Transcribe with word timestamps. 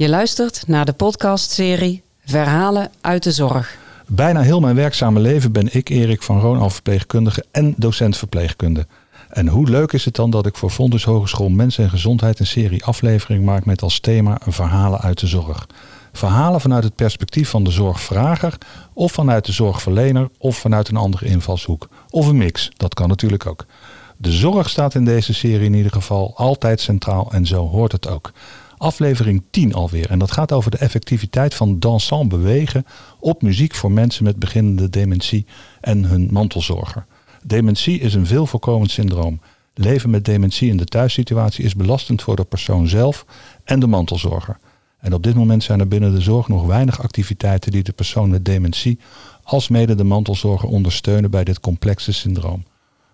Je 0.00 0.08
luistert 0.08 0.62
naar 0.66 0.84
de 0.84 0.92
podcastserie 0.92 2.02
Verhalen 2.24 2.90
uit 3.00 3.22
de 3.22 3.32
Zorg. 3.32 3.78
Bijna 4.06 4.40
heel 4.40 4.60
mijn 4.60 4.74
werkzame 4.74 5.20
leven 5.20 5.52
ben 5.52 5.74
ik, 5.74 5.88
Erik 5.88 6.22
van 6.22 6.40
Roon, 6.40 6.58
al 6.58 6.70
verpleegkundige 6.70 7.44
en 7.50 7.74
docent 7.76 8.16
verpleegkunde. 8.16 8.86
En 9.28 9.48
hoe 9.48 9.68
leuk 9.68 9.92
is 9.92 10.04
het 10.04 10.14
dan 10.14 10.30
dat 10.30 10.46
ik 10.46 10.56
voor 10.56 10.70
Fondus 10.70 11.04
Hogeschool 11.04 11.48
Mensen 11.48 11.84
en 11.84 11.90
Gezondheid 11.90 12.38
een 12.38 12.46
serie 12.46 12.84
aflevering 12.84 13.44
maak 13.44 13.64
met 13.64 13.82
als 13.82 14.00
thema 14.00 14.40
Verhalen 14.46 15.00
uit 15.00 15.20
de 15.20 15.26
Zorg. 15.26 15.66
Verhalen 16.12 16.60
vanuit 16.60 16.84
het 16.84 16.94
perspectief 16.94 17.48
van 17.48 17.64
de 17.64 17.70
zorgvrager, 17.70 18.58
of 18.92 19.12
vanuit 19.12 19.46
de 19.46 19.52
zorgverlener, 19.52 20.28
of 20.38 20.56
vanuit 20.56 20.88
een 20.88 20.96
andere 20.96 21.26
invalshoek. 21.26 21.88
Of 22.10 22.26
een 22.26 22.36
mix, 22.36 22.70
dat 22.76 22.94
kan 22.94 23.08
natuurlijk 23.08 23.46
ook. 23.46 23.66
De 24.16 24.32
zorg 24.32 24.68
staat 24.68 24.94
in 24.94 25.04
deze 25.04 25.34
serie 25.34 25.66
in 25.66 25.74
ieder 25.74 25.92
geval 25.92 26.32
altijd 26.36 26.80
centraal 26.80 27.32
en 27.32 27.46
zo 27.46 27.68
hoort 27.68 27.92
het 27.92 28.08
ook. 28.08 28.32
Aflevering 28.80 29.42
10 29.50 29.74
alweer. 29.74 30.10
En 30.10 30.18
dat 30.18 30.30
gaat 30.30 30.52
over 30.52 30.70
de 30.70 30.76
effectiviteit 30.76 31.54
van 31.54 31.78
dansant 31.78 32.28
bewegen 32.28 32.86
op 33.18 33.42
muziek 33.42 33.74
voor 33.74 33.92
mensen 33.92 34.24
met 34.24 34.38
beginnende 34.38 34.90
dementie 34.90 35.46
en 35.80 36.04
hun 36.04 36.28
mantelzorger. 36.30 37.06
Dementie 37.42 38.00
is 38.00 38.14
een 38.14 38.26
veel 38.26 38.46
voorkomend 38.46 38.90
syndroom. 38.90 39.40
Leven 39.74 40.10
met 40.10 40.24
dementie 40.24 40.70
in 40.70 40.76
de 40.76 40.84
thuissituatie 40.84 41.64
is 41.64 41.74
belastend 41.74 42.22
voor 42.22 42.36
de 42.36 42.44
persoon 42.44 42.88
zelf 42.88 43.24
en 43.64 43.80
de 43.80 43.86
mantelzorger. 43.86 44.58
En 44.98 45.14
op 45.14 45.22
dit 45.22 45.34
moment 45.34 45.62
zijn 45.62 45.80
er 45.80 45.88
binnen 45.88 46.14
de 46.14 46.20
zorg 46.20 46.48
nog 46.48 46.66
weinig 46.66 47.02
activiteiten 47.02 47.72
die 47.72 47.82
de 47.82 47.92
persoon 47.92 48.30
met 48.30 48.44
dementie 48.44 48.98
als 49.42 49.68
mede 49.68 49.94
de 49.94 50.04
mantelzorger 50.04 50.68
ondersteunen 50.68 51.30
bij 51.30 51.44
dit 51.44 51.60
complexe 51.60 52.12
syndroom. 52.12 52.64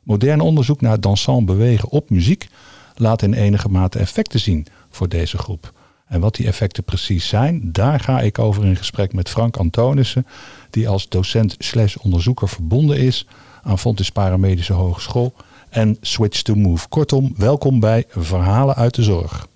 Modern 0.02 0.40
onderzoek 0.40 0.80
naar 0.80 1.00
dansant 1.00 1.46
bewegen 1.46 1.88
op 1.88 2.10
muziek 2.10 2.48
laat 2.96 3.22
in 3.22 3.34
enige 3.34 3.68
mate 3.68 3.98
effecten 3.98 4.40
zien 4.40 4.66
voor 4.96 5.08
deze 5.08 5.38
groep. 5.38 5.72
En 6.06 6.20
wat 6.20 6.34
die 6.34 6.46
effecten 6.46 6.84
precies 6.84 7.28
zijn, 7.28 7.72
daar 7.72 8.00
ga 8.00 8.20
ik 8.20 8.38
over 8.38 8.64
in 8.64 8.76
gesprek 8.76 9.12
met 9.12 9.28
Frank 9.28 9.56
Antonissen, 9.56 10.26
die 10.70 10.88
als 10.88 11.08
docent 11.08 11.54
slash 11.58 11.96
onderzoeker 11.96 12.48
verbonden 12.48 12.96
is 12.96 13.26
aan 13.62 13.78
Fontis 13.78 14.10
Paramedische 14.10 14.72
Hogeschool 14.72 15.34
en 15.68 15.96
Switch 16.00 16.42
to 16.42 16.54
Move. 16.54 16.88
Kortom, 16.88 17.34
welkom 17.36 17.80
bij 17.80 18.04
Verhalen 18.08 18.74
uit 18.74 18.94
de 18.94 19.02
Zorg. 19.02 19.46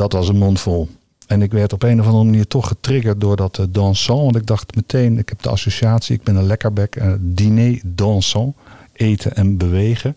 Dat 0.00 0.12
was 0.12 0.28
een 0.28 0.36
mond 0.36 0.60
vol. 0.60 0.88
En 1.26 1.42
ik 1.42 1.52
werd 1.52 1.72
op 1.72 1.82
een 1.82 2.00
of 2.00 2.06
andere 2.06 2.24
manier 2.24 2.46
toch 2.46 2.68
getriggerd 2.68 3.20
door 3.20 3.36
dat 3.36 3.58
uh, 3.58 3.66
dansant. 3.70 4.20
Want 4.20 4.36
ik 4.36 4.46
dacht 4.46 4.74
meteen, 4.74 5.18
ik 5.18 5.28
heb 5.28 5.42
de 5.42 5.48
associatie, 5.48 6.14
ik 6.14 6.22
ben 6.22 6.36
een 6.36 6.46
lekkerbek. 6.46 6.96
Uh, 6.96 7.12
diner 7.18 7.80
dansant, 7.84 8.56
eten 8.92 9.36
en 9.36 9.56
bewegen. 9.56 10.16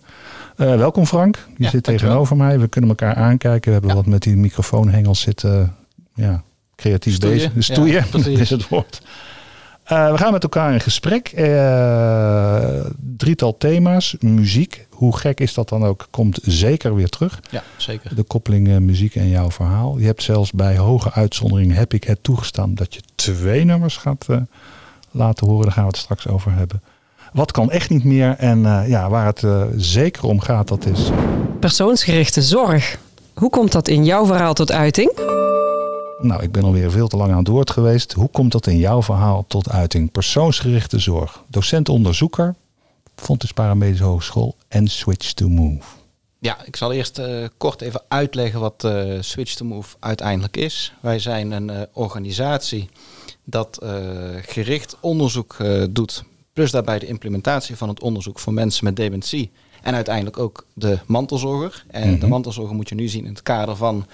Uh, 0.57 0.75
welkom 0.75 1.05
Frank, 1.05 1.47
je 1.57 1.67
zit 1.67 1.83
tegenover 1.83 2.37
mij. 2.37 2.59
We 2.59 2.67
kunnen 2.67 2.89
elkaar 2.89 3.15
aankijken. 3.15 3.67
We 3.67 3.71
hebben 3.71 3.89
ja. 3.89 3.95
wat 3.95 4.05
met 4.05 4.21
die 4.21 4.35
microfoonhengels 4.35 5.21
zitten. 5.21 5.75
Ja, 6.13 6.43
creatief 6.75 7.19
bezig. 7.19 7.51
Stoeien, 7.57 8.05
ja, 8.13 8.19
is 8.41 8.49
het 8.49 8.67
woord. 8.67 9.01
Uh, 9.91 10.11
we 10.11 10.17
gaan 10.17 10.31
met 10.31 10.43
elkaar 10.43 10.73
in 10.73 10.79
gesprek. 10.79 11.31
Uh, 11.35 12.85
drietal 13.17 13.57
thema's. 13.57 14.15
Muziek. 14.19 14.87
Hoe 14.89 15.17
gek 15.17 15.39
is 15.39 15.53
dat 15.53 15.69
dan 15.69 15.85
ook? 15.85 16.07
Komt 16.09 16.39
zeker 16.41 16.95
weer 16.95 17.09
terug. 17.09 17.39
Ja, 17.49 17.63
zeker. 17.77 18.15
De 18.15 18.23
koppeling 18.23 18.67
uh, 18.67 18.77
muziek 18.77 19.15
en 19.15 19.29
jouw 19.29 19.51
verhaal. 19.51 19.97
Je 19.97 20.05
hebt 20.05 20.23
zelfs 20.23 20.51
bij 20.51 20.77
hoge 20.77 21.11
uitzondering 21.11 21.75
heb 21.75 21.93
ik 21.93 22.03
het 22.03 22.23
toegestaan 22.23 22.75
dat 22.75 22.93
je 22.93 23.01
twee 23.15 23.63
nummers 23.63 23.97
gaat 23.97 24.25
laten 25.11 25.47
horen. 25.47 25.63
Daar 25.63 25.73
gaan 25.73 25.83
we 25.83 25.89
het 25.89 25.97
straks 25.97 26.27
over 26.27 26.51
hebben. 26.51 26.81
Wat 27.33 27.51
kan 27.51 27.71
echt 27.71 27.89
niet 27.89 28.03
meer 28.03 28.35
en 28.37 28.59
ja, 28.87 29.09
waar 29.09 29.25
het 29.25 29.45
zeker 29.77 30.23
om 30.23 30.39
gaat, 30.39 30.67
dat 30.67 30.85
is. 30.85 31.09
Persoonsgerichte 31.59 32.41
zorg. 32.41 32.97
Hoe 33.33 33.49
komt 33.49 33.71
dat 33.71 33.87
in 33.87 34.05
jouw 34.05 34.25
verhaal 34.25 34.53
tot 34.53 34.71
uiting? 34.71 35.11
Nou, 36.23 36.43
ik 36.43 36.51
ben 36.51 36.63
alweer 36.63 36.91
veel 36.91 37.07
te 37.07 37.17
lang 37.17 37.31
aan 37.31 37.37
het 37.37 37.47
woord 37.47 37.71
geweest. 37.71 38.13
Hoe 38.13 38.29
komt 38.29 38.51
dat 38.51 38.67
in 38.67 38.77
jouw 38.77 39.01
verhaal 39.01 39.45
tot 39.47 39.69
uiting? 39.69 40.11
Persoonsgerichte 40.11 40.99
zorg. 40.99 41.43
Docent-onderzoeker, 41.47 42.55
Fontes 43.15 43.51
Paramedische 43.51 44.03
Hogeschool 44.03 44.55
en 44.67 44.87
Switch 44.87 45.31
to 45.33 45.49
Move. 45.49 45.83
Ja, 46.39 46.57
ik 46.65 46.75
zal 46.75 46.91
eerst 46.93 47.19
uh, 47.19 47.47
kort 47.57 47.81
even 47.81 48.01
uitleggen 48.07 48.59
wat 48.59 48.83
uh, 48.85 49.21
Switch 49.21 49.53
to 49.53 49.65
Move 49.65 49.95
uiteindelijk 49.99 50.57
is. 50.57 50.93
Wij 51.01 51.19
zijn 51.19 51.51
een 51.51 51.69
uh, 51.69 51.81
organisatie 51.93 52.89
dat 53.43 53.79
gericht 54.41 54.97
onderzoek 54.99 55.57
doet, 55.89 56.23
plus 56.53 56.71
daarbij 56.71 56.99
de 56.99 57.05
implementatie 57.07 57.77
van 57.77 57.89
het 57.89 58.01
onderzoek 58.01 58.39
voor 58.39 58.53
mensen 58.53 58.85
met 58.85 58.95
dementie. 58.95 59.51
En 59.81 59.93
uiteindelijk 59.93 60.37
ook 60.37 60.65
de 60.73 60.99
mantelzorger. 61.05 61.85
En 61.87 62.03
mm 62.03 62.09
-hmm. 62.09 62.19
de 62.19 62.27
mantelzorger 62.27 62.75
moet 62.75 62.89
je 62.89 62.95
nu 62.95 63.07
zien 63.07 63.25
in 63.25 63.31
het 63.31 63.43
kader 63.43 63.75
van 63.75 64.05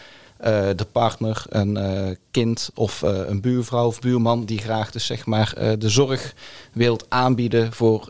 de 0.75 0.85
partner, 0.91 1.45
een 1.50 1.77
uh, 1.77 2.16
kind 2.31 2.69
of 2.73 3.01
uh, 3.01 3.09
een 3.27 3.41
buurvrouw 3.41 3.88
of 3.88 4.00
buurman 4.00 4.45
die 4.45 4.57
graag 4.57 4.91
dus 4.91 5.05
zeg 5.05 5.25
maar 5.25 5.53
de 5.79 5.89
zorg 5.89 6.33
wilt 6.73 7.05
aanbieden 7.09 7.73
voor 7.73 8.05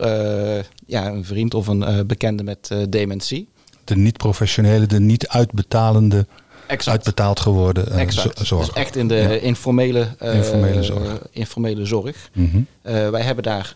ja, 0.85 1.07
een 1.07 1.25
vriend 1.25 1.53
of 1.53 1.67
een 1.67 2.07
bekende 2.07 2.43
met 2.43 2.71
dementie. 2.89 3.47
De 3.83 3.95
niet-professionele, 3.95 4.85
de 4.85 4.99
niet 4.99 5.27
uitbetalende, 5.27 6.27
exact. 6.67 6.97
uitbetaald 6.97 7.39
geworden 7.39 7.91
exact. 7.91 8.47
zorg. 8.47 8.65
Dus 8.65 8.75
echt 8.75 8.95
in 8.95 9.07
de 9.07 9.15
ja. 9.15 9.29
informele, 9.29 10.07
informele 10.19 10.83
zorg. 10.83 11.27
Informele 11.31 11.85
zorg. 11.85 12.29
Mm 12.33 12.49
-hmm. 12.51 13.11
wij 13.11 13.21
hebben 13.21 13.43
daar 13.43 13.75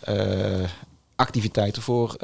activiteiten 1.16 1.82
voor 1.82 2.16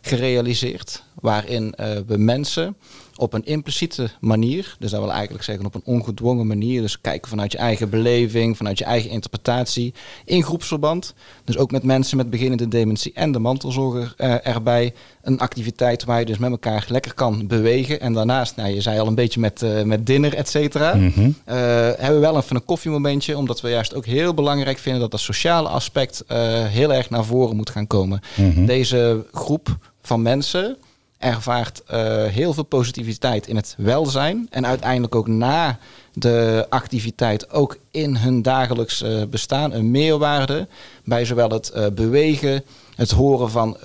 gerealiseerd, 0.00 1.02
waarin 1.14 1.74
we 2.06 2.18
mensen 2.18 2.76
op 3.18 3.32
een 3.32 3.44
impliciete 3.44 4.10
manier. 4.20 4.76
Dus 4.78 4.90
dat 4.90 5.00
wil 5.00 5.12
eigenlijk 5.12 5.44
zeggen 5.44 5.66
op 5.66 5.74
een 5.74 5.82
ongedwongen 5.84 6.46
manier. 6.46 6.80
Dus 6.80 7.00
kijken 7.00 7.28
vanuit 7.28 7.52
je 7.52 7.58
eigen 7.58 7.90
beleving, 7.90 8.56
vanuit 8.56 8.78
je 8.78 8.84
eigen 8.84 9.10
interpretatie. 9.10 9.94
In 10.24 10.42
groepsverband. 10.42 11.14
Dus 11.44 11.56
ook 11.56 11.70
met 11.70 11.82
mensen 11.82 12.16
met 12.16 12.30
beginnende 12.30 12.68
dementie 12.68 13.12
en 13.14 13.32
de 13.32 13.38
mantelzorger 13.38 14.14
uh, 14.18 14.46
erbij. 14.46 14.94
Een 15.22 15.38
activiteit 15.38 16.04
waar 16.04 16.18
je 16.18 16.26
dus 16.26 16.38
met 16.38 16.50
elkaar 16.50 16.86
lekker 16.88 17.14
kan 17.14 17.46
bewegen. 17.46 18.00
En 18.00 18.12
daarnaast, 18.12 18.56
nou, 18.56 18.74
je 18.74 18.80
zei 18.80 18.98
al 18.98 19.06
een 19.06 19.14
beetje 19.14 19.40
met, 19.40 19.62
uh, 19.62 19.82
met 19.82 20.06
dinner, 20.06 20.34
et 20.34 20.48
cetera. 20.48 20.94
Mm 20.94 21.12
-hmm. 21.14 21.24
uh, 21.26 21.54
hebben 21.54 22.14
we 22.14 22.18
wel 22.18 22.36
even 22.36 22.56
een 22.56 22.64
koffiemomentje. 22.64 23.36
Omdat 23.36 23.60
we 23.60 23.68
juist 23.68 23.94
ook 23.94 24.06
heel 24.06 24.34
belangrijk 24.34 24.78
vinden 24.78 25.00
dat 25.00 25.10
dat 25.10 25.20
sociale 25.20 25.68
aspect 25.68 26.24
heel 26.68 26.92
erg 26.92 27.10
naar 27.10 27.24
voren 27.24 27.56
moet 27.56 27.70
gaan 27.70 27.86
komen. 27.86 28.20
Mm 28.34 28.50
-hmm. 28.50 28.66
Deze 28.66 29.26
groep 29.32 29.76
van 30.02 30.22
mensen 30.22 30.76
ervaart 31.18 31.82
uh, 31.90 32.24
heel 32.24 32.52
veel 32.52 32.62
positiviteit 32.62 33.46
in 33.46 33.56
het 33.56 33.74
welzijn. 33.78 34.46
En 34.50 34.66
uiteindelijk 34.66 35.14
ook 35.14 35.26
na 35.26 35.78
de 36.12 36.66
activiteit 36.68 37.50
ook 37.50 37.78
in 37.90 38.16
hun 38.16 38.42
dagelijks 38.42 39.02
uh, 39.02 39.22
bestaan 39.30 39.72
een 39.72 39.90
meerwaarde. 39.90 40.68
Bij 41.04 41.24
zowel 41.24 41.48
het 41.48 41.72
uh, 41.74 41.86
bewegen, 41.92 42.64
het 42.94 43.10
horen 43.10 43.50
van 43.50 43.76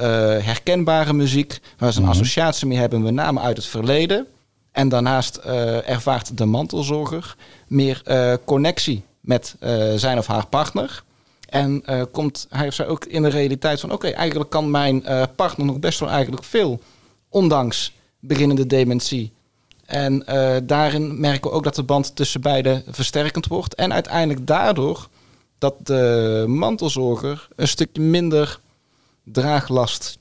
herkenbare 0.42 1.14
muziek. 1.14 1.60
Waar 1.78 1.92
ze 1.92 1.98
een 1.98 2.04
mm 2.04 2.12
-hmm. 2.12 2.20
associatie 2.20 2.68
mee 2.68 2.78
hebben, 2.78 3.02
met 3.02 3.14
name 3.14 3.40
uit 3.40 3.58
het 3.58 3.66
verleden. 3.66 4.28
En 4.72 4.90
daarnaast 4.90 5.36
ervaart 5.86 6.38
de 6.38 6.46
mantelzorger 6.46 7.36
meer 7.68 8.02
connectie 8.46 9.04
met 9.20 9.56
zijn 9.96 10.18
of 10.18 10.28
haar 10.28 10.48
partner. 10.48 11.04
En 11.50 11.84
komt 12.12 12.48
hij 12.50 12.68
of 12.68 12.74
zij 12.74 12.88
ook 12.88 13.06
in 13.06 13.22
de 13.22 13.30
realiteit 13.30 13.80
van... 13.80 13.92
oké, 13.92 14.06
okay, 14.06 14.18
eigenlijk 14.18 14.50
kan 14.50 14.72
mijn 14.72 15.04
partner 15.36 15.66
nog 15.66 15.80
best 15.80 16.00
wel 16.00 16.10
eigenlijk 16.10 16.44
veel 16.44 16.80
ondanks 17.32 17.94
beginnende 18.20 18.68
dementie. 18.68 19.32
En 19.86 20.24
uh, 20.30 20.56
daarin 20.64 21.20
merken 21.20 21.50
we 21.50 21.56
ook 21.56 21.64
dat 21.64 21.76
de 21.76 21.84
band 21.84 22.16
tussen 22.16 22.42
beiden 22.42 22.84
versterkend 22.88 23.48
wordt. 23.48 23.76
En 23.76 23.94
uiteindelijk 23.94 24.48
daardoor 24.48 25.10
dat 25.58 25.88
de 25.88 26.46
mantelzorger 26.48 27.48
een 27.56 27.68
stukje 27.68 28.02
minder 28.02 28.60
draaglast 29.24 30.18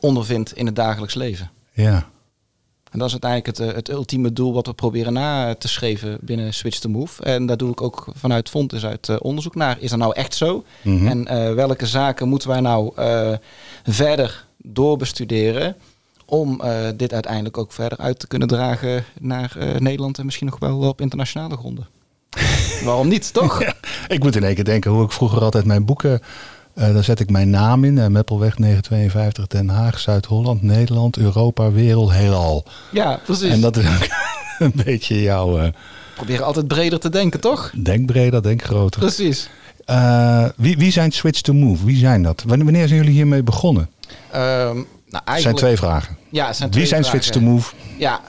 ondervindt 0.00 0.56
in 0.56 0.66
het 0.66 0.76
dagelijks 0.76 1.14
leven. 1.14 1.50
Ja. 1.72 2.12
En 2.90 3.00
dat 3.00 3.08
is 3.08 3.18
uiteindelijk 3.20 3.58
het, 3.58 3.74
het 3.74 3.90
ultieme 3.90 4.32
doel 4.32 4.52
wat 4.52 4.66
we 4.66 4.74
proberen 4.74 5.12
na 5.12 5.54
te 5.54 5.68
schrijven 5.68 6.18
binnen 6.20 6.54
Switch 6.54 6.78
to 6.78 6.88
Move. 6.88 7.22
En 7.22 7.46
daar 7.46 7.56
doe 7.56 7.70
ik 7.70 7.82
ook 7.82 8.06
vanuit 8.14 8.48
Fontes 8.48 8.84
uit 8.84 9.08
uh, 9.08 9.16
onderzoek 9.20 9.54
naar. 9.54 9.76
Is 9.80 9.90
dat 9.90 9.98
nou 9.98 10.14
echt 10.14 10.34
zo? 10.34 10.64
Mm 10.82 10.98
-hmm. 10.98 11.08
En 11.08 11.18
uh, 11.18 11.54
welke 11.54 11.86
zaken 11.86 12.28
moeten 12.28 12.48
wij 12.48 12.60
nou 12.60 12.92
uh, 12.98 13.36
verder 13.84 14.46
doorbestuderen? 14.58 15.76
Om 16.24 16.60
uh, 16.64 16.88
dit 16.96 17.12
uiteindelijk 17.12 17.58
ook 17.58 17.72
verder 17.72 17.98
uit 17.98 18.18
te 18.18 18.26
kunnen 18.26 18.48
dragen 18.48 19.04
naar 19.20 19.54
uh, 19.58 19.74
Nederland 19.74 20.18
en 20.18 20.24
misschien 20.24 20.46
nog 20.46 20.58
wel 20.58 20.78
op 20.78 21.00
internationale 21.00 21.56
gronden. 21.56 21.86
Waarom 22.84 23.08
niet, 23.08 23.32
toch? 23.32 23.62
Ja, 23.62 23.74
ik 24.08 24.22
moet 24.22 24.36
in 24.36 24.44
één 24.44 24.54
keer 24.54 24.64
denken 24.64 24.90
hoe 24.90 25.04
ik 25.04 25.12
vroeger 25.12 25.42
altijd 25.42 25.64
mijn 25.64 25.84
boeken. 25.84 26.20
Uh, 26.74 26.94
daar 26.94 27.04
zet 27.04 27.20
ik 27.20 27.30
mijn 27.30 27.50
naam 27.50 27.84
in. 27.84 28.12
Meppelweg 28.12 28.58
952 28.58 29.46
Den 29.46 29.68
Haag, 29.68 29.98
Zuid-Holland, 29.98 30.62
Nederland, 30.62 31.16
Europa, 31.16 31.72
wereld, 31.72 32.12
heelal. 32.12 32.64
Ja, 32.92 33.20
precies. 33.24 33.50
En 33.50 33.60
dat 33.60 33.76
is 33.76 33.86
ook 33.86 34.08
een 34.58 34.82
beetje 34.84 35.22
jouw 35.22 35.70
Probeer 36.14 36.42
altijd 36.42 36.68
breder 36.68 36.98
te 36.98 37.08
denken, 37.08 37.40
toch? 37.40 37.72
denk 37.76 38.06
breder, 38.06 38.42
denk 38.42 38.62
groter. 38.62 39.00
Precies. 39.00 39.48
Eh, 39.84 40.44
wie, 40.56 40.76
wie 40.76 40.92
zijn 40.92 41.12
Switch 41.12 41.40
to 41.40 41.52
Move? 41.52 41.84
Wie 41.84 41.96
zijn 41.96 42.22
dat? 42.22 42.42
Wanneer 42.46 42.64
wanneer 42.64 42.88
zijn 42.88 43.00
jullie 43.00 43.14
hiermee 43.14 43.42
begonnen? 43.42 43.90
Ehm 44.30 44.78
nou, 45.14 45.26
Er 45.26 45.32
eigenlijk... 45.32 45.58
zijn 45.58 45.76
twee 45.76 45.88
vragen. 45.88 46.16
Ja, 46.30 46.52
zijn 46.52 46.70
Wie 46.70 46.78
twee 46.78 46.86
zijn 46.86 47.02
vragen. 47.04 47.22
Switch 47.22 47.38
to 47.38 47.50
Move? 47.50 47.74
Ja, 47.98 48.20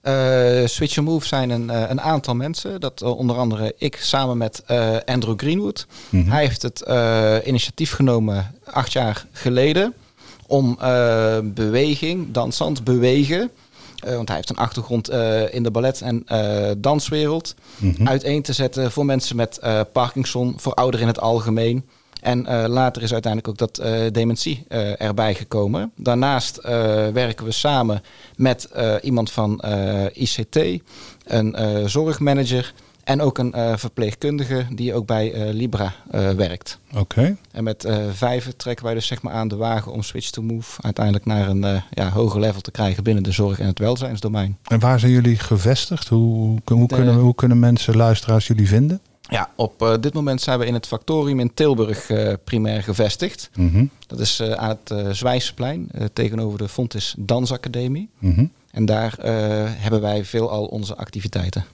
eh 0.00 0.66
Switch 0.66 0.94
to 0.94 1.02
Move 1.02 1.26
zijn 1.26 1.50
een, 1.50 1.70
eh, 1.70 1.84
een 1.88 2.00
aantal 2.00 2.34
mensen. 2.34 2.80
Dat 2.80 3.02
eh, 3.02 3.16
onder 3.18 3.36
andere 3.36 3.74
ik 3.78 3.96
samen 3.96 4.36
met 4.36 4.62
Andrew 5.04 5.38
Greenwood. 5.38 5.86
Mhm. 6.08 6.30
Hij 6.30 6.40
heeft 6.40 6.62
het 6.62 6.84
initiatief 7.46 7.92
genomen 7.92 8.54
acht 8.64 8.92
jaar 8.92 9.26
geleden 9.32 9.94
om 10.46 10.78
beweging, 11.44 12.32
dansant 12.32 12.84
bewegen. 12.84 13.50
want 14.06 14.28
hij 14.28 14.36
heeft 14.36 14.50
een 14.50 14.56
achtergrond 14.56 15.10
in 15.50 15.62
de 15.62 15.70
ballet- 15.70 16.00
en 16.00 16.26
danswereld. 16.78 17.54
Mhm. 17.76 18.08
Uiteen 18.08 18.42
te 18.42 18.52
zetten 18.52 18.92
voor 18.92 19.04
mensen 19.04 19.36
met 19.36 19.60
Parkinson, 19.92 20.54
voor 20.56 20.74
ouderen 20.74 21.06
in 21.06 21.12
het 21.12 21.20
algemeen. 21.20 21.84
En 22.22 22.46
eh, 22.46 22.68
later 22.68 23.02
is 23.02 23.12
uiteindelijk 23.12 23.52
ook 23.52 23.58
dat 23.68 23.78
eh, 23.78 24.10
dementie 24.12 24.64
eh, 24.68 25.00
erbij 25.00 25.34
gekomen. 25.34 25.92
Daarnaast 25.96 26.60
werken 27.12 27.44
we 27.44 27.52
samen 27.52 28.02
met 28.36 28.68
iemand 29.02 29.30
van 29.30 29.62
ICT, 30.12 30.58
een 31.24 31.56
zorgmanager 31.90 32.72
en 33.04 33.20
ook 33.20 33.38
een 33.38 33.78
verpleegkundige 33.78 34.66
die 34.74 34.94
ook 34.94 35.06
bij 35.06 35.52
Libra 35.52 35.94
werkt. 36.36 36.78
Oké. 36.96 37.36
En 37.52 37.64
met 37.64 37.88
vijven 38.12 38.56
trekken 38.56 38.84
wij 38.84 38.94
dus 38.94 39.06
zeg 39.06 39.22
maar 39.22 39.32
aan 39.32 39.48
de 39.48 39.56
wagen 39.56 39.92
om 39.92 40.02
Switch 40.02 40.30
to 40.30 40.42
Move 40.42 40.82
uiteindelijk 40.82 41.24
naar 41.26 41.48
een 41.48 41.82
ja, 41.90 42.10
hoger 42.10 42.40
level 42.40 42.60
te 42.60 42.70
krijgen 42.70 43.02
binnen 43.04 43.22
de 43.22 43.32
zorg 43.32 43.58
en 43.58 43.66
het 43.66 43.78
welzijnsdomein. 43.78 44.58
En 44.64 44.80
waar 44.80 45.00
zijn 45.00 45.12
jullie 45.12 45.38
gevestigd? 45.38 46.08
Hoe, 46.08 46.34
hoe, 46.34 46.60
hoe 46.64 46.88
De- 46.88 46.94
kunnen, 46.94 47.14
hoe 47.14 47.34
kunnen 47.34 47.58
mensen, 47.58 47.96
luisteraars 47.96 48.46
jullie 48.46 48.68
vinden? 48.68 49.00
Ja, 49.32 49.50
op 49.56 49.82
eh, 49.82 49.94
dit 50.00 50.14
moment 50.14 50.40
zijn 50.40 50.58
we 50.58 50.66
in 50.66 50.74
het 50.74 50.86
Factorium 50.86 51.40
in 51.40 51.54
Tilburg 51.54 52.10
eh, 52.10 52.32
primair 52.44 52.82
gevestigd. 52.82 53.50
Mhm. 53.56 53.86
Dat 54.06 54.20
is 54.20 54.40
eh, 54.40 54.52
aan 54.52 54.78
het 54.84 55.16
Zwijsplein 55.16 55.90
tegenover 56.12 56.58
de 56.58 56.68
Fontis 56.68 57.14
Dansacademie. 57.18 58.08
Mhm. 58.18 58.46
En 58.70 58.84
daar 58.84 59.14
hebben 59.78 60.00
wij 60.00 60.24
veelal 60.24 60.64
onze 60.64 60.96
activiteiten. 60.96 61.64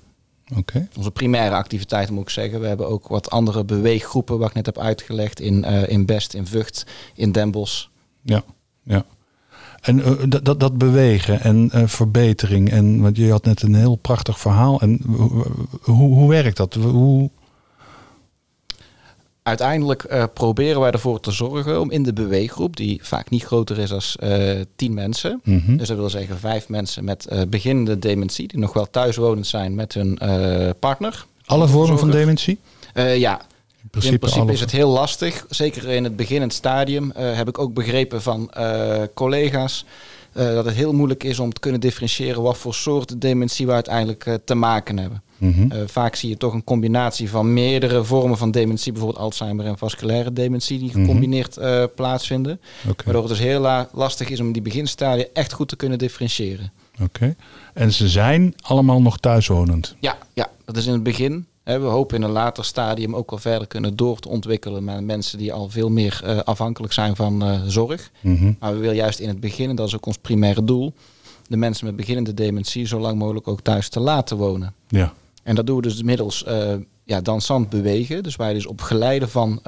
Oké. 0.57 0.89
Onze 0.97 1.11
primaire 1.11 1.55
activiteiten 1.55 2.15
moet 2.15 2.23
ik 2.23 2.31
zeggen. 2.31 2.61
We 2.61 2.67
hebben 2.67 2.89
ook 2.89 3.09
wat 3.09 3.31
andere 3.31 3.65
beweeggroepen, 3.65 4.39
wat 4.39 4.49
ik 4.49 4.55
net 4.55 4.67
heb 4.67 4.79
uitgelegd, 4.79 5.41
in, 5.41 5.65
in 5.65 6.07
Best, 6.07 6.35
in 6.35 6.47
Vught, 6.47 6.87
in 7.15 7.33
Den 7.33 7.51
Bosch. 7.51 7.87
Ja, 8.23 8.43
ja. 8.83 9.05
En 9.81 10.29
dat, 10.29 10.45
dat, 10.45 10.61
dat 10.61 10.79
bewegen 10.79 11.41
en 11.41 11.89
verbetering. 11.89 12.71
En, 12.71 13.01
want 13.01 13.17
je 13.17 13.31
had 13.31 13.45
net 13.45 13.63
een 13.63 13.75
heel 13.75 13.97
prachtig 13.97 14.39
verhaal. 14.39 14.81
En 14.81 15.01
hoe, 15.81 15.95
hoe 15.95 16.29
werkt 16.29 16.57
dat? 16.57 16.75
Hoe, 16.75 17.31
Uiteindelijk 19.49 20.03
eh, 20.03 20.25
proberen 20.35 20.81
wij 20.81 20.91
ervoor 20.91 21.21
te 21.21 21.31
zorgen 21.31 21.81
om 21.81 21.91
in 21.91 22.03
de 22.03 22.13
beweeggroep, 22.13 22.77
die 22.77 23.01
vaak 23.03 23.31
niet 23.31 23.45
groter 23.45 23.79
is 23.79 23.89
dan 23.89 24.01
eh 24.31 24.61
tien 24.77 24.95
mensen, 24.95 25.41
Mhm. 25.45 25.77
dus 25.77 25.89
dat 25.89 25.97
wil 25.97 26.11
zeggen 26.11 26.39
vijf 26.39 26.69
mensen 26.69 27.05
met 27.05 27.27
eh, 27.27 27.41
beginnende 27.49 27.99
dementie, 27.99 28.49
die 28.49 28.59
nog 28.59 28.73
wel 28.73 28.91
thuiswonend 28.91 29.47
zijn 29.47 29.75
met 29.75 29.95
hun 29.95 30.19
partner. 30.79 31.27
Alle 31.47 31.69
vormen 31.69 31.99
van 31.99 32.11
dementie? 32.11 32.59
Ja, 32.95 33.41
In 33.83 33.89
principe, 33.91 34.13
in 34.15 34.19
principe 34.19 34.41
alle- 34.41 34.53
is 34.53 34.61
het 34.61 34.71
heel 34.71 34.89
lastig. 34.91 35.47
Zeker 35.49 35.89
in 35.89 36.05
het 36.05 36.17
beginnend 36.17 36.53
stadium 36.53 37.13
heb 37.17 37.49
ik 37.49 37.59
ook 37.59 37.75
begrepen 37.75 38.23
van 38.23 38.51
collega's 39.15 39.85
eh, 40.33 40.45
dat 40.53 40.65
het 40.65 40.75
heel 40.75 40.93
moeilijk 40.93 41.25
is 41.25 41.39
om 41.39 41.53
te 41.53 41.61
kunnen 41.61 41.81
differentiëren 41.81 42.43
wat 42.43 42.59
voor 42.59 42.75
soort 42.75 43.21
dementie 43.21 43.67
we 43.67 43.73
uiteindelijk 43.73 44.27
eh, 44.27 44.35
te 44.45 44.55
maken 44.55 44.99
hebben. 44.99 45.23
Mhm. 45.39 45.71
Eh, 45.71 45.79
vaak 45.87 46.15
zie 46.15 46.29
je 46.29 46.37
toch 46.37 46.53
een 46.53 46.65
combinatie 46.65 47.31
van 47.31 47.53
meerdere 47.53 48.05
vormen 48.05 48.39
van 48.39 48.51
dementie, 48.51 48.93
bijvoorbeeld 48.93 49.23
Alzheimer 49.23 49.67
en 49.67 49.79
vasculaire 49.79 50.33
dementie, 50.33 50.79
die 50.79 50.89
Mhm. 50.91 51.01
gecombineerd 51.01 51.59
plaatsvinden. 51.95 52.61
Waardoor 53.05 53.23
het 53.23 53.29
dus 53.31 53.39
heel 53.39 53.61
la- 53.61 53.89
lastig 53.93 54.29
is 54.29 54.41
om 54.41 54.53
die 54.53 54.63
beginstadia 54.63 55.25
echt 55.33 55.53
goed 55.53 55.69
te 55.69 55.77
kunnen 55.77 55.99
differentiëren. 55.99 56.73
Oké. 57.03 57.35
En 57.75 57.93
ze 57.93 58.09
zijn 58.09 58.55
allemaal 58.61 59.03
nog 59.03 59.19
thuiswonend. 59.19 59.97
Ja, 60.01 60.19
ja, 60.35 60.51
dat 60.65 60.77
is 60.77 60.87
in 60.87 60.93
het 60.93 61.03
begin. 61.03 61.47
We 61.77 61.85
hopen 61.85 62.17
in 62.17 62.23
een 62.23 62.31
later 62.31 62.65
stadium 62.65 63.15
ook 63.17 63.31
wel 63.31 63.39
verder 63.39 63.67
kunnen 63.67 63.97
door 63.97 64.19
te 64.19 64.29
ontwikkelen 64.29 64.85
met 64.85 65.05
mensen 65.05 65.39
die 65.39 65.53
al 65.53 65.69
veel 65.69 65.91
meer 65.91 66.21
eh, 66.25 66.39
afhankelijk 66.39 66.93
zijn 66.93 67.17
van 67.17 67.43
eh, 67.43 67.61
zorg. 67.67 68.11
Mhm. 68.21 68.53
Maar 68.59 68.73
we 68.73 68.79
willen 68.79 68.97
juist 68.97 69.19
in 69.19 69.29
het 69.29 69.41
begin, 69.41 69.69
en 69.71 69.77
dat 69.77 69.87
is 69.87 69.95
ook 69.95 70.07
ons 70.07 70.19
primaire 70.19 70.65
doel, 70.65 70.93
de 71.49 71.57
mensen 71.57 71.87
met 71.87 71.97
beginnende 71.97 72.35
dementie 72.35 72.87
zo 72.87 72.99
lang 72.99 73.19
mogelijk 73.19 73.49
ook 73.49 73.61
thuis 73.61 73.89
te 73.89 74.01
laten 74.01 74.37
wonen. 74.37 74.75
Ja. 74.89 75.13
En 75.43 75.55
dat 75.55 75.67
doen 75.67 75.77
we 75.77 75.83
dus 75.83 76.03
middels 76.03 76.45
eh, 76.45 76.75
ja, 77.05 77.21
dansant 77.21 77.69
bewegen. 77.69 78.23
Dus 78.23 78.37
waar 78.37 78.49
je 78.49 78.55
dus 78.55 78.67
op 78.67 78.81
geleide 78.81 79.29
van 79.29 79.61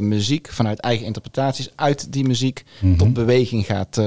muziek, 0.00 0.48
vanuit 0.52 0.80
eigen 0.80 1.06
interpretaties, 1.06 1.70
uit 1.74 2.12
die 2.12 2.24
muziek 2.26 2.64
Mhm. 2.80 2.96
tot 2.96 3.12
beweging 3.12 3.66
gaat 3.66 4.00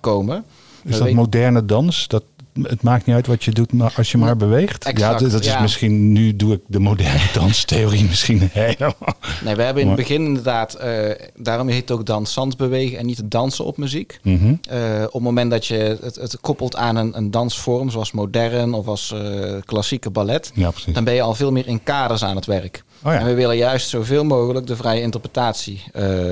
komen. 0.00 0.44
Is 0.84 0.98
dat 0.98 1.10
moderne 1.10 1.64
dans? 1.64 2.08
Dat, 2.08 2.24
het 2.62 2.82
maakt 2.82 3.06
niet 3.06 3.14
uit 3.14 3.26
wat 3.26 3.44
je 3.44 3.50
doet, 3.50 3.72
maar 3.72 3.92
als 3.96 4.10
je 4.10 4.18
maar 4.18 4.36
beweegt. 4.36 4.84
Exact, 4.84 5.20
ja, 5.20 5.28
dat 5.28 5.40
is 5.40 5.46
ja. 5.46 5.60
misschien, 5.60 6.12
nu 6.12 6.36
doe 6.36 6.52
ik 6.52 6.60
de 6.66 6.78
moderne 6.78 7.28
danstheorie 7.40 8.04
misschien 8.04 8.48
helemaal. 8.52 9.16
Nee, 9.44 9.54
we 9.54 9.62
hebben 9.62 9.82
in 9.82 9.88
het 9.88 9.96
begin 9.96 10.24
inderdaad, 10.24 10.74
eh, 10.74 11.10
daarom 11.36 11.68
heet 11.68 11.80
het 11.80 11.90
ook 11.90 12.06
dansant 12.06 12.56
bewegen 12.56 12.98
en 12.98 13.06
niet 13.06 13.22
dansen 13.24 13.64
op 13.64 13.76
muziek. 13.76 14.18
Mhm. 14.22 14.54
Eh, 14.68 15.02
op 15.06 15.12
het 15.12 15.22
moment 15.22 15.50
dat 15.50 15.66
je 15.66 15.98
het, 16.02 16.14
het 16.14 16.40
koppelt 16.40 16.76
aan 16.76 16.96
een, 16.96 17.16
een 17.16 17.30
dansvorm, 17.30 17.90
zoals 17.90 18.12
modern 18.12 18.74
of 18.74 18.86
als 18.86 19.12
eh, 19.12 19.54
klassieke 19.64 20.10
ballet, 20.10 20.50
Ja, 20.54 20.72
dan 20.92 21.04
ben 21.04 21.14
je 21.14 21.22
al 21.22 21.34
veel 21.34 21.52
meer 21.52 21.66
in 21.66 21.82
kaders 21.82 22.24
aan 22.24 22.36
het 22.36 22.46
werk. 22.46 22.84
Oh 23.02 23.12
ja. 23.12 23.18
En 23.18 23.26
we 23.26 23.34
willen 23.34 23.56
juist 23.56 23.88
zoveel 23.88 24.24
mogelijk 24.24 24.66
de 24.66 24.76
vrije 24.76 25.00
interpretatie 25.00 25.82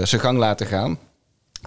zijn 0.02 0.20
gang 0.20 0.38
laten 0.38 0.66
gaan. 0.66 0.98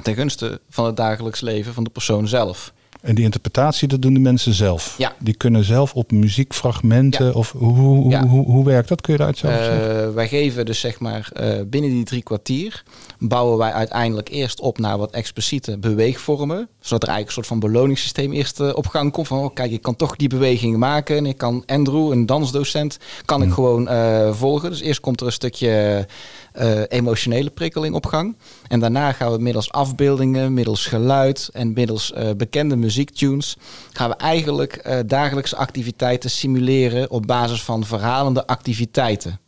Ten 0.02 0.16
gunste 0.16 0.62
van 0.69 0.86
het 0.86 0.98
dagelijks 0.98 1.42
leven 1.42 1.74
van 1.74 1.84
de 1.84 1.90
persoon 1.90 2.28
zelf. 2.28 2.74
En 3.06 3.16
die 3.16 3.24
interpretatie, 3.24 3.88
dat 3.88 4.02
doen 4.02 4.13
de 4.13 4.19
mensen 4.19 4.54
zelf. 4.54 4.96
Ja. 4.98 5.13
Die 5.19 5.34
kunnen 5.34 5.63
zelf 5.63 5.94
op 5.94 6.12
muziekfragmenten 6.12 7.25
Ja. 7.25 7.31
of 7.31 7.52
hoe, 7.52 7.74
hoe, 7.75 8.10
Ja. 8.12 8.28
hoe, 8.28 8.46
hoe 8.46 8.66
werkt 8.66 8.88
dat? 8.90 9.02
Kun 9.02 9.12
je 9.13 9.18
daaruit 9.19 9.40
zelf 9.40 9.54
zeggen? 9.54 10.04
Eh, 10.07 10.13
wij 10.13 10.28
geven 10.28 10.66
dus 10.66 10.80
zeg 10.80 11.00
maar 11.00 11.30
eh, 11.34 11.60
binnen 11.68 11.90
die 11.92 12.04
drie 12.04 12.24
kwartier 12.24 12.84
bouwen 13.19 13.57
wij 13.57 13.72
uiteindelijk 13.72 14.30
eerst 14.30 14.60
op 14.60 14.78
naar 14.78 14.98
wat 14.98 15.12
expliciete 15.12 15.78
beweegvormen. 15.78 16.68
Zodat 16.85 17.03
er 17.03 17.09
eigenlijk 17.09 17.27
een 17.27 17.33
soort 17.43 17.61
van 17.61 17.71
beloningssysteem 17.71 18.31
eerst 18.31 18.59
eh, 18.59 18.71
op 18.73 18.87
gang 18.87 19.11
komt. 19.11 19.27
Van 19.27 19.39
oh, 19.39 19.53
kijk, 19.53 19.71
ik 19.71 19.81
kan 19.81 19.95
toch 19.95 20.15
die 20.15 20.27
beweging 20.27 20.77
maken. 20.77 21.17
En 21.17 21.25
ik 21.25 21.37
kan 21.37 21.63
Andrew, 21.65 22.11
een 22.11 22.25
dansdocent, 22.25 22.97
kan 23.25 23.41
ik 23.41 23.51
gewoon 23.51 23.87
eh, 23.87 24.33
volgen. 24.33 24.69
Dus 24.69 24.81
eerst 24.81 24.99
komt 24.99 25.19
er 25.19 25.25
een 25.25 25.31
stukje 25.31 26.07
eh, 26.51 26.81
emotionele 26.87 27.49
prikkeling 27.49 27.95
op 27.95 28.06
gang. 28.06 28.35
En 28.68 28.80
daarna 28.80 29.11
gaan 29.11 29.31
we 29.31 29.37
middels 29.37 29.71
afbeeldingen, 29.71 30.54
middels 30.54 30.85
geluid 30.85 31.49
en 31.54 31.73
middels 31.73 32.13
bekende 32.37 32.75
muziektunes... 32.75 33.57
gaan 33.92 34.09
we 34.09 34.15
eigenlijk 34.15 35.04
dagelijkse 35.07 35.56
activiteiten 35.56 36.30
simuleren 36.30 37.09
op 37.09 37.27
basis 37.27 37.63
van 37.63 37.85
verhalende 37.85 38.47
activiteiten. 38.47 39.39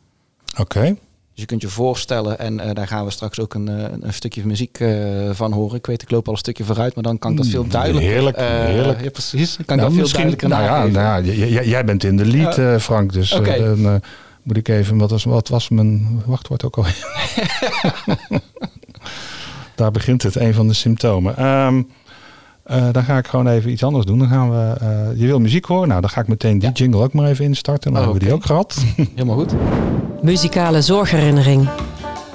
Oké. 0.58 0.96
Je 1.38 1.46
kunt 1.46 1.62
je 1.62 1.68
voorstellen, 1.68 2.38
en 2.38 2.60
eh, 2.60 2.74
daar 2.74 2.86
gaan 2.86 3.04
we 3.04 3.10
straks 3.10 3.40
ook 3.40 3.54
een, 3.54 3.68
eh, 3.68 3.84
een, 4.00 4.12
stukje 4.12 4.46
muziek 4.46 4.80
eh, 4.80 4.88
van 5.32 5.52
horen. 5.52 5.76
Ik 5.76 5.86
weet, 5.86 6.02
ik 6.02 6.10
loop 6.10 6.26
al 6.26 6.32
een 6.32 6.38
stukje 6.38 6.64
vooruit, 6.64 6.94
maar 6.94 7.04
dan 7.04 7.18
kan 7.18 7.30
ik 7.30 7.36
dat 7.36 7.46
veel 7.46 7.62
Mm, 7.62 7.70
duidelijker. 7.70 8.10
heerlijk, 8.10 8.36
heerlijk. 8.36 9.02
Ja, 9.02 9.10
precies. 9.10 9.56
Kan 9.66 9.76
Nou, 9.76 9.90
ik 9.90 9.96
dat 9.96 10.06
veel 10.06 10.12
duidelijker 10.12 10.48
nou 10.48 10.62
ja, 10.62 10.86
nou 10.86 11.24
ja, 11.24 11.62
jij 11.62 11.84
bent 11.84 12.04
in 12.04 12.16
de 12.16 12.26
lead, 12.26 12.82
Frank. 12.82 13.12
Dus 13.12 13.30
dan 13.30 14.00
moet 14.42 14.56
ik 14.56 14.68
even, 14.68 14.98
wat 14.98 15.10
was, 15.10 15.24
wat 15.24 15.48
was 15.48 15.68
mijn 15.68 16.22
wachtwoord 16.26 16.64
ook 16.64 16.76
al? 16.76 16.84
Daar 19.74 19.90
begint 19.90 20.22
het, 20.22 20.36
een 20.36 20.54
van 20.54 20.68
de 20.68 20.74
symptomen. 20.74 21.36
Ehm, 21.36 21.82
eh, 22.68 22.82
dan 22.92 23.02
ga 23.04 23.18
ik 23.18 23.26
gewoon 23.26 23.46
even 23.48 23.70
iets 23.70 23.82
anders 23.84 24.04
doen. 24.04 24.18
Dan 24.18 24.28
gaan 24.28 24.50
we, 24.50 24.74
eh, 24.80 25.20
je 25.20 25.26
wil 25.26 25.38
muziek 25.40 25.64
horen? 25.64 25.88
Nou, 25.88 26.00
dan 26.00 26.10
ga 26.10 26.20
ik 26.20 26.28
meteen 26.28 26.58
die 26.58 26.68
Ja. 26.68 26.74
jingle 26.74 27.02
ook 27.02 27.12
maar 27.12 27.28
even 27.28 27.44
instarten. 27.44 27.92
Dan 27.92 28.00
Oh, 28.00 28.06
hebben 28.06 28.20
we 28.22 28.26
die 28.28 28.34
ook 28.38 28.44
gehad. 28.46 28.84
Helemaal 29.14 29.36
goed. 29.36 29.52
Muzikale 30.22 30.82
zorgherinnering. 30.82 31.68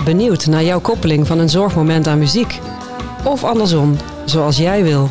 Benieuwd 0.06 0.46
naar 0.46 0.64
jouw 0.64 0.80
koppeling 0.80 1.28
van 1.28 1.40
een 1.40 1.50
zorgmoment 1.50 2.08
aan 2.08 2.20
muziek? 2.20 2.60
Of 3.24 3.44
andersom, 3.44 3.96
zoals 4.26 4.58
jij 4.58 4.84
wil. 4.84 5.10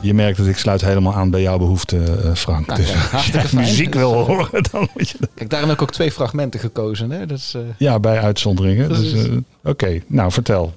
Je 0.00 0.14
merkt 0.14 0.36
dat 0.38 0.46
ik 0.46 0.56
sluit 0.56 0.80
helemaal 0.84 1.14
aan 1.14 1.30
bij 1.30 1.42
jouw 1.42 1.58
behoeften, 1.58 2.24
eh, 2.24 2.34
Frank. 2.34 2.66
Nou, 2.66 2.80
dus 2.80 2.94
als 3.12 3.24
fijn. 3.24 3.46
muziek 3.52 3.94
wil 3.94 4.12
horen, 4.12 4.62
dan 4.72 4.88
moet 4.94 5.08
je... 5.08 5.18
Kijk, 5.34 5.50
daarom 5.50 5.68
heb 5.68 5.78
ik 5.78 5.82
ook 5.84 5.92
twee 5.92 6.12
fragmenten 6.12 6.60
gekozen. 6.60 7.10
Hè? 7.10 7.26
Dus, 7.26 7.54
eh, 7.54 7.60
Ja, 7.78 8.00
bij 8.00 8.20
uitzonderingen. 8.20 8.88
Dus, 8.88 9.12
eh, 9.12 9.32
Oké, 9.64 10.00
nou 10.06 10.32
vertel. 10.32 10.74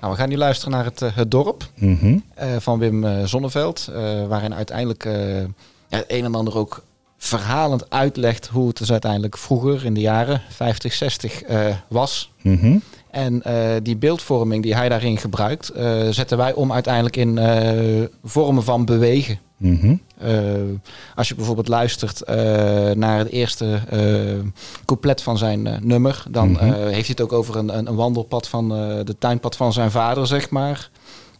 Nou, 0.00 0.12
we 0.12 0.18
gaan 0.18 0.28
nu 0.28 0.36
luisteren 0.36 0.72
naar 0.72 0.84
het, 0.84 1.02
eh, 1.02 1.16
het 1.16 1.30
dorp 1.30 1.68
Mhm. 1.74 2.18
eh, 2.34 2.48
van 2.58 2.78
Wim 2.78 3.04
eh, 3.04 3.24
Zonneveld. 3.24 3.90
waarin 4.28 4.54
uiteindelijk 4.54 5.02
het 5.88 6.04
een 6.08 6.24
en 6.24 6.34
ander 6.34 6.56
ook 6.56 6.82
verhalend 7.18 7.90
uitlegt 7.90 8.46
hoe 8.46 8.68
het 8.68 8.76
dus 8.76 8.90
uiteindelijk 8.90 9.36
vroeger 9.36 9.84
in 9.84 9.94
de 9.94 10.00
jaren 10.00 10.42
50, 10.48 10.92
60 10.92 11.42
eh, 11.42 11.66
was. 11.88 12.30
Mhm. 12.42 12.76
En 13.10 13.42
die 13.82 13.96
beeldvorming 13.96 14.62
die 14.62 14.74
hij 14.74 14.88
daarin 14.88 15.18
gebruikt, 15.18 15.72
zetten 16.10 16.36
wij 16.36 16.52
om 16.52 16.72
uiteindelijk 16.72 17.16
in 17.16 17.38
vormen 18.24 18.64
van 18.64 18.84
bewegen. 18.84 19.38
Mhm. 19.58 19.94
Eh, 20.18 20.34
als 21.14 21.28
je 21.28 21.34
bijvoorbeeld 21.34 21.68
luistert 21.68 22.22
eh, 22.22 22.36
naar 22.90 23.18
het 23.18 23.30
eerste 23.30 23.80
eh, 23.88 24.00
couplet 24.84 25.22
van 25.22 25.38
zijn 25.38 25.78
nummer, 25.82 26.24
dan 26.30 26.50
Mhm. 26.50 26.64
heeft 26.64 26.90
hij 26.90 27.04
het 27.06 27.20
ook 27.20 27.32
over 27.32 27.56
een, 27.56 27.78
een, 27.78 27.94
wandelpad 27.94 28.48
van 28.48 28.68
de 29.04 29.16
tuinpad 29.18 29.56
van 29.56 29.72
zijn 29.72 29.90
vader, 29.90 30.26
zeg 30.26 30.50
maar. 30.50 30.90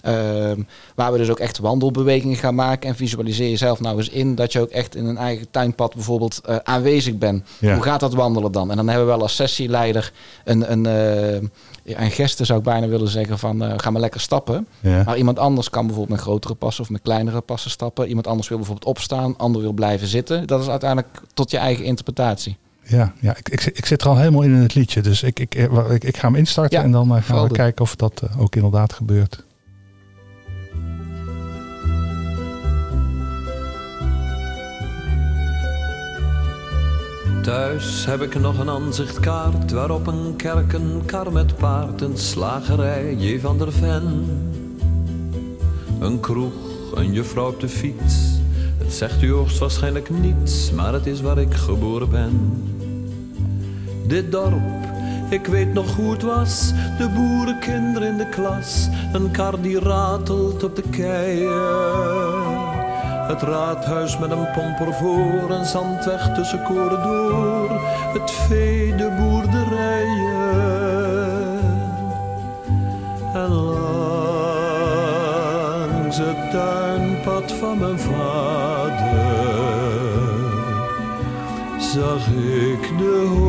Ehm, 0.00 0.60
waar 0.94 1.12
we 1.12 1.18
dus 1.18 1.30
ook 1.30 1.38
echt 1.38 1.58
wandelbewegingen 1.58 2.36
gaan 2.36 2.54
maken. 2.54 2.88
En 2.88 2.96
visualiseer 2.96 3.48
jezelf 3.48 3.80
nou 3.80 3.96
eens 3.96 4.08
in 4.08 4.34
dat 4.34 4.52
je 4.52 4.60
ook 4.60 4.70
echt 4.70 4.94
in 4.94 5.04
een 5.06 5.16
eigen 5.16 5.50
tuinpad 5.50 5.94
bijvoorbeeld 5.94 6.40
aanwezig 6.62 7.18
bent. 7.18 7.44
Ja. 7.58 7.74
Hoe 7.74 7.82
gaat 7.82 8.00
dat 8.00 8.14
wandelen 8.14 8.52
dan? 8.52 8.70
En 8.70 8.76
dan 8.76 8.88
hebben 8.88 9.06
we 9.06 9.12
wel 9.12 9.22
als 9.22 9.36
sessieleider 9.36 10.12
een, 10.44 10.72
een, 10.72 11.50
eh, 11.88 11.94
ja, 11.94 12.04
een 12.04 12.10
geste, 12.10 12.44
zou 12.44 12.58
ik 12.58 12.64
bijna 12.64 12.86
willen 12.86 13.08
zeggen, 13.08 13.38
van 13.38 13.64
eh, 13.64 13.72
ga 13.76 13.90
maar 13.90 14.00
lekker 14.00 14.20
stappen. 14.20 14.66
Ja. 14.80 15.02
Maar 15.02 15.16
iemand 15.16 15.38
anders 15.38 15.70
kan 15.70 15.86
bijvoorbeeld 15.86 16.16
met 16.16 16.26
grotere 16.26 16.54
passen 16.54 16.84
of 16.84 16.90
met 16.90 17.02
kleinere 17.02 17.40
passen 17.40 17.70
stappen. 17.70 18.08
Iemand 18.08 18.26
anders 18.26 18.48
wil 18.48 18.58
bijvoorbeeld 18.58 18.88
opstaan, 18.88 19.36
ander 19.36 19.60
wil 19.62 19.72
blijven 19.72 20.06
zitten. 20.06 20.46
Dat 20.46 20.60
is 20.60 20.68
uiteindelijk 20.68 21.22
tot 21.34 21.50
je 21.50 21.58
eigen 21.58 21.84
interpretatie. 21.84 22.56
Ja, 22.88 23.12
ja 23.20 23.36
ik, 23.36 23.48
ik, 23.48 23.64
ik 23.64 23.86
zit 23.86 24.00
er 24.02 24.08
al 24.08 24.16
helemaal 24.16 24.42
in 24.42 24.54
in 24.54 24.60
het 24.60 24.74
liedje. 24.74 25.00
Dus 25.00 25.22
ik, 25.22 25.40
ik, 25.40 25.54
ik, 25.90 26.04
ik 26.04 26.16
ga 26.16 26.26
hem 26.26 26.36
instarten 26.36 26.78
Ja, 26.78 26.84
en 26.84 26.90
dan 26.90 27.16
eh, 27.16 27.22
gaan 27.22 27.48
we 27.48 27.52
kijken 27.52 27.84
of 27.84 27.96
dat 27.96 28.22
eh, 28.22 28.40
ook 28.40 28.56
inderdaad 28.56 28.92
gebeurt. 28.92 29.44
Thuis 37.48 38.06
heb 38.06 38.22
ik 38.22 38.40
nog 38.40 38.58
een 38.58 38.70
aanzichtkaart 38.70 39.72
waarop 39.72 40.06
een 40.06 40.36
kerk, 40.36 40.72
een 40.72 41.02
kar 41.06 41.32
met 41.32 41.56
paard, 41.56 42.00
een 42.00 42.18
slagerij, 42.18 43.14
J. 43.14 43.40
van 43.40 43.58
der 43.58 43.72
Ven. 43.72 44.24
Een 46.00 46.20
kroeg, 46.20 46.52
een 46.94 47.12
juffrouw 47.12 47.48
op 47.48 47.60
de 47.60 47.68
fiets. 47.68 48.14
Het 48.78 48.92
zegt 48.92 49.22
u 49.22 49.32
hoogstwaarschijnlijk 49.32 50.10
niets, 50.10 50.70
maar 50.70 50.92
het 50.92 51.06
is 51.06 51.20
waar 51.20 51.38
ik 51.38 51.54
geboren 51.54 52.10
ben. 52.10 52.62
Dit 54.06 54.32
dorp, 54.32 54.84
ik 55.30 55.46
weet 55.46 55.72
nog 55.72 55.96
hoe 55.96 56.12
het 56.12 56.22
was. 56.22 56.72
De 56.98 57.08
boerenkinderen 57.08 58.08
in 58.08 58.16
de 58.16 58.28
klas. 58.28 58.88
Een 59.12 59.30
kar 59.30 59.60
die 59.60 59.78
ratelt 59.78 60.64
op 60.64 60.76
de 60.76 60.82
keien. 60.90 62.27
Het 63.28 63.42
raadhuis 63.42 64.18
met 64.18 64.30
een 64.30 64.50
pomper 64.50 64.94
voor. 64.94 65.50
Een 65.50 65.64
zandweg 65.64 66.34
tussen 66.34 66.62
koren 66.62 67.02
door. 67.02 67.80
Het 68.12 68.30
vee, 68.30 68.94
de 68.94 69.10
boerderijen. 69.18 70.48
En 73.34 73.50
langs 73.50 73.88
het 76.16 76.50
tuinpad 76.50 77.52
van 77.52 77.78
mijn 77.78 77.98
vader 77.98 79.38
zag 81.78 82.26
ik 82.26 82.98
de 82.98 83.26
hoge 83.28 83.47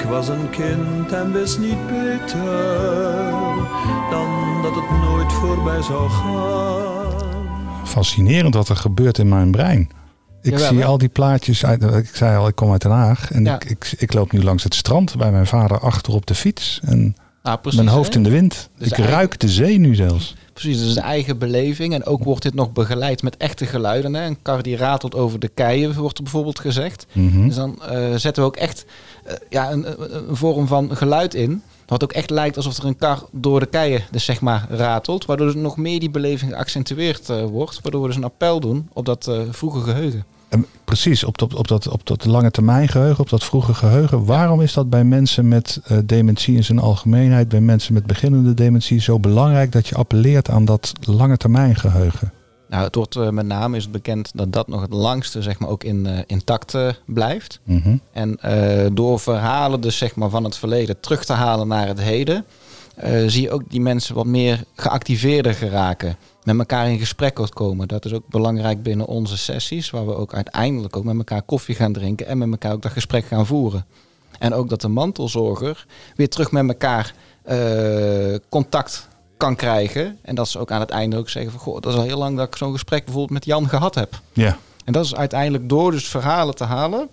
Ik 0.00 0.06
was 0.06 0.28
een 0.28 0.50
kind 0.50 1.12
en 1.12 1.32
wist 1.32 1.58
niet 1.58 1.86
beter 1.86 2.44
dan 4.10 4.62
dat 4.62 4.74
het 4.74 4.90
nooit 5.00 5.32
voorbij 5.32 5.82
zou 5.82 6.10
gaan. 6.10 7.86
Fascinerend 7.86 8.54
wat 8.54 8.68
er 8.68 8.76
gebeurt 8.76 9.18
in 9.18 9.28
mijn 9.28 9.50
brein. 9.50 9.90
Ik 10.42 10.50
Jawel, 10.52 10.68
zie 10.68 10.78
hè? 10.78 10.84
al 10.84 10.98
die 10.98 11.08
plaatjes 11.08 11.64
uit. 11.66 11.82
Ik 11.82 12.16
zei 12.16 12.36
al, 12.36 12.48
ik 12.48 12.54
kom 12.54 12.72
uit 12.72 12.82
Den 12.82 12.90
Haag. 12.90 13.30
En 13.32 13.44
Ja. 13.44 13.54
ik, 13.54 13.64
ik, 13.64 13.94
ik 13.98 14.12
loop 14.12 14.32
nu 14.32 14.42
langs 14.42 14.64
het 14.64 14.74
strand 14.74 15.16
bij 15.16 15.30
mijn 15.30 15.46
vader 15.46 15.78
achter 15.80 16.12
op 16.14 16.26
de 16.26 16.34
fiets. 16.34 16.80
En 16.84 17.16
Nou, 17.42 17.58
precies, 17.58 17.80
mijn 17.80 17.94
hoofd 17.94 18.12
hè? 18.12 18.16
in 18.16 18.22
de 18.22 18.30
wind. 18.30 18.70
Dus 18.78 18.88
ik 18.88 18.96
ruik 18.96 19.40
de 19.40 19.48
zee 19.48 19.78
nu 19.78 19.94
zelfs. 19.94 20.34
Precies, 20.52 20.78
dus 20.78 20.94
de 20.94 21.00
eigen 21.00 21.38
beleving. 21.38 21.94
En 21.94 22.04
ook 22.04 22.24
wordt 22.24 22.42
dit 22.42 22.54
nog 22.54 22.72
begeleid 22.72 23.22
met 23.22 23.36
echte 23.36 23.66
geluiden. 23.66 24.14
Hè? 24.14 24.26
Een 24.26 24.42
kar 24.42 24.62
die 24.62 24.76
ratelt 24.76 25.14
over 25.14 25.38
de 25.38 25.48
keien, 25.48 25.94
wordt 25.94 26.16
er 26.16 26.22
bijvoorbeeld 26.22 26.58
gezegd. 26.58 27.06
Mhm. 27.12 27.46
Dus 27.46 27.54
dan 27.54 27.82
eh, 27.82 28.14
zetten 28.14 28.42
we 28.42 28.48
ook 28.48 28.56
echt 28.56 28.84
eh, 29.24 29.34
ja, 29.48 29.72
een, 29.72 30.02
een, 30.02 30.28
een 30.28 30.36
vorm 30.36 30.66
van 30.66 30.96
geluid 30.96 31.34
in. 31.34 31.62
Wat 31.86 32.02
ook 32.02 32.12
echt 32.12 32.30
lijkt 32.30 32.56
alsof 32.56 32.76
er 32.76 32.84
een 32.84 32.96
kar 32.96 33.22
door 33.32 33.60
de 33.60 33.66
keien 33.66 34.02
dus 34.10 34.24
zeg 34.24 34.40
maar 34.40 34.66
ratelt. 34.70 35.24
Waardoor 35.24 35.46
dus 35.46 35.62
nog 35.62 35.76
meer 35.76 36.00
die 36.00 36.10
beleving 36.10 36.52
geaccentueerd 36.52 37.28
eh, 37.28 37.44
wordt. 37.44 37.80
Waardoor 37.82 38.00
we 38.00 38.06
dus 38.06 38.16
een 38.16 38.24
appel 38.24 38.60
doen 38.60 38.88
op 38.92 39.04
dat 39.04 39.30
vroege 39.50 39.80
geheugen. 39.80 40.24
En 40.50 40.66
precies, 40.84 41.24
op 41.24 41.38
dat, 41.38 41.54
op, 41.54 41.68
dat, 41.68 41.88
op 41.88 42.06
dat 42.06 42.24
lange 42.24 42.50
termijn 42.50 42.88
geheugen, 42.88 43.20
op 43.20 43.28
dat 43.28 43.44
vroege 43.44 43.74
geheugen. 43.74 44.24
Waarom 44.24 44.60
is 44.60 44.72
dat 44.72 44.90
bij 44.90 45.04
mensen 45.04 45.48
met 45.48 45.80
eh, 45.84 45.98
dementie 46.04 46.56
in 46.56 46.64
zijn 46.64 46.78
algemeenheid, 46.78 47.48
bij 47.48 47.60
mensen 47.60 47.94
met 47.94 48.06
beginnende 48.06 48.54
dementie, 48.54 49.00
zo 49.00 49.18
belangrijk 49.18 49.72
dat 49.72 49.86
je 49.86 49.94
appelleert 49.94 50.50
aan 50.50 50.64
dat 50.64 50.92
lange 51.00 51.36
termijn 51.36 51.76
geheugen? 51.76 52.32
Nou, 52.68 52.84
het 52.84 52.94
wordt 52.94 53.16
eh, 53.16 53.28
met 53.28 53.46
name 53.46 53.76
is 53.76 53.82
het 53.82 53.92
bekend 53.92 54.30
dat 54.34 54.52
dat 54.52 54.68
nog 54.68 54.80
het 54.80 54.92
langste 54.92 55.42
zeg 55.42 55.58
maar, 55.58 55.68
ook 55.68 55.84
in, 55.84 56.06
eh, 56.06 56.18
intact 56.26 56.76
blijft. 57.06 57.60
Mhm. 57.64 57.96
En 58.12 58.38
door 58.94 59.20
verhalen 59.20 59.80
dus 59.80 59.98
zeg 59.98 60.14
maar 60.14 60.30
van 60.30 60.44
het 60.44 60.56
verleden 60.56 61.00
terug 61.00 61.24
te 61.24 61.32
halen 61.32 61.68
naar 61.68 61.86
het 61.86 62.00
heden, 62.00 62.44
zie 63.26 63.42
je 63.42 63.50
ook 63.50 63.62
die 63.68 63.80
mensen 63.80 64.14
wat 64.14 64.26
meer 64.26 64.64
geactiveerder 64.74 65.54
geraken. 65.54 66.16
Met 66.44 66.58
elkaar 66.58 66.88
in 66.90 66.98
gesprek 66.98 67.40
ook 67.40 67.50
komen. 67.50 67.88
Dat 67.88 68.04
is 68.04 68.12
ook 68.12 68.28
belangrijk 68.28 68.82
binnen 68.82 69.06
onze 69.06 69.38
sessies, 69.38 69.90
waar 69.90 70.06
we 70.06 70.14
ook 70.14 70.34
uiteindelijk 70.34 70.96
ook 70.96 71.04
met 71.04 71.16
elkaar 71.16 71.42
koffie 71.42 71.74
gaan 71.74 71.92
drinken 71.92 72.26
en 72.26 72.38
met 72.38 72.50
elkaar 72.50 72.72
ook 72.72 72.82
dat 72.82 72.92
gesprek 72.92 73.24
gaan 73.24 73.46
voeren. 73.46 73.86
En 74.38 74.54
ook 74.54 74.68
dat 74.68 74.80
de 74.80 74.88
mantelzorger 74.88 75.86
weer 76.16 76.28
terug 76.28 76.50
met 76.50 76.68
elkaar 76.68 77.14
eh, 77.42 78.34
contact 78.48 79.08
kan 79.36 79.56
krijgen. 79.56 80.18
En 80.22 80.34
dat 80.34 80.48
ze 80.48 80.58
ook 80.58 80.70
aan 80.70 80.80
het 80.80 80.90
einde 80.90 81.16
ook 81.16 81.28
zeggen 81.28 81.52
van, 81.52 81.60
goh, 81.60 81.80
dat 81.80 81.92
is 81.92 81.98
al 81.98 82.04
heel 82.04 82.18
lang 82.18 82.36
dat 82.36 82.46
ik 82.46 82.56
zo'n 82.56 82.72
gesprek 82.72 83.04
bijvoorbeeld 83.04 83.32
met 83.32 83.44
Jan 83.44 83.68
gehad 83.68 83.94
heb. 83.94 84.20
Ja, 84.32 84.58
En 84.84 84.92
dat 84.92 85.04
is 85.04 85.14
uiteindelijk 85.14 85.68
door 85.68 85.90
dus 85.90 86.08
verhalen 86.08 86.54
te 86.54 86.64
halen 86.64 87.08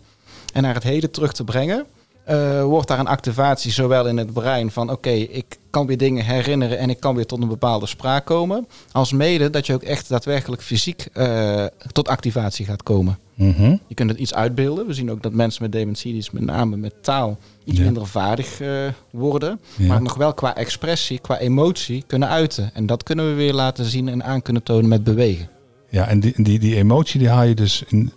en 0.54 0.62
naar 0.62 0.74
het 0.74 0.84
heden 0.84 1.12
terug 1.12 1.34
te 1.34 1.44
brengen, 1.44 1.86
eh, 2.28 2.64
wordt 2.64 2.88
daar 2.88 3.00
een 3.00 3.08
activatie 3.08 3.72
zowel 3.72 4.08
in 4.08 4.18
het 4.18 4.34
brein 4.34 4.72
van 4.72 4.92
oké, 4.92 5.10
ik 5.10 5.46
kan 5.70 5.86
weer 5.88 5.98
dingen 5.98 6.26
herinneren 6.26 6.78
en 6.78 6.90
ik 6.90 7.00
kan 7.00 7.16
weer 7.16 7.26
tot 7.26 7.42
een 7.42 7.48
bepaalde 7.48 7.86
spraak 7.86 8.26
komen, 8.26 8.68
als 8.92 9.12
mede 9.12 9.50
dat 9.50 9.66
je 9.66 9.74
ook 9.74 9.84
echt 9.84 10.10
daadwerkelijk 10.10 10.62
fysiek 10.62 11.06
eh, 11.14 11.66
tot 11.92 12.08
activatie 12.08 12.66
gaat 12.66 12.84
komen. 12.84 13.18
Mhm. 13.34 13.76
Je 13.88 13.96
kunt 13.96 14.10
het 14.10 14.20
iets 14.20 14.34
uitbeelden. 14.34 14.88
We 14.88 14.94
zien 14.94 15.12
ook 15.12 15.24
dat 15.24 15.34
mensen 15.34 15.64
met 15.64 15.72
dementie, 15.72 16.14
dus 16.14 16.32
met 16.32 16.44
name 16.44 16.78
met 16.78 16.94
taal, 17.02 17.38
iets 17.64 17.78
Ja. 17.78 17.84
minder 17.84 18.08
vaardig 18.08 18.62
eh, 18.62 18.70
worden. 19.12 19.60
Ja. 19.76 19.88
Maar 19.88 20.02
nog 20.02 20.16
wel 20.16 20.34
qua 20.34 20.56
expressie, 20.56 21.20
qua 21.20 21.38
emotie 21.40 22.04
kunnen 22.08 22.30
uiten. 22.30 22.70
En 22.74 22.86
dat 22.86 23.04
kunnen 23.04 23.28
we 23.30 23.34
weer 23.34 23.54
laten 23.54 23.86
zien 23.86 24.08
en 24.10 24.24
aan 24.24 24.42
kunnen 24.42 24.64
tonen 24.64 24.88
met 24.88 25.04
bewegen. 25.04 25.50
ja 25.90 26.08
en 26.08 26.20
die, 26.20 26.34
die, 26.44 26.60
die 26.60 26.76
emotie 26.76 27.20
die 27.20 27.30
haal 27.30 27.44
je 27.44 27.56
dus 27.56 27.84
in, 27.88 28.12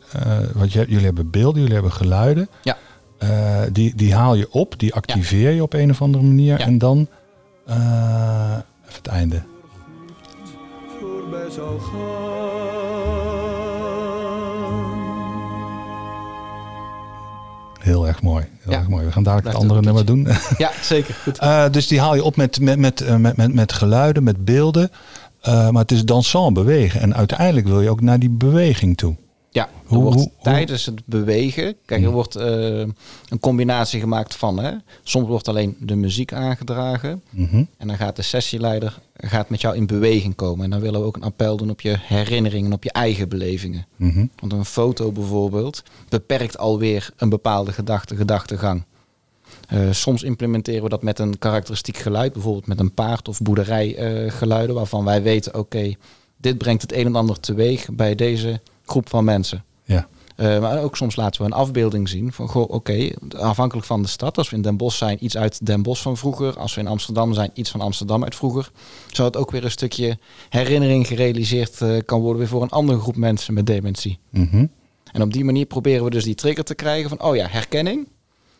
want 0.54 0.72
jullie 0.72 0.98
hebben 1.04 1.30
beelden, 1.30 1.58
jullie 1.60 1.74
hebben 1.74 1.92
geluiden. 1.92 2.48
Ja. 2.62 2.76
Eh, 3.20 3.60
die, 3.72 3.94
die 3.94 4.14
haal 4.14 4.34
je 4.34 4.52
op, 4.52 4.74
die 4.78 4.94
activeer 4.94 5.50
je 5.50 5.62
op 5.62 5.72
een 5.72 5.90
of 5.90 6.02
andere 6.02 6.24
manier. 6.24 6.58
Ja. 6.58 6.64
En 6.66 6.78
dan, 6.78 7.08
eh, 7.66 7.74
even 7.76 8.94
het 8.96 9.06
einde. 9.06 9.42
Voorbij 11.00 11.50
zou 11.50 11.80
gaan. 11.80 12.58
Heel 17.80 18.06
erg 18.06 18.22
mooi. 18.22 18.44
Heel 18.60 18.72
Ja. 18.72 18.78
erg 18.78 18.88
mooi. 18.88 19.04
We 19.04 19.12
gaan 19.12 19.22
dadelijk 19.22 19.56
het 19.56 19.66
Blijft 19.66 19.80
andere 19.80 20.04
nummer 20.06 20.36
doen. 20.36 20.48
Ja, 20.58 20.70
zeker. 20.82 21.14
Goed. 21.14 21.38
Eh, 21.50 21.64
dus 21.70 21.86
die 21.86 22.00
haal 22.00 22.14
je 22.14 22.24
op 22.24 22.36
met, 22.36 22.60
met, 22.60 22.78
met, 22.78 23.18
met, 23.18 23.36
met, 23.36 23.54
met 23.54 23.72
geluiden, 23.72 24.22
met 24.22 24.44
beelden. 24.44 24.90
Eh, 25.40 25.70
maar 25.70 25.82
het 25.82 25.92
is 25.92 26.04
dansant 26.04 26.54
bewegen. 26.54 27.00
En 27.00 27.14
uiteindelijk 27.14 27.66
wil 27.66 27.80
je 27.80 27.90
ook 27.90 28.00
naar 28.00 28.18
die 28.18 28.30
beweging 28.30 28.96
toe. 28.96 29.16
Ja, 29.52 29.64
er 29.64 29.70
Hoe- 29.86 30.02
wordt 30.02 30.18
hoe- 30.18 30.30
tijdens 30.42 30.86
het 30.86 31.06
bewegen, 31.06 31.64
kijk, 31.84 32.00
er 32.00 32.06
Hmm. 32.06 32.14
wordt 32.14 32.36
eh, 32.36 32.78
een 33.28 33.40
combinatie 33.40 34.00
gemaakt 34.00 34.34
van, 34.34 34.58
hè, 34.58 34.72
soms 35.02 35.28
wordt 35.28 35.48
alleen 35.48 35.76
de 35.80 35.94
muziek 35.96 36.32
aangedragen 36.32 37.22
Mhm. 37.30 37.64
en 37.76 37.86
dan 37.86 37.96
gaat 37.96 38.16
de 38.16 38.22
sessieleider 38.22 38.98
gaat 39.16 39.48
met 39.48 39.60
jou 39.60 39.76
in 39.76 39.86
beweging 39.86 40.34
komen. 40.34 40.64
En 40.64 40.70
dan 40.70 40.80
willen 40.80 41.00
we 41.00 41.06
ook 41.06 41.16
een 41.16 41.22
appel 41.22 41.56
doen 41.56 41.70
op 41.70 41.80
je 41.80 41.96
herinneringen, 42.00 42.72
op 42.72 42.84
je 42.84 42.92
eigen 42.92 43.28
belevingen. 43.28 43.86
Mhm. 43.96 44.26
Want 44.40 44.52
een 44.52 44.64
foto 44.64 45.12
bijvoorbeeld 45.12 45.82
beperkt 46.08 46.58
alweer 46.58 47.10
een 47.16 47.28
bepaalde 47.28 47.72
gedachte, 47.72 48.16
gedachtegang. 48.16 48.82
Eh, 49.68 49.78
soms 49.90 50.22
implementeren 50.22 50.82
we 50.82 50.88
dat 50.88 51.02
met 51.02 51.18
een 51.18 51.38
karakteristiek 51.38 51.96
geluid, 51.96 52.32
bijvoorbeeld 52.32 52.66
met 52.66 52.80
een 52.80 52.94
paard 52.94 53.28
of 53.28 53.40
boerderij 53.40 53.96
eh, 53.96 54.32
geluiden, 54.32 54.74
waarvan 54.74 55.04
wij 55.04 55.22
weten, 55.22 55.54
oké, 55.54 55.94
dit 56.36 56.58
brengt 56.58 56.82
het 56.82 56.92
een 56.92 57.06
en 57.06 57.14
ander 57.16 57.40
teweeg 57.40 57.86
bij 57.92 58.14
deze 58.14 58.60
groep 58.90 59.08
van 59.08 59.24
mensen. 59.24 59.64
Ja. 59.84 60.08
Eh, 60.40 60.60
maar 60.60 60.82
ook 60.82 60.96
soms 60.96 61.16
laten 61.16 61.40
we 61.40 61.46
een 61.46 61.52
afbeelding 61.52 62.08
zien 62.08 62.32
van, 62.32 62.48
goh, 62.48 62.70
oké, 62.70 63.10
afhankelijk 63.36 63.86
van 63.86 64.02
de 64.02 64.08
stad. 64.08 64.38
Als 64.38 64.50
we 64.50 64.56
in 64.56 64.62
Den 64.62 64.76
Bosch 64.76 64.98
zijn, 64.98 65.24
iets 65.24 65.36
uit 65.36 65.66
Den 65.66 65.82
Bosch 65.82 66.02
van 66.02 66.16
vroeger. 66.16 66.58
Als 66.58 66.74
we 66.74 66.80
in 66.80 66.86
Amsterdam 66.86 67.34
zijn, 67.34 67.50
iets 67.54 67.70
van 67.70 67.80
Amsterdam 67.80 68.24
uit 68.24 68.34
vroeger. 68.34 68.70
Zodat 69.12 69.36
ook 69.36 69.50
weer 69.50 69.64
een 69.64 69.70
stukje 69.70 70.18
herinnering 70.48 71.06
gerealiseerd 71.06 71.80
eh, 71.80 71.96
kan 72.04 72.20
worden 72.20 72.38
weer 72.38 72.48
voor 72.48 72.62
een 72.62 72.70
andere 72.70 73.00
groep 73.00 73.16
mensen 73.16 73.54
met 73.54 73.66
dementie. 73.66 74.18
Mhm. 74.30 74.66
En 75.12 75.22
op 75.22 75.32
die 75.32 75.44
manier 75.44 75.66
proberen 75.66 76.04
we 76.04 76.10
dus 76.10 76.24
die 76.24 76.34
trigger 76.34 76.64
te 76.64 76.74
krijgen 76.74 77.08
van, 77.08 77.22
oh 77.22 77.36
ja, 77.36 77.46
herkenning. 77.50 78.08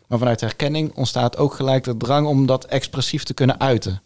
Maar 0.07 0.19
vanuit 0.19 0.41
herkenning 0.41 0.95
ontstaat 0.95 1.37
ook 1.37 1.53
gelijk 1.53 1.83
de 1.83 1.97
drang 1.97 2.27
om 2.27 2.45
dat 2.45 2.65
expressief 2.65 3.23
te 3.23 3.33
kunnen 3.33 3.59
uiten. 3.59 4.01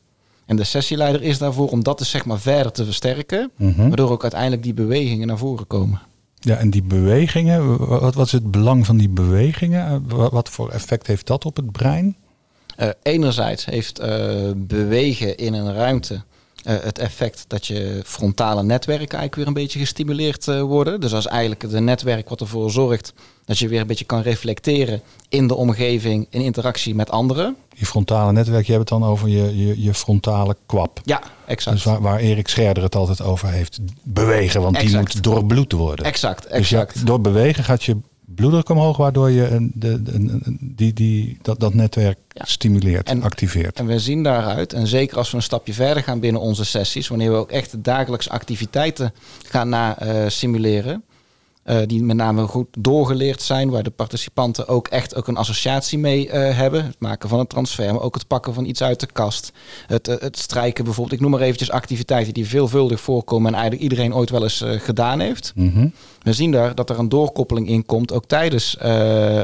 En 0.45 0.55
de 0.55 0.63
sessieleider 0.63 1.21
is 1.21 1.37
daarvoor 1.37 1.69
om 1.69 1.83
dat 1.83 1.97
dus 1.97 2.09
zeg 2.09 2.25
maar 2.25 2.39
verder 2.39 2.71
te 2.71 2.85
versterken. 2.85 3.51
Mhm. 3.55 3.87
Waardoor 3.87 4.11
ook 4.11 4.21
uiteindelijk 4.21 4.63
die 4.63 4.73
bewegingen 4.73 5.27
naar 5.27 5.37
voren 5.37 5.67
komen. 5.67 6.01
Ja, 6.45 6.55
en 6.57 6.69
die 6.69 6.83
bewegingen, 6.83 7.77
wat, 7.87 8.15
wat 8.15 8.25
is 8.25 8.31
het 8.31 8.51
belang 8.51 8.85
van 8.85 8.97
die 8.97 9.09
bewegingen? 9.09 10.05
Eh, 10.09 10.27
Wat, 10.31 10.49
voor 10.49 10.69
effect 10.69 11.07
heeft 11.07 11.27
dat 11.27 11.45
op 11.45 11.55
het 11.55 11.71
brein? 11.71 12.15
Eh, 12.75 12.89
enerzijds 13.03 13.65
heeft 13.65 13.99
eh, 13.99 14.51
bewegen 14.55 15.37
in 15.37 15.53
een 15.53 15.73
ruimte 15.73 16.23
het 16.65 16.99
effect 16.99 17.45
dat 17.47 17.67
je 17.67 18.01
frontale 18.05 18.63
netwerken 18.63 19.17
eigenlijk 19.17 19.35
weer 19.35 19.47
een 19.47 19.53
beetje 19.53 19.79
gestimuleerd 19.79 20.45
worden. 20.45 20.99
Dus 20.99 21.11
dat 21.11 21.19
is 21.19 21.25
eigenlijk 21.25 21.61
het 21.61 21.79
netwerk 21.79 22.29
wat 22.29 22.41
ervoor 22.41 22.71
zorgt 22.71 23.13
dat 23.45 23.57
je 23.57 23.67
weer 23.67 23.81
een 23.81 23.87
beetje 23.87 24.05
kan 24.05 24.21
reflecteren 24.21 25.01
in 25.29 25.47
de 25.47 25.55
omgeving 25.55 26.27
in 26.29 26.41
interactie 26.41 26.95
met 26.95 27.11
anderen. 27.11 27.55
Die 27.77 27.85
frontale 27.85 28.31
netwerk, 28.31 28.65
je 28.65 28.73
hebt 28.73 28.89
het 28.89 28.99
dan 28.99 29.09
over 29.09 29.27
je, 29.29 29.57
je, 29.67 29.81
je 29.83 29.93
frontale 29.93 30.55
kwap. 30.65 31.01
Ja, 31.03 31.21
exact. 31.45 31.75
Dus 31.75 31.85
waar, 31.85 32.01
waar 32.01 32.19
Erik 32.19 32.47
Scherder 32.47 32.83
het 32.83 32.95
altijd 32.95 33.21
over 33.21 33.49
heeft. 33.49 33.79
Bewegen, 34.03 34.61
want 34.61 34.79
die 34.79 34.97
moet 34.97 35.23
doorbloed 35.23 35.71
worden. 35.71 36.05
Exact, 36.05 36.41
Dus 36.51 36.69
ja, 36.69 36.79
exact. 36.81 37.05
door 37.05 37.21
bewegen 37.21 37.63
gaat 37.63 37.83
je 37.83 37.97
bloeddruk 38.25 38.69
omhoog, 38.69 38.97
waardoor 38.97 39.29
je 39.29 39.47
een, 39.47 39.71
de, 39.75 40.01
die, 40.59 40.93
die, 40.93 41.37
dat, 41.41 41.59
dat 41.59 41.73
netwerk 41.73 42.17
Ja. 42.29 42.45
stimuleert, 42.45 43.07
En- 43.09 43.23
activeert. 43.23 43.77
En 43.79 43.85
we 43.85 43.99
zien 43.99 44.23
daaruit, 44.23 44.73
en 44.73 44.87
zeker 44.87 45.17
als 45.17 45.31
we 45.31 45.37
een 45.37 45.43
stapje 45.43 45.73
verder 45.73 46.03
gaan 46.03 46.19
binnen 46.19 46.41
onze 46.41 46.65
sessies, 46.65 47.07
wanneer 47.07 47.31
we 47.31 47.37
ook 47.37 47.51
echt 47.51 47.71
de 47.71 47.81
dagelijkse 47.81 48.29
activiteiten 48.29 49.13
gaan 49.47 49.69
na, 49.69 49.99
eh, 49.99 50.29
simuleren, 50.29 51.03
eh, 51.65 51.77
die 51.85 52.03
met 52.03 52.15
name 52.15 52.47
goed 52.47 52.67
doorgeleerd 52.79 53.41
zijn, 53.41 53.69
waar 53.69 53.83
de 53.83 53.89
participanten 53.89 54.67
ook 54.67 54.87
echt 54.87 55.15
ook 55.15 55.27
een 55.27 55.37
associatie 55.37 55.97
mee 55.97 56.29
eh, 56.29 56.57
hebben. 56.57 56.85
Het 56.85 56.99
maken 56.99 57.29
van 57.29 57.39
een 57.39 57.47
transfer, 57.47 57.93
maar 57.93 58.01
ook 58.01 58.15
het 58.15 58.27
pakken 58.27 58.53
van 58.53 58.65
iets 58.65 58.83
uit 58.83 58.99
de 58.99 59.07
kast. 59.11 59.51
Het, 59.87 60.07
eh, 60.07 60.15
het 60.19 60.37
strijken 60.37 60.83
bijvoorbeeld. 60.83 61.15
Ik 61.15 61.21
noem 61.21 61.31
maar 61.31 61.41
eventjes 61.41 61.71
activiteiten 61.71 62.33
die 62.33 62.47
veelvuldig 62.47 62.99
voorkomen 62.99 63.47
en 63.47 63.53
eigenlijk 63.53 63.83
iedereen 63.83 64.15
ooit 64.15 64.29
wel 64.29 64.43
eens 64.43 64.63
gedaan 64.65 65.19
heeft. 65.19 65.51
Mhm, 65.55 65.87
We 66.21 66.33
zien 66.33 66.51
daar 66.51 66.75
dat 66.75 66.89
er 66.89 66.99
een 66.99 67.09
doorkoppeling 67.09 67.67
in 67.67 67.85
komt, 67.85 68.11
ook 68.11 68.25
tijdens, 68.25 68.77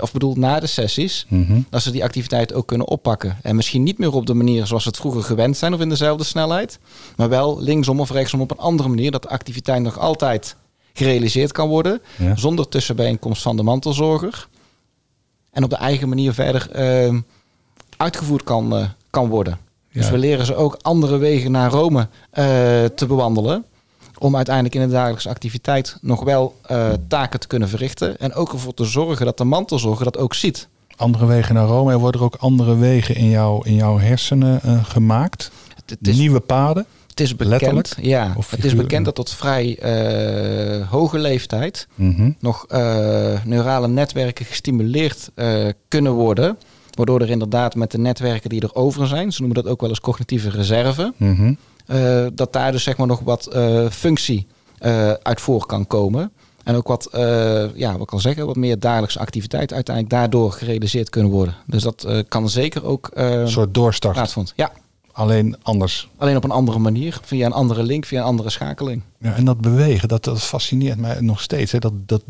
of 0.01 0.11
bedoel 0.11 0.35
na 0.35 0.59
de 0.59 0.67
sessies 0.67 1.25
mhm. 1.29 1.61
dat 1.69 1.81
ze 1.81 1.91
die 1.91 2.03
activiteit 2.03 2.53
ook 2.53 2.67
kunnen 2.67 2.87
oppakken. 2.87 3.37
En 3.41 3.55
misschien 3.55 3.83
niet 3.83 3.97
meer 3.97 4.13
op 4.13 4.25
de 4.25 4.33
manier 4.33 4.65
zoals 4.65 4.83
ze 4.83 4.89
het 4.89 4.97
vroeger 4.97 5.23
gewend 5.23 5.57
zijn 5.57 5.73
of 5.73 5.79
in 5.79 5.89
dezelfde 5.89 6.23
snelheid. 6.23 6.79
Maar 7.15 7.29
wel 7.29 7.61
linksom 7.61 7.99
of 7.99 8.11
rechtsom 8.11 8.41
op 8.41 8.51
een 8.51 8.57
andere 8.57 8.89
manier. 8.89 9.11
Dat 9.11 9.21
de 9.21 9.29
activiteit 9.29 9.81
nog 9.81 9.99
altijd 9.99 10.55
gerealiseerd 10.93 11.51
kan 11.51 11.67
worden. 11.67 12.01
Ja. 12.17 12.35
Zonder 12.35 12.67
tussenbijeenkomst 12.67 13.41
van 13.41 13.57
de 13.57 13.63
mantelzorger. 13.63 14.47
En 15.51 15.63
op 15.63 15.69
de 15.69 15.75
eigen 15.75 16.09
manier 16.09 16.33
verder 16.33 16.71
eh, 16.71 17.15
uitgevoerd 17.97 18.43
kan, 18.43 18.75
eh, 18.75 18.85
kan 19.09 19.29
worden. 19.29 19.57
Dus 19.93 20.09
we 20.09 20.17
leren 20.17 20.45
ze 20.45 20.55
ook 20.55 20.77
andere 20.81 21.17
wegen 21.17 21.51
naar 21.51 21.71
Rome 21.71 22.07
eh, 22.29 22.45
te 22.95 23.05
bewandelen. 23.07 23.65
Om 24.17 24.35
uiteindelijk 24.35 24.75
in 24.75 24.81
de 24.81 24.93
dagelijkse 24.93 25.29
activiteit 25.29 25.97
nog 26.01 26.23
wel 26.23 26.55
eh, 26.61 26.89
taken 27.07 27.39
te 27.39 27.47
kunnen 27.47 27.69
verrichten. 27.69 28.17
En 28.17 28.33
ook 28.33 28.53
ervoor 28.53 28.73
te 28.73 28.85
zorgen 28.85 29.25
dat 29.25 29.37
de 29.37 29.43
mantelzorger 29.43 30.03
dat 30.03 30.17
ook 30.17 30.33
ziet. 30.33 30.67
Andere 30.95 31.25
wegen 31.25 31.55
naar 31.55 31.67
Rome. 31.67 31.91
Er 31.91 31.99
worden 31.99 32.21
er 32.21 32.25
ook 32.25 32.35
andere 32.35 32.75
wegen 32.75 33.15
in, 33.15 33.29
jou, 33.29 33.65
in 33.67 33.75
jouw 33.75 33.99
hersenen 33.99 34.61
gemaakt. 34.85 35.51
Het, 35.75 35.89
het 35.89 36.07
is 36.07 36.17
Nieuwe 36.17 36.39
paden. 36.39 36.85
Het 37.11 37.19
is 37.19 37.35
bekend, 37.35 37.49
Letterlijk? 37.61 37.95
ja, 38.01 38.33
Of 38.37 38.51
het 38.51 38.65
is 38.65 38.75
bekend 38.75 39.05
dat 39.05 39.15
tot 39.15 39.29
vrij 39.29 39.77
eh, 39.79 40.89
hoge 40.89 41.19
leeftijd 41.19 41.87
Mhm. 41.95 42.31
nog 42.39 42.65
eh, 42.67 42.79
neurale 43.45 43.87
netwerken 43.87 44.45
gestimuleerd 44.45 45.29
eh, 45.35 45.65
kunnen 45.87 46.11
worden. 46.11 46.57
Waardoor 46.95 47.21
er 47.21 47.29
inderdaad 47.29 47.75
met 47.75 47.91
de 47.91 47.97
netwerken 47.97 48.49
die 48.49 48.61
er 48.61 48.75
over 48.75 49.07
zijn, 49.07 49.31
ze 49.31 49.41
noemen 49.41 49.63
dat 49.63 49.71
ook 49.71 49.81
wel 49.81 49.89
eens 49.89 49.99
cognitieve 49.99 50.49
reserve, 50.49 51.13
Mhm. 51.17 51.53
dat 52.33 52.53
daar 52.53 52.71
dus 52.71 52.83
zeg 52.83 52.97
maar 52.97 53.07
nog 53.07 53.19
wat 53.19 53.49
functie 53.91 54.47
uit 55.21 55.41
voor 55.41 55.65
kan 55.65 55.87
komen. 55.87 56.31
En 56.63 56.75
ook 56.75 56.87
wat, 56.87 57.09
ja, 57.75 57.91
wat 57.91 58.01
ik 58.01 58.11
al 58.11 58.19
zeggen, 58.19 58.45
wat 58.45 58.55
meer 58.55 58.79
dagelijkse 58.79 59.19
activiteit 59.19 59.73
uiteindelijk 59.73 60.15
daardoor 60.15 60.51
gerealiseerd 60.51 61.09
kunnen 61.09 61.31
worden. 61.31 61.55
Dus 61.65 61.83
dat 61.83 62.07
kan 62.27 62.49
zeker 62.49 62.85
ook 62.85 63.09
Een 63.13 63.49
soort 63.49 63.73
doorstart. 63.73 64.35
Ja, 64.55 64.71
Alleen 65.13 65.55
anders. 65.61 66.09
alleen 66.17 66.35
op 66.35 66.43
een 66.43 66.51
andere 66.51 66.79
manier, 66.79 67.19
via 67.23 67.45
een 67.45 67.51
andere 67.53 67.83
link, 67.83 68.05
via 68.05 68.19
een 68.19 68.25
andere 68.25 68.49
schakeling. 68.49 69.01
Ja, 69.19 69.33
en 69.35 69.45
dat 69.45 69.61
bewegen, 69.61 70.07
dat, 70.07 70.23
dat 70.23 70.41
fascineert 70.41 70.97
mij 70.99 71.17
nog 71.19 71.41
steeds. 71.41 71.71
Hè. 71.71 71.79
Dat, 71.79 71.93
dat 72.05 72.21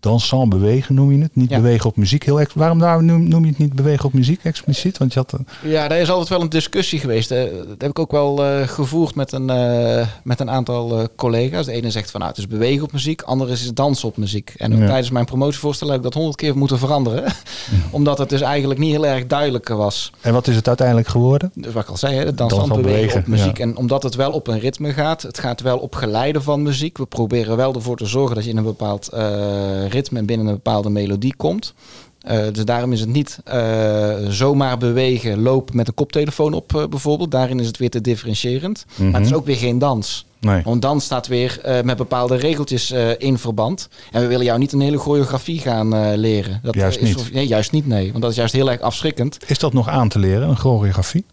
dansant 0.00 0.48
bewegen 0.48 0.94
noem 0.94 1.12
je 1.12 1.22
het. 1.22 1.36
Niet 1.36 1.50
Ja. 1.50 1.56
bewegen 1.56 1.86
op 1.90 1.96
muziek. 1.96 2.24
Heel 2.24 2.40
ex- 2.40 2.54
Waarom 2.54 3.04
noem, 3.06 3.28
noem 3.28 3.42
je 3.44 3.50
het 3.50 3.58
niet 3.58 3.72
bewegen 3.72 4.04
op 4.04 4.12
muziek 4.12 4.40
expliciet? 4.44 4.98
Want 4.98 5.12
je 5.12 5.18
had 5.18 5.32
een- 5.32 5.46
Ja, 5.70 5.88
daar 5.88 5.98
is 5.98 6.10
altijd 6.10 6.28
wel 6.28 6.40
een 6.40 6.48
discussie 6.48 6.98
geweest. 6.98 7.28
Dat 7.28 7.38
heb 7.78 7.90
ik 7.90 7.98
ook 7.98 8.10
wel 8.10 8.44
eh, 8.44 8.68
gevoerd 8.68 9.14
met 9.14 9.32
een, 9.32 9.50
eh, 9.50 10.06
met 10.22 10.40
een 10.40 10.50
aantal 10.50 10.98
eh, 10.98 11.04
collega's. 11.16 11.66
De 11.66 11.72
ene 11.72 11.90
zegt 11.90 12.10
van 12.10 12.20
nou, 12.20 12.32
het 12.32 12.40
is 12.40 12.48
bewegen 12.48 12.84
op 12.84 12.92
muziek, 12.92 13.18
de 13.18 13.24
andere 13.24 13.52
is 13.52 13.60
het 13.60 13.76
dansen 13.76 14.08
op 14.08 14.16
muziek. 14.16 14.54
En 14.56 14.72
ook 14.74 14.80
Ja. 14.80 14.86
tijdens 14.86 15.10
mijn 15.10 15.24
promotievoorstel 15.24 15.88
heb 15.88 15.96
ik 15.96 16.02
dat 16.02 16.14
honderd 16.14 16.36
keer 16.36 16.56
moeten 16.56 16.78
veranderen. 16.78 17.32
Omdat 17.90 18.18
het 18.18 18.28
dus 18.28 18.40
eigenlijk 18.40 18.80
niet 18.80 18.90
heel 18.90 19.06
erg 19.06 19.26
duidelijk 19.26 19.68
was. 19.68 20.12
En 20.20 20.32
wat 20.32 20.46
is 20.48 20.56
het 20.56 20.68
uiteindelijk 20.68 21.08
geworden? 21.08 21.50
Dus 21.54 21.72
wat 21.72 21.82
ik 21.82 21.88
al 21.88 21.96
zei, 21.96 22.14
hè, 22.16 22.33
dansant 22.36 22.60
Dansant 22.60 22.82
bewegen, 22.82 23.00
bewegen, 23.06 23.20
op 23.20 23.26
muziek. 23.26 23.56
ja. 23.58 23.64
En 23.64 23.76
omdat 23.76 24.02
het 24.02 24.14
wel 24.14 24.30
op 24.32 24.46
een 24.48 24.58
ritme 24.58 24.92
gaat, 24.92 25.22
het 25.22 25.38
gaat 25.38 25.60
wel 25.60 25.78
op 25.78 25.94
geleide 25.94 26.40
van 26.42 26.62
muziek. 26.62 26.98
We 26.98 27.06
proberen 27.06 27.56
wel 27.56 27.74
ervoor 27.74 27.96
te 27.96 28.06
zorgen 28.06 28.34
dat 28.34 28.44
je 28.44 28.50
in 28.50 28.56
een 28.56 28.64
bepaald 28.64 29.08
eh, 29.08 29.88
ritme 29.88 30.18
en 30.18 30.26
binnen 30.26 30.46
een 30.46 30.52
bepaalde 30.54 30.90
melodie 30.90 31.34
komt. 31.36 31.74
Eh, 32.20 32.38
dus 32.52 32.64
daarom 32.64 32.92
is 32.92 33.00
het 33.00 33.08
niet 33.08 33.38
eh, 33.44 34.14
zomaar 34.28 34.78
bewegen, 34.78 35.42
lopen 35.42 35.76
met 35.76 35.88
een 35.88 35.94
koptelefoon 35.94 36.52
op 36.52 36.86
bijvoorbeeld. 36.90 37.30
Daarin 37.30 37.60
is 37.60 37.66
het 37.66 37.78
weer 37.78 37.90
te 37.90 38.00
differentiërend. 38.00 38.84
Maar 38.96 39.12
het 39.12 39.20
is 39.22 39.28
Mhm. 39.28 39.36
ook 39.38 39.46
weer 39.46 39.56
geen 39.56 39.78
dans. 39.78 40.26
Nee. 40.40 40.62
Want 40.64 40.82
dans 40.82 41.04
staat 41.04 41.26
weer 41.26 41.60
met 41.84 41.96
bepaalde 41.96 42.36
regeltjes 42.36 42.94
in 43.18 43.38
verband. 43.38 43.88
En 44.12 44.20
we 44.20 44.26
willen 44.26 44.44
jou 44.44 44.58
niet 44.58 44.72
een 44.72 44.80
hele 44.80 44.98
choreografie 44.98 45.58
gaan 45.60 46.14
leren. 46.16 46.60
Dat 46.62 46.74
Juist 46.74 46.98
is 46.98 47.08
niet. 47.08 47.16
of- 47.16 47.32
nee, 47.32 47.46
juist 47.46 47.72
niet, 47.72 47.86
nee. 47.86 48.08
Want 48.10 48.22
dat 48.22 48.30
is 48.30 48.36
juist 48.36 48.52
heel 48.54 48.70
erg 48.70 48.80
afschrikkend. 48.80 49.38
Is 49.46 49.58
dat 49.58 49.72
nog 49.72 49.88
aan 49.88 50.08
te 50.08 50.18
leren, 50.18 50.48
een 50.48 50.56
choreografie? 50.56 51.24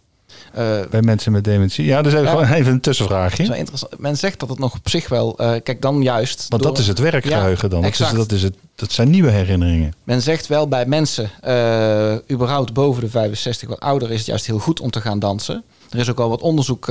Eh, 0.54 0.80
Bij 0.90 1.02
mensen 1.02 1.32
met 1.32 1.44
dementie? 1.44 1.86
Ja, 1.86 2.02
dus 2.02 2.12
even, 2.14 2.26
Ja. 2.26 2.30
gewoon 2.32 2.46
even 2.54 2.72
een 2.72 2.80
tussenvraagje. 2.82 3.58
interessant. 3.58 4.00
Men 4.00 4.18
zegt 4.18 4.40
dat 4.40 4.50
het 4.50 4.60
nog 4.60 4.74
op 4.76 4.90
zich 4.90 5.08
wel. 5.10 5.38
eh, 5.38 5.52
kijk, 5.64 5.82
dan 5.82 6.02
juist. 6.02 6.46
Want 6.50 6.62
door- 6.64 6.72
dat 6.72 6.82
is 6.82 6.88
het 6.88 7.00
werkgeheugen 7.00 7.70
dan. 7.70 7.82
Dat, 7.82 7.92
is, 7.92 8.00
exact. 8.00 8.18
dat, 8.18 8.32
is 8.32 8.44
het, 8.44 8.56
dat 8.76 8.92
zijn 8.92 9.10
nieuwe 9.10 9.30
herinneringen. 9.30 9.94
Men 10.04 10.22
zegt 10.22 10.48
wel 10.48 10.68
bij 10.68 10.86
mensen, 10.86 11.30
eh, 11.42 12.14
überhaupt 12.32 12.74
boven 12.74 13.04
de 13.04 13.10
65 13.10 13.70
wat 13.70 13.80
ouder, 13.80 14.12
is 14.12 14.18
het 14.18 14.28
juist 14.28 14.46
heel 14.46 14.60
goed 14.60 14.80
om 14.80 14.92
te 14.92 15.02
gaan 15.02 15.20
dansen. 15.20 15.64
Er 15.90 16.00
is 16.00 16.10
ook 16.10 16.20
al 16.20 16.30
wat 16.30 16.42
onderzoek 16.42 16.88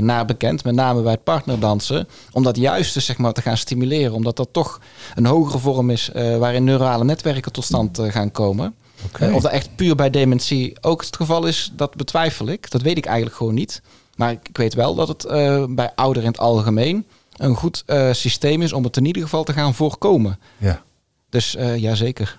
naar 0.00 0.24
bekend, 0.26 0.64
met 0.64 0.74
name 0.74 1.02
bij 1.02 1.12
het 1.12 1.24
partnerdansen. 1.24 2.08
Om 2.32 2.42
dat 2.42 2.56
juist 2.56 2.94
dus, 2.94 3.04
zeg 3.04 3.18
maar, 3.18 3.32
te 3.32 3.42
gaan 3.42 3.56
stimuleren. 3.56 4.12
Omdat 4.12 4.36
dat 4.36 4.48
toch 4.52 4.80
een 5.14 5.26
hogere 5.26 5.58
vorm 5.58 5.90
is 5.90 6.10
waarin 6.38 6.64
neurale 6.64 7.04
netwerken 7.04 7.52
tot 7.52 7.64
stand 7.64 8.00
gaan 8.08 8.30
komen. 8.30 8.74
Eh, 9.18 9.34
of 9.34 9.42
dat 9.42 9.52
echt 9.52 9.76
puur 9.76 9.94
bij 9.94 10.10
dementie 10.10 10.76
ook 10.80 11.04
het 11.04 11.16
geval 11.16 11.46
is, 11.46 11.72
dat 11.76 11.94
betwijfel 11.94 12.46
ik. 12.48 12.70
Dat 12.70 12.82
weet 12.82 12.96
ik 12.98 13.06
eigenlijk 13.06 13.36
gewoon 13.36 13.54
niet. 13.54 13.82
Maar 14.16 14.32
ik 14.32 14.48
weet 14.52 14.74
wel 14.74 14.94
dat 14.94 15.08
het 15.08 15.24
eh, 15.24 15.64
bij 15.68 15.92
ouderen 15.94 16.24
in 16.24 16.30
het 16.32 16.40
algemeen 16.40 17.06
een 17.36 17.54
goed 17.54 17.82
eh, 17.86 18.12
systeem 18.12 18.62
is 18.62 18.72
om 18.72 18.84
het 18.84 18.96
in 18.96 19.04
ieder 19.04 19.22
geval 19.22 19.44
te 19.44 19.52
gaan 19.52 19.74
voorkomen. 19.74 20.38
Ja, 20.56 20.82
Dus 21.30 21.56
ja, 21.76 21.94
zeker. 21.94 22.38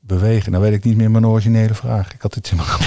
bewegen. 0.00 0.52
Nou 0.52 0.64
weet 0.64 0.72
ik 0.72 0.84
niet 0.84 0.96
meer 0.96 1.10
mijn 1.10 1.26
originele 1.26 1.74
vraag. 1.74 2.12
Ik 2.12 2.20
had 2.22 2.34
het 2.34 2.50
in 2.50 2.56
mijn 2.56 2.68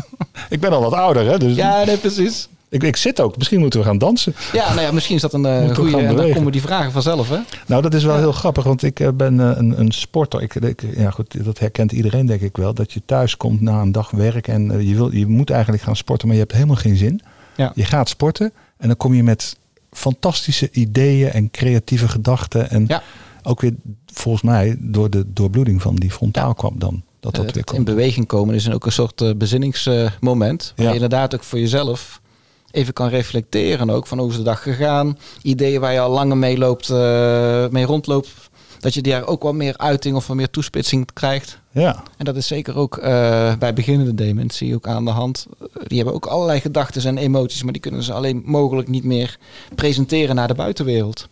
Ik 0.48 0.60
ben 0.60 0.72
al 0.72 0.80
wat 0.80 0.92
ouder, 0.92 1.26
hè? 1.26 1.38
Dus 1.38 1.54
Ja, 1.56 1.84
nee, 1.84 1.96
precies. 1.96 2.48
Ik, 2.68 2.82
ik 2.82 2.96
zit 2.96 3.20
ook. 3.20 3.36
Misschien 3.36 3.60
moeten 3.60 3.80
we 3.80 3.86
gaan 3.86 3.98
dansen. 3.98 4.34
Ja, 4.52 4.68
nou 4.68 4.80
ja, 4.80 4.92
misschien 4.92 5.14
is 5.16 5.20
dat 5.22 5.32
een 5.32 5.46
eh, 5.46 5.74
goede. 5.74 5.96
En 5.96 6.16
dan 6.16 6.32
komen 6.32 6.52
die 6.52 6.60
vragen 6.60 6.92
vanzelf, 6.92 7.28
hè? 7.28 7.38
Nou, 7.66 7.82
dat 7.82 7.94
is 7.94 8.04
wel 8.04 8.14
Ja. 8.14 8.20
heel 8.20 8.32
grappig, 8.32 8.64
want 8.64 8.82
ik 8.82 9.00
eh, 9.00 9.08
ben 9.14 9.40
eh, 9.40 9.56
een, 9.56 9.80
een 9.80 9.92
sporter. 9.92 10.42
Ik, 10.42 10.54
ik, 10.54 10.82
ja, 10.96 11.10
goed, 11.10 11.44
dat 11.44 11.58
herkent 11.58 11.92
iedereen, 11.92 12.26
denk 12.26 12.40
ik 12.40 12.56
wel. 12.56 12.74
Dat 12.74 12.92
je 12.92 13.02
thuis 13.06 13.36
komt 13.36 13.60
na 13.60 13.80
een 13.80 13.92
dag 13.92 14.10
werk 14.10 14.48
en 14.48 14.86
je, 14.86 14.94
wil, 14.94 15.12
je 15.14 15.26
moet 15.26 15.50
eigenlijk 15.50 15.82
gaan 15.82 15.96
sporten, 15.96 16.26
maar 16.26 16.36
je 16.36 16.42
hebt 16.42 16.54
helemaal 16.54 16.76
geen 16.76 16.96
zin. 16.96 17.20
Ja. 17.56 17.72
Je 17.74 17.84
gaat 17.84 18.08
sporten 18.08 18.52
en 18.76 18.86
dan 18.88 18.96
kom 18.96 19.14
je 19.14 19.22
met 19.22 19.56
fantastische 19.90 20.68
ideeën 20.72 21.30
en 21.30 21.50
creatieve 21.50 22.08
gedachten. 22.08 22.70
En 22.70 22.84
Ja. 22.88 23.02
ook 23.42 23.60
weer, 23.60 23.74
volgens 24.12 24.42
mij, 24.44 24.76
door 24.78 25.10
de 25.10 25.24
doorbloeding 25.32 25.82
van 25.82 25.96
die 25.96 26.10
frontaal 26.10 26.54
kwam 26.54 26.74
dan. 26.78 27.02
Dat 27.20 27.34
dat 27.34 27.44
weer 27.44 27.46
het 27.46 27.56
in 27.56 27.64
komt. 27.74 27.84
beweging 27.84 28.26
komen 28.26 28.54
is 28.54 28.70
ook 28.70 28.86
een 28.86 28.92
soort 28.92 29.38
bezinningsmoment. 29.38 30.72
waar 30.76 30.84
Ja. 30.84 30.88
je 30.88 30.94
inderdaad 30.94 31.34
ook 31.34 31.42
voor 31.42 31.58
jezelf 31.58 32.20
even 32.76 32.92
kan 32.92 33.08
reflecteren 33.08 33.90
ook 33.90 34.06
van 34.06 34.18
hoe 34.18 34.30
is 34.30 34.36
de 34.36 34.42
dag 34.42 34.62
gegaan. 34.62 35.18
Ideeën 35.42 35.80
waar 35.80 35.92
je 35.92 36.00
al 36.00 36.10
langer 36.10 36.36
mee, 36.36 36.58
loopt, 36.58 36.90
eh, 36.90 37.68
mee 37.68 37.84
rondloopt. 37.84 38.28
Dat 38.80 38.94
je 38.94 39.02
daar 39.02 39.26
ook 39.26 39.42
wat 39.42 39.54
meer 39.54 39.76
uiting 39.76 40.16
of 40.16 40.26
wat 40.26 40.36
meer 40.36 40.50
toespitsing 40.50 41.12
krijgt. 41.12 41.58
Ja, 41.70 42.02
En 42.16 42.24
dat 42.24 42.36
is 42.36 42.46
zeker 42.46 42.76
ook 42.76 42.96
eh, 42.96 43.56
bij 43.56 43.72
beginnende 43.74 44.14
dementie 44.14 44.74
ook 44.74 44.86
aan 44.86 45.04
de 45.04 45.10
hand. 45.10 45.46
Eh, 45.60 45.66
Die 45.86 45.96
hebben 45.96 46.14
ook 46.14 46.26
allerlei 46.26 46.60
gedachten 46.60 47.04
en 47.04 47.18
emoties, 47.18 47.62
maar 47.62 47.72
die 47.72 47.82
kunnen 47.82 48.02
ze 48.02 48.12
alleen 48.12 48.42
mogelijk 48.44 48.88
niet 48.88 49.04
meer 49.04 49.38
presenteren 49.74 50.34
naar 50.34 50.48
de 50.48 50.54
buitenwereld. 50.54 51.28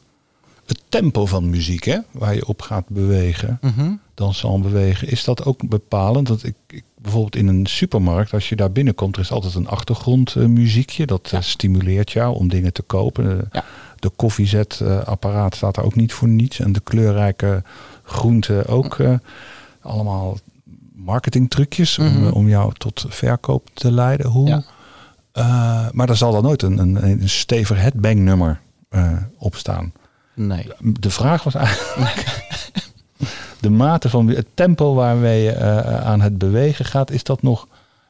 het 0.67 0.81
tempo 0.89 1.27
van 1.27 1.51
muziek, 1.51 1.85
hè, 1.85 1.99
waar 2.11 2.35
je 2.35 2.47
op 2.47 2.63
gaat 2.63 2.89
bewegen. 2.89 3.59
Mhm. 3.61 3.93
dansen 4.15 4.63
bewegen. 4.63 5.09
Is 5.11 5.25
dat 5.25 5.45
ook 5.45 5.69
bepalend? 5.69 6.29
Want 6.29 6.45
ik, 6.45 6.55
ik 6.69 6.85
bijvoorbeeld 7.05 7.37
in 7.37 7.47
een 7.49 7.67
supermarkt, 7.67 8.33
als 8.33 8.49
je 8.49 8.57
daar 8.57 8.73
binnenkomt, 8.73 9.17
er 9.17 9.23
is 9.23 9.31
altijd 9.33 9.55
een 9.55 9.69
achtergrondmuziekje. 9.69 11.07
dat 11.07 11.31
eh, 11.33 11.41
stimuleert 11.41 12.11
jou 12.13 12.35
om 12.37 12.49
dingen 12.49 12.73
te 12.73 12.83
kopen. 12.83 13.31
Eh, 13.41 13.47
Ja. 13.53 13.65
De 13.99 14.11
koffiezetapparaat 14.17 15.55
staat 15.55 15.75
daar 15.75 15.85
ook 15.85 15.95
niet 15.95 16.13
voor 16.13 16.29
niets. 16.29 16.61
En 16.61 16.73
de 16.73 16.81
kleurrijke 16.81 17.63
groenten 18.03 18.67
ook. 18.67 18.99
eh, 18.99 19.15
allemaal 19.81 20.39
marketingtrucjes 20.95 21.99
om, 21.99 22.07
Mhm. 22.07 22.27
eh, 22.27 22.35
om 22.35 22.49
jou 22.49 22.73
tot 22.79 23.05
verkoop 23.09 23.69
te 23.75 23.91
leiden. 23.93 24.27
Hoe, 24.31 24.49
Ja. 24.49 24.63
eh, 25.33 25.87
maar 25.93 26.09
er 26.09 26.17
zal 26.17 26.33
dan 26.33 26.43
nooit 26.43 26.63
een, 26.63 26.79
een, 26.79 27.05
een 27.05 27.29
stevig 27.29 27.79
headbang 27.81 28.19
nummer 28.19 28.61
eh, 28.89 29.13
op 29.39 29.57
staan. 29.57 29.93
Nee. 30.35 30.67
De 30.81 31.11
vraag 31.11 31.43
was 31.43 31.55
eigenlijk 31.55 32.25
de 33.65 33.71
mate 33.71 34.09
van 34.09 34.29
het 34.29 34.47
tempo 34.55 34.95
waarmee 34.95 35.43
je 35.43 35.51
eh, 35.51 36.07
aan 36.07 36.21
het 36.21 36.39
bewegen 36.39 36.85
gaat. 36.85 37.11
Is 37.11 37.23
dat 37.25 37.43
nog, 37.43 37.67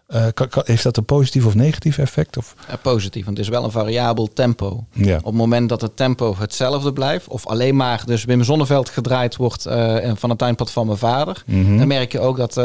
eh, 0.07 0.27
kan- 0.35 0.49
kan- 0.49 0.62
heeft 0.67 0.83
dat 0.83 0.97
een 0.97 1.05
positief 1.05 1.47
of 1.47 1.55
negatief 1.55 1.99
effect? 1.99 2.37
Of, 2.37 2.55
Eh, 2.69 2.75
positief, 2.83 3.25
want 3.25 3.37
het 3.37 3.47
is 3.47 3.53
wel 3.53 3.64
een 3.64 3.71
variabel 3.71 4.29
tempo. 4.33 4.85
ja. 4.93 5.17
Op 5.17 5.25
het 5.25 5.35
moment 5.35 5.69
dat 5.69 5.81
het 5.81 5.97
tempo 5.97 6.35
hetzelfde 6.38 6.93
blijft, 6.93 7.29
of 7.29 7.47
alleen 7.47 7.77
maar 7.77 8.03
dus 8.07 8.25
Wim 8.25 8.43
Zonneveld 8.45 8.88
gedraaid 8.88 9.37
wordt 9.37 9.67
eh, 9.67 10.12
van 10.14 10.31
het 10.31 10.38
tuinpad 10.38 10.71
van 10.71 10.87
mijn 10.87 10.99
vader, 10.99 11.43
Mhm. 11.47 11.79
dan 11.79 11.87
merk 11.87 12.12
je 12.12 12.21
ook 12.21 12.37
dat 12.37 12.57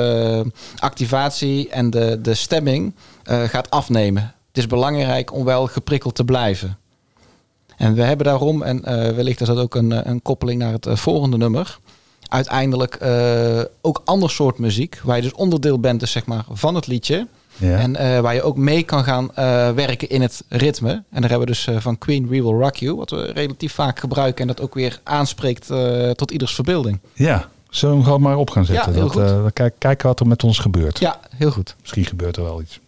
activatie 0.80 1.70
en 1.70 1.90
de, 1.90 2.20
de 2.22 2.34
stemming 2.34 2.94
eh, 3.24 3.44
gaat 3.44 3.70
afnemen. 3.70 4.24
Het 4.48 4.58
is 4.58 4.68
belangrijk 4.68 5.34
om 5.34 5.46
wel 5.46 5.68
geprikkeld 5.68 6.16
te 6.16 6.24
blijven. 6.26 6.78
En 7.78 7.94
we 7.94 8.02
hebben 8.02 8.26
daarom, 8.26 8.62
en 8.64 8.86
eh, 8.86 9.16
wellicht 9.16 9.42
is 9.42 9.48
dat 9.48 9.58
ook 9.58 9.76
een, 9.76 9.92
eh, 9.92 10.00
een 10.04 10.22
koppeling 10.22 10.60
naar 10.62 10.72
het 10.72 10.86
eh, 10.86 10.96
volgende 10.96 11.38
nummer, 11.38 11.80
uiteindelijk 12.30 12.96
eh, 12.96 13.62
ook 13.82 14.02
ander 14.06 14.30
soort 14.30 14.58
muziek, 14.58 15.00
waar 15.04 15.16
je 15.16 15.22
dus 15.22 15.34
onderdeel 15.34 15.80
bent 15.80 16.00
dus 16.00 16.12
zeg 16.12 16.26
maar, 16.26 16.44
van 16.52 16.76
het 16.76 16.88
liedje. 16.88 17.28
Ja. 17.58 17.78
En 17.78 17.96
eh, 17.96 18.20
waar 18.20 18.34
je 18.34 18.42
ook 18.42 18.58
mee 18.58 18.84
kan 18.84 19.04
gaan 19.04 19.36
eh, 19.36 19.72
werken 19.72 20.10
in 20.10 20.22
het 20.22 20.44
ritme. 20.50 20.92
En 20.92 21.22
daar 21.22 21.30
hebben 21.30 21.40
we 21.40 21.46
dus 21.46 21.68
van 21.78 21.98
Queen 21.98 22.28
We 22.28 22.42
Will 22.42 22.60
Rock 22.60 22.76
You, 22.76 22.96
wat 22.96 23.10
we 23.10 23.32
relatief 23.32 23.74
vaak 23.74 24.00
gebruiken 24.00 24.42
en 24.42 24.48
dat 24.48 24.62
ook 24.62 24.74
weer 24.74 25.00
aanspreekt 25.04 25.72
tot 26.16 26.32
ieders 26.32 26.56
verbeelding. 26.56 27.00
ja, 27.14 27.50
zullen 27.70 27.96
we 27.96 28.02
hem 28.02 28.12
gewoon 28.12 28.22
maar 28.22 28.38
op 28.38 28.50
gaan 28.50 28.66
zetten? 28.66 28.94
Ja, 28.94 29.00
heel 29.00 29.12
dat, 29.12 29.42
goed. 29.42 29.54
kijk, 29.54 29.76
kijken 29.78 30.08
wat 30.08 30.20
er 30.20 30.28
met 30.28 30.44
ons 30.44 30.60
gebeurt. 30.60 31.00
Ja, 31.00 31.20
heel 31.36 31.52
goed. 31.52 31.76
Misschien 31.80 32.06
gebeurt 32.06 32.38
er 32.38 32.44
wel 32.44 32.62
iets. 32.62 32.80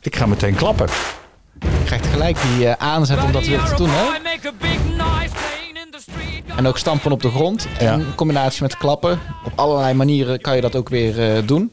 Ik 0.00 0.16
ga 0.16 0.26
meteen 0.26 0.54
klappen. 0.54 0.88
Je 1.60 1.82
krijgt 1.84 2.06
gelijk 2.06 2.36
die 2.42 2.68
eh, 2.68 2.86
aanzet 2.88 3.22
om 3.22 3.32
dat 3.32 3.46
weer 3.46 3.62
te 3.62 3.74
doen. 3.74 3.88
Hè? 3.90 4.04
En 6.56 6.66
ook 6.66 6.78
stampen 6.78 7.12
op 7.12 7.22
de 7.22 7.30
grond. 7.30 7.66
Ja. 7.78 7.92
En 7.92 8.00
in 8.00 8.14
combinatie 8.14 8.62
met 8.62 8.76
klappen. 8.76 9.20
Op 9.44 9.52
allerlei 9.54 9.94
manieren 9.94 10.40
kan 10.40 10.54
je 10.54 10.60
dat 10.60 10.76
ook 10.76 10.88
weer 10.88 11.34
eh, 11.36 11.42
doen. 11.46 11.72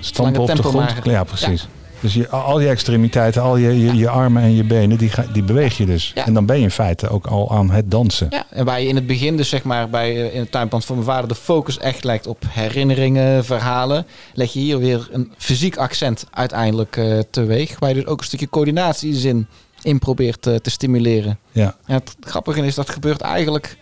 Stampen 0.00 0.40
op 0.40 0.46
de 0.46 0.52
tempo 0.54 0.68
grond. 0.68 1.04
maar- 1.04 1.10
Ja, 1.14 1.24
precies. 1.24 1.68
Dus 2.04 2.14
je, 2.14 2.28
al 2.28 2.60
je 2.60 2.68
extremiteiten, 2.68 3.42
al 3.42 3.56
je, 3.56 3.78
je, 3.80 3.94
je 3.96 4.08
armen 4.08 4.42
en 4.42 4.54
je 4.54 4.64
benen, 4.64 4.98
die, 4.98 5.08
ga- 5.08 5.26
die 5.32 5.42
beweeg 5.42 5.76
je 5.76 5.86
dus. 5.86 6.12
Ja. 6.14 6.26
En 6.26 6.34
dan 6.34 6.46
ben 6.46 6.56
je 6.56 6.62
in 6.62 6.70
feite 6.70 7.08
ook 7.08 7.26
al 7.26 7.50
aan 7.52 7.70
het 7.70 7.90
dansen. 7.90 8.26
Ja, 8.30 8.46
en 8.50 8.64
waar 8.64 8.80
je 8.80 8.88
in 8.88 8.94
het 8.94 9.06
begin 9.06 9.36
dus 9.36 9.48
zeg 9.48 9.62
maar 9.62 9.88
bij, 9.90 10.10
eh, 10.28 10.34
in 10.34 10.40
het 10.40 10.50
tuinpand 10.50 10.84
van 10.84 10.94
mijn 10.96 11.08
vader 11.08 11.28
de 11.28 11.34
focus 11.34 11.78
echt 11.78 12.04
lijkt 12.04 12.26
op 12.26 12.42
herinneringen, 12.48 13.44
verhalen, 13.44 14.06
leg 14.34 14.52
je 14.52 14.60
hier 14.60 14.78
weer 14.78 15.08
een 15.12 15.32
fysiek 15.36 15.76
accent 15.76 16.26
uiteindelijk 16.30 16.96
eh, 16.96 17.18
teweeg. 17.30 17.78
Waar 17.78 17.88
je 17.88 17.94
dus 17.94 18.06
ook 18.06 18.18
een 18.18 18.24
stukje 18.24 18.48
coördinatiezin 18.48 19.46
in 19.82 19.98
probeert 19.98 20.46
eh, 20.46 20.54
te 20.54 20.70
stimuleren. 20.70 21.38
Ja, 21.52 21.76
En 21.86 21.94
het 21.94 22.16
grappige 22.20 22.66
is 22.66 22.74
dat 22.74 22.90
gebeurt 22.90 23.20
eigenlijk 23.20 23.76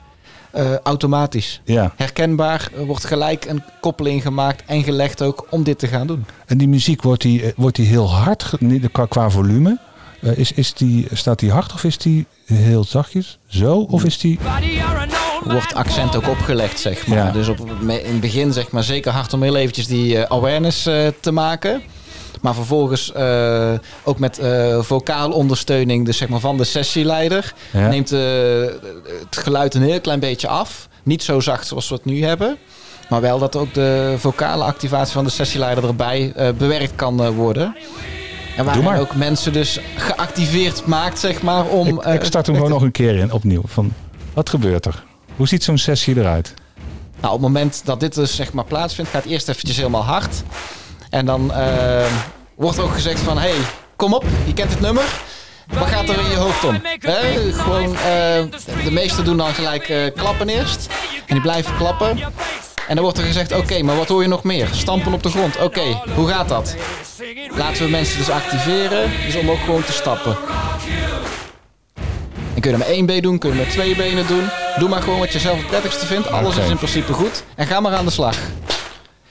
eh, 0.52 0.76
automatisch. 0.82 1.60
ja. 1.64 1.92
Herkenbaar 1.96 2.68
er 2.76 2.84
wordt 2.84 3.04
gelijk 3.04 3.44
een 3.44 3.62
koppeling 3.80 4.22
gemaakt 4.22 4.62
en 4.66 4.82
gelegd 4.82 5.22
ook 5.22 5.46
om 5.50 5.62
dit 5.62 5.78
te 5.78 5.86
gaan 5.86 6.06
doen. 6.06 6.24
En 6.46 6.58
die 6.58 6.68
muziek, 6.68 7.02
wordt 7.02 7.22
die, 7.22 7.42
eh, 7.42 7.52
wordt 7.56 7.76
die 7.76 7.86
heel 7.86 8.10
hard 8.10 8.50
qua, 8.92 9.06
qua 9.06 9.30
volume? 9.30 9.78
Eh, 10.20 10.36
is, 10.36 10.52
is 10.52 10.74
die, 10.74 11.06
staat 11.12 11.38
die 11.38 11.50
hard 11.50 11.72
of 11.72 11.84
is 11.84 11.98
die 11.98 12.26
heel 12.44 12.84
zachtjes? 12.84 13.38
Zo? 13.46 13.78
Of 13.78 14.04
is 14.04 14.18
die... 14.18 14.38
Wordt 15.44 15.74
accent 15.74 16.16
ook 16.16 16.28
opgelegd, 16.28 16.80
zeg 16.80 17.06
maar. 17.06 17.18
Ja. 17.18 17.30
Dus 17.30 17.48
op, 17.48 17.58
in 17.88 17.88
het 17.88 18.20
begin 18.20 18.52
zeg 18.52 18.70
maar 18.70 18.84
zeker 18.84 19.12
hard 19.12 19.32
om 19.32 19.42
heel 19.42 19.56
eventjes 19.56 19.86
die 19.86 20.18
awareness 20.18 20.82
te 21.20 21.32
maken. 21.32 21.82
Maar 22.42 22.54
vervolgens 22.54 23.12
eh, 23.12 23.72
ook 24.04 24.18
met 24.18 24.38
eh 24.38 24.80
vocaalondersteuning 24.80 26.06
dus 26.06 26.16
zeg 26.16 26.28
maar, 26.28 26.40
van 26.40 26.56
de 26.56 26.64
sessieleider... 26.64 27.54
Ja. 27.70 27.88
neemt 27.88 28.12
eh, 28.12 28.20
het 29.30 29.36
geluid 29.36 29.74
een 29.74 29.82
heel 29.82 30.00
klein 30.00 30.20
beetje 30.20 30.48
af. 30.48 30.88
Niet 31.02 31.22
zo 31.22 31.40
zacht 31.40 31.66
zoals 31.66 31.88
we 31.88 31.94
het 31.94 32.04
nu 32.04 32.24
hebben. 32.24 32.56
Maar 33.08 33.20
wel 33.20 33.38
dat 33.38 33.56
ook 33.56 33.74
de 33.74 34.14
vocale 34.18 34.64
activatie 34.64 35.12
van 35.12 35.24
de 35.24 35.30
sessieleider 35.30 35.84
erbij 35.84 36.32
bewerkt 36.58 36.94
kan 36.94 37.34
worden. 37.34 37.76
En 38.56 38.64
waar 38.64 38.74
Doe 38.74 38.82
maar. 38.82 38.92
hij 38.92 39.02
ook 39.02 39.14
mensen 39.14 39.52
dus 39.52 39.80
geactiveerd 39.96 40.86
maakt, 40.86 41.18
zeg 41.18 41.42
maar, 41.42 41.66
om... 41.66 41.88
Ik, 41.88 42.04
ik 42.04 42.24
start 42.24 42.46
hem 42.46 42.54
gewoon 42.54 42.70
nog 42.70 42.82
een 42.82 42.92
keer 42.92 43.16
in, 43.16 43.32
opnieuw. 43.32 43.62
Van, 43.64 43.92
wat 44.32 44.48
gebeurt 44.48 44.86
er? 44.86 45.04
Hoe 45.36 45.48
ziet 45.48 45.64
zo'n 45.64 45.78
sessie 45.78 46.16
eruit? 46.16 46.54
Nou, 47.20 47.34
op 47.34 47.40
het 47.42 47.52
moment 47.52 47.82
dat 47.84 48.00
dit 48.00 48.14
dus 48.14 48.36
zeg 48.36 48.52
maar 48.52 48.64
plaatsvindt, 48.64 49.10
gaat 49.10 49.22
het 49.22 49.32
eerst 49.32 49.48
eventjes 49.48 49.76
helemaal 49.76 50.04
hard. 50.04 50.42
En 51.12 51.26
dan 51.26 51.52
eh, 51.52 52.06
wordt 52.54 52.78
er 52.78 52.84
ook 52.84 52.92
gezegd 52.92 53.20
van, 53.20 53.38
hey, 53.38 53.54
kom 53.96 54.14
op, 54.14 54.24
je 54.46 54.54
kent 54.54 54.70
het 54.70 54.80
nummer. 54.80 55.04
Wat 55.66 55.88
gaat 55.88 56.08
er 56.08 56.18
in 56.18 56.30
je 56.30 56.36
hoofd 56.36 56.64
om? 56.64 56.80
Gewoon, 57.52 57.96
eh, 57.96 58.84
de 58.84 58.90
meesten 58.90 59.24
doen 59.24 59.36
dan 59.36 59.54
gelijk 59.54 59.88
eh, 59.88 59.98
klappen 60.16 60.48
eerst. 60.48 60.86
En 61.26 61.34
die 61.34 61.40
blijven 61.40 61.76
klappen. 61.76 62.18
En 62.88 62.94
dan 62.94 63.04
wordt 63.04 63.18
er 63.18 63.24
gezegd, 63.24 63.52
oké, 63.56 63.82
maar 63.82 63.96
wat 63.96 64.08
hoor 64.08 64.22
je 64.22 64.28
nog 64.28 64.44
meer? 64.44 64.68
Stampen 64.72 65.12
op 65.12 65.22
de 65.22 65.28
grond. 65.28 65.60
Oké, 65.60 66.00
hoe 66.14 66.28
gaat 66.28 66.48
dat? 66.48 66.76
Laten 67.56 67.84
we 67.84 67.90
mensen 67.90 68.18
dus 68.18 68.30
activeren, 68.30 69.10
dus 69.26 69.36
om 69.36 69.50
ook 69.50 69.60
gewoon 69.64 69.84
te 69.84 69.92
stappen. 69.92 70.36
En 72.54 72.60
kun 72.60 72.70
je 72.70 72.76
met 72.76 72.86
één 72.86 73.06
been 73.06 73.22
doen, 73.22 73.38
kun 73.38 73.50
je 73.50 73.56
met 73.56 73.70
twee 73.70 73.96
benen 73.96 74.26
doen. 74.26 74.48
Doe 74.78 74.88
maar 74.88 75.02
gewoon 75.02 75.18
wat 75.18 75.32
je 75.32 75.38
zelf 75.38 75.58
het 75.58 75.66
prettigste 75.66 76.06
vindt. 76.06 76.30
Alles 76.30 76.56
is 76.56 76.68
in 76.68 76.76
principe 76.76 77.12
goed. 77.12 77.42
En 77.54 77.66
ga 77.66 77.80
maar 77.80 77.94
aan 77.94 78.04
de 78.04 78.10
slag. 78.10 78.36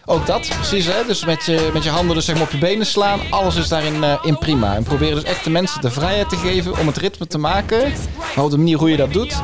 Ook 0.06 0.26
dat, 0.26 0.48
precies 0.56 0.86
hè. 0.86 1.06
Dus 1.08 1.26
met 1.26 1.46
je, 1.46 1.70
met 1.74 1.84
je 1.84 1.90
handen 1.90 2.16
dus 2.16 2.26
zeg 2.26 2.36
maar 2.36 2.44
op 2.44 2.52
je 2.52 2.58
benen 2.58 2.86
slaan. 2.86 3.20
Alles 3.30 3.56
is 3.56 3.68
daarin 3.68 4.04
eh, 4.04 4.20
in 4.22 4.38
prima. 4.38 4.76
En 4.76 4.84
probeer 4.84 5.16
dus 5.16 5.24
echt 5.24 5.44
de 5.44 5.50
mensen 5.50 5.82
de 5.82 5.92
vrijheid 5.92 6.30
te 6.30 6.38
geven 6.38 6.78
om 6.78 6.88
het 6.88 6.98
ritme 6.98 7.28
te 7.28 7.38
maken. 7.38 7.94
Maar 8.36 8.46
op 8.46 8.52
de 8.52 8.58
manier 8.58 8.78
hoe 8.78 8.90
je 8.90 8.98
dat 8.98 9.14
doet, 9.14 9.42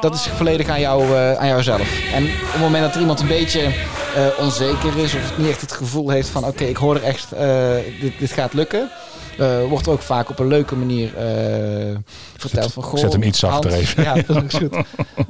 dat 0.00 0.14
is 0.14 0.26
volledig 0.26 0.68
aan, 0.68 0.80
jou, 0.80 1.02
eh, 1.02 1.32
aan 1.32 1.46
jouzelf. 1.46 2.12
En 2.12 2.24
op 2.24 2.52
het 2.52 2.60
moment 2.60 2.84
dat 2.84 2.94
er 2.94 3.00
iemand 3.00 3.20
een 3.20 3.26
beetje 3.26 3.60
eh, 3.60 4.26
onzeker 4.38 4.98
is... 4.98 5.14
of 5.14 5.38
niet 5.38 5.48
echt 5.48 5.60
het 5.60 5.72
gevoel 5.72 6.10
heeft 6.10 6.28
van... 6.28 6.44
oké, 6.44 6.64
ik 6.64 6.76
hoor 6.76 6.94
er 6.94 7.02
echt, 7.02 7.32
eh, 7.32 7.74
dit, 8.00 8.18
dit 8.18 8.32
gaat 8.32 8.52
lukken... 8.52 8.90
eh, 9.38 9.64
wordt 9.68 9.88
ook 9.88 10.02
vaak 10.02 10.30
op 10.30 10.38
een 10.38 10.46
leuke 10.46 10.76
manier 10.76 11.16
eh, 11.16 11.96
verteld 12.36 12.72
van... 12.72 12.82
Goh, 12.82 13.00
zet 13.00 13.12
hem 13.12 13.22
iets 13.22 13.38
zachter 13.38 13.70
Hans- 13.70 13.82
even. 13.82 14.02
Ja, 14.08 14.14
dat 14.26 14.42
is 14.52 14.54
goed. 14.54 14.76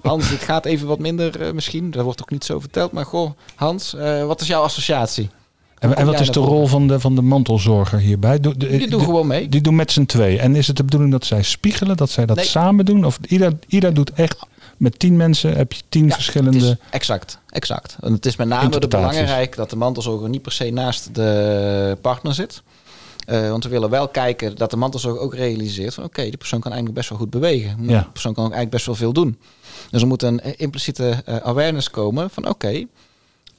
Hans, 0.03 0.29
dit 0.29 0.42
gaat 0.42 0.64
even 0.64 0.87
wat 0.87 0.99
minder 0.99 1.40
eh, 1.40 1.53
misschien. 1.53 1.90
Dat 1.90 2.05
wordt 2.05 2.21
ook 2.23 2.31
niet 2.31 2.45
zo 2.45 2.61
verteld. 2.61 2.92
Maar 2.92 3.05
goh, 3.05 3.31
Hans, 3.55 3.97
wat 4.27 4.40
is 4.40 4.47
jouw 4.47 4.62
associatie? 4.62 5.31
En, 5.79 5.97
en 5.97 6.07
wat 6.07 6.21
is 6.21 6.31
de 6.31 6.40
rol 6.40 6.66
van 6.66 6.87
de, 6.88 7.01
van 7.01 7.14
de 7.14 7.23
mantelzorger 7.23 7.99
hierbij? 7.99 8.40
Doe, 8.40 8.57
de- 8.57 8.73
Je 8.73 8.79
doet 8.88 8.99
de- 9.01 9.05
gewoon 9.05 9.27
mee. 9.27 9.49
Die 9.49 9.61
doen 9.61 9.75
met 9.75 9.92
z'n 9.92 10.05
twee. 10.05 10.38
En 10.38 10.57
is 10.57 10.66
het 10.66 10.77
de 10.77 10.85
bedoeling 10.85 11.12
dat 11.12 11.25
zij 11.25 11.42
spiegelen, 11.42 11.97
dat 11.97 12.11
zij 12.11 12.27
dat 12.27 12.37
Nee. 12.37 12.45
samen 12.45 12.85
doen? 12.85 13.05
Of 13.05 13.19
ieder, 13.29 13.53
ieder 13.66 13.95
doet 13.95 14.12
echt 14.12 14.38
met 14.77 14.99
tien 14.99 15.16
mensen, 15.16 15.57
heb 15.57 15.73
je 15.73 15.83
tien 15.88 16.07
Ja, 16.07 16.14
verschillende... 16.14 16.59
Het 16.59 16.79
is 16.81 16.87
exact, 16.90 17.38
exact. 17.49 17.97
En 18.01 18.12
het 18.12 18.27
is 18.27 18.37
met 18.37 18.49
name 18.49 18.79
de 18.81 18.88
belangrijk 18.88 19.57
dat 19.57 19.71
de 19.71 19.77
mantelzorger 19.77 20.29
niet 20.29 20.42
per 20.42 20.53
se 20.53 20.71
naast 20.71 21.14
de 21.14 21.99
partner 22.01 22.35
zit. 22.35 22.62
Eh, 23.27 23.51
want 23.51 23.65
we 23.65 23.71
willen 23.71 23.91
wel 23.91 24.09
kijken 24.09 24.57
dat 24.57 24.71
de 24.71 24.77
mantelzorger 24.77 25.21
ook 25.21 25.35
realiseert 25.35 25.95
van 25.95 26.05
oké, 26.05 26.23
die 26.23 26.37
persoon 26.37 26.61
kan 26.61 26.73
eigenlijk 26.73 27.01
best 27.01 27.11
wel 27.11 27.19
goed 27.19 27.31
bewegen. 27.31 27.77
Ja. 27.81 28.01
Die 28.01 28.11
persoon 28.11 28.35
kan 28.35 28.45
ook 28.45 28.53
eigenlijk 28.53 28.71
best 28.71 28.87
wel 28.87 28.95
veel 28.95 29.12
doen. 29.12 29.39
Dus 29.91 30.01
er 30.01 30.07
moet 30.07 30.23
een 30.23 30.41
eh, 30.41 30.53
impliciete 30.57 31.23
eh, 31.25 31.37
awareness 31.37 31.91
komen 31.91 32.31
van 32.31 32.49
oké, 32.49 32.87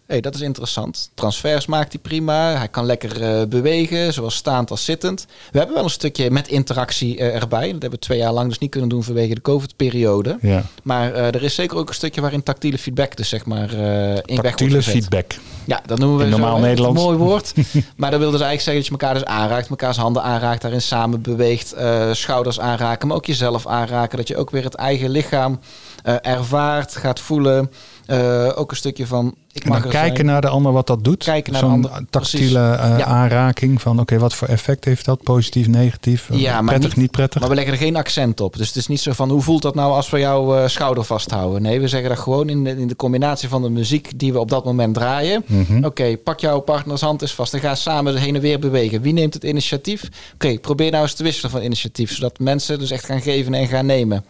hey, 0.07 0.21
dat 0.21 0.35
is 0.35 0.41
interessant. 0.41 1.09
Transfers 1.13 1.65
maakt 1.65 1.91
hij 1.91 2.01
prima. 2.01 2.57
Hij 2.57 2.67
kan 2.67 2.85
lekker 2.85 3.21
eh, 3.21 3.47
bewegen, 3.47 4.13
zowel 4.13 4.29
staand 4.29 4.71
als 4.71 4.85
zittend. 4.85 5.25
We 5.51 5.57
hebben 5.57 5.75
wel 5.75 5.83
een 5.83 5.89
stukje 5.89 6.31
met 6.31 6.47
interactie 6.47 7.17
eh, 7.17 7.41
erbij. 7.41 7.71
Dat 7.71 7.81
hebben 7.81 7.99
we 7.99 7.99
twee 7.99 8.17
jaar 8.17 8.31
lang 8.31 8.49
dus 8.49 8.57
niet 8.57 8.69
kunnen 8.69 8.89
doen 8.89 9.03
vanwege 9.03 9.33
de 9.33 9.41
COVID-periode. 9.41 10.37
Ja, 10.41 10.63
Maar 10.83 11.13
eh, 11.13 11.25
er 11.25 11.43
is 11.43 11.55
zeker 11.55 11.77
ook 11.77 11.87
een 11.89 11.95
stukje 11.95 12.21
waarin 12.21 12.43
tactiele 12.43 12.77
feedback 12.77 13.15
dus 13.15 13.29
zeg 13.29 13.45
maar 13.45 13.73
in 14.25 14.41
tactiele 14.41 14.81
feedback. 14.81 15.35
Ja, 15.65 15.81
dat 15.85 15.99
noemen 15.99 16.17
we 16.17 16.23
In 16.23 16.29
normaal 16.29 16.59
Nederlands. 16.59 16.99
Een 17.01 17.05
mooi 17.05 17.17
woord. 17.17 17.53
maar 17.97 18.11
dat 18.11 18.19
wil 18.19 18.31
dus 18.31 18.41
eigenlijk 18.41 18.61
zeggen 18.61 18.75
dat 18.75 18.85
je 18.85 18.91
elkaar 18.91 19.13
dus 19.13 19.25
aanraakt, 19.25 19.69
mekaars 19.69 19.97
handen 19.97 20.23
aanraakt, 20.23 20.61
daarin 20.61 20.81
samen 20.81 21.21
beweegt, 21.21 21.75
schouders 22.11 22.59
aanraken, 22.59 23.07
maar 23.07 23.17
ook 23.17 23.25
jezelf 23.25 23.67
aanraken, 23.67 24.17
dat 24.17 24.27
je 24.27 24.37
ook 24.37 24.49
weer 24.49 24.63
het 24.63 24.75
eigen 24.75 25.09
lichaam 25.09 25.59
ervaart, 26.21 26.95
gaat 26.95 27.19
voelen. 27.19 27.69
Eh, 28.07 28.51
ook 28.55 28.71
een 28.71 28.77
stukje 28.77 29.07
van... 29.07 29.35
Ik 29.51 29.63
En 29.63 29.71
dan 29.71 29.81
kijken 29.81 30.15
zijn. 30.15 30.25
naar 30.27 30.41
de 30.41 30.47
ander 30.47 30.71
wat 30.71 30.87
dat 30.87 31.03
doet. 31.03 31.23
Kijken 31.23 31.51
naar 31.53 31.61
Zo'n 31.61 31.87
tactiele 32.09 32.59
eh, 32.59 32.97
Ja. 32.97 33.03
aanraking 33.05 33.81
van 33.81 33.99
oké, 33.99 34.17
wat 34.19 34.33
voor 34.33 34.47
effect 34.47 34.85
heeft 34.85 35.05
dat? 35.05 35.23
Positief, 35.23 35.67
negatief? 35.67 36.29
Ja, 36.31 36.61
prettig, 36.61 36.89
niet- 36.89 36.95
niet, 36.97 37.11
prettig? 37.11 37.39
Maar 37.39 37.49
we 37.49 37.55
leggen 37.55 37.73
er 37.73 37.79
geen 37.79 37.95
accent 37.95 38.41
op. 38.41 38.57
Dus 38.57 38.67
het 38.67 38.75
is 38.75 38.87
niet 38.87 38.99
zo 38.99 39.11
van 39.11 39.29
hoe 39.29 39.41
voelt 39.41 39.61
dat 39.61 39.75
nou 39.75 39.91
als 39.93 40.09
we 40.09 40.19
jouw 40.19 40.55
eh, 40.57 40.67
schouder 40.67 41.03
vasthouden. 41.03 41.61
Nee, 41.61 41.79
we 41.79 41.87
zeggen 41.87 42.09
dat 42.09 42.19
gewoon 42.19 42.49
in 42.49 42.63
de, 42.63 42.69
in 42.69 42.87
de 42.87 42.95
combinatie 42.95 43.49
van 43.49 43.61
de 43.61 43.69
muziek 43.69 44.19
die 44.19 44.33
we 44.33 44.39
op 44.39 44.49
dat 44.49 44.65
moment 44.65 44.93
draaien. 44.93 45.43
Mhm. 45.45 45.83
Oké, 45.85 46.17
pak 46.17 46.39
jouw 46.39 46.59
partners 46.59 47.01
hand 47.01 47.21
eens 47.21 47.33
vast 47.33 47.53
en 47.53 47.59
ga 47.59 47.75
samen 47.75 48.15
heen 48.15 48.35
en 48.35 48.41
weer 48.41 48.59
bewegen. 48.59 49.01
Wie 49.01 49.13
neemt 49.13 49.33
het 49.33 49.43
initiatief? 49.43 50.03
Oké, 50.33 50.59
probeer 50.59 50.91
nou 50.91 51.03
eens 51.03 51.13
te 51.13 51.23
wisselen 51.23 51.51
van 51.51 51.61
initiatief. 51.61 52.13
Zodat 52.13 52.39
mensen 52.39 52.79
dus 52.79 52.91
echt 52.91 53.05
gaan 53.05 53.21
geven 53.21 53.53
en 53.53 53.67
gaan 53.67 53.85
nemen. 53.85 54.25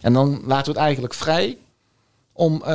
En 0.00 0.12
dan 0.12 0.40
laten 0.46 0.64
we 0.64 0.70
het 0.78 0.86
eigenlijk 0.88 1.14
vrij 1.14 1.56
om 2.36 2.54
eh, 2.54 2.68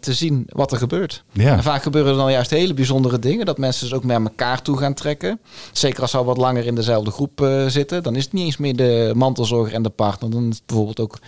te 0.00 0.12
zien 0.12 0.46
wat 0.48 0.72
er 0.72 0.78
gebeurt. 0.78 1.24
Ja. 1.32 1.56
En 1.56 1.62
vaak 1.62 1.82
gebeuren 1.82 2.12
er 2.12 2.18
dan 2.18 2.32
juist 2.32 2.50
hele 2.50 2.74
bijzondere 2.74 3.18
dingen. 3.18 3.46
Dat 3.46 3.58
mensen 3.58 3.88
dus 3.88 3.94
ook 3.94 4.04
naar 4.04 4.22
elkaar 4.22 4.62
toe 4.62 4.76
gaan 4.76 4.94
trekken. 4.94 5.40
Zeker 5.72 6.02
als 6.02 6.10
ze 6.10 6.16
al 6.16 6.24
wat 6.24 6.36
langer 6.36 6.66
in 6.66 6.74
dezelfde 6.74 7.10
groep 7.10 7.40
eh, 7.40 7.66
zitten. 7.66 8.02
Dan 8.02 8.16
is 8.16 8.24
het 8.24 8.32
niet 8.32 8.44
eens 8.44 8.56
meer 8.56 8.76
de 8.76 9.12
mantelzorger 9.14 9.74
en 9.74 9.82
de 9.82 9.88
partner. 9.88 10.30
Dan 10.30 10.48
is 10.48 10.56
het 10.56 10.66
bijvoorbeeld 10.66 11.00
ook 11.00 11.18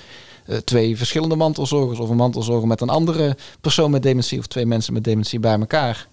eh, 0.46 0.56
twee 0.56 0.96
verschillende 0.96 1.36
mantelzorgers. 1.36 1.98
Of 1.98 2.08
een 2.08 2.16
mantelzorger 2.16 2.68
met 2.68 2.80
een 2.80 2.88
andere 2.88 3.36
persoon 3.60 3.90
met 3.90 4.02
dementie. 4.02 4.38
Of 4.38 4.46
twee 4.46 4.66
mensen 4.66 4.92
met 4.92 5.04
dementie 5.04 5.40
bij 5.40 5.58
elkaar. 5.58 6.08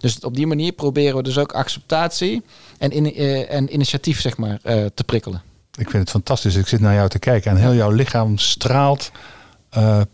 Dus 0.00 0.20
op 0.20 0.34
die 0.34 0.46
manier 0.46 0.72
proberen 0.72 1.16
we 1.16 1.22
dus 1.22 1.38
ook 1.38 1.52
acceptatie 1.52 2.42
en, 2.78 2.90
in, 2.90 3.14
en 3.48 3.74
initiatief 3.74 4.20
zeg 4.20 4.36
maar, 4.36 4.60
te 4.94 5.04
prikkelen. 5.06 5.42
Ik 5.78 5.90
vind 5.90 6.02
het 6.02 6.10
fantastisch. 6.10 6.56
Ik 6.56 6.66
zit 6.66 6.80
naar 6.80 6.94
jou 6.94 7.08
te 7.08 7.18
kijken 7.18 7.50
en 7.50 7.56
heel 7.56 7.74
jouw 7.74 7.90
lichaam 7.90 8.38
straalt 8.38 9.10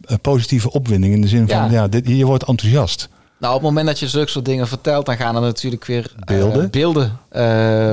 een 0.01 0.21
positieve 0.21 0.73
opwinding. 0.73 1.15
In 1.15 1.21
de 1.21 1.29
zin 1.29 1.49
van, 1.49 1.57
Ja. 1.57 1.71
ja, 1.71 1.89
dit, 1.89 2.09
je 2.09 2.27
wordt 2.27 2.45
enthousiast. 2.45 3.09
Nou, 3.39 3.57
op 3.57 3.61
het 3.61 3.69
moment 3.71 3.87
dat 3.89 3.99
je 3.99 4.09
zulke 4.09 4.31
soort 4.31 4.45
dingen 4.45 4.69
vertelt, 4.69 5.07
dan 5.07 5.17
gaan 5.17 5.35
er 5.37 5.41
natuurlijk 5.41 5.85
weer 5.85 6.13
eh, 6.17 6.25
Beelden? 6.27 6.71
beelden 6.71 7.19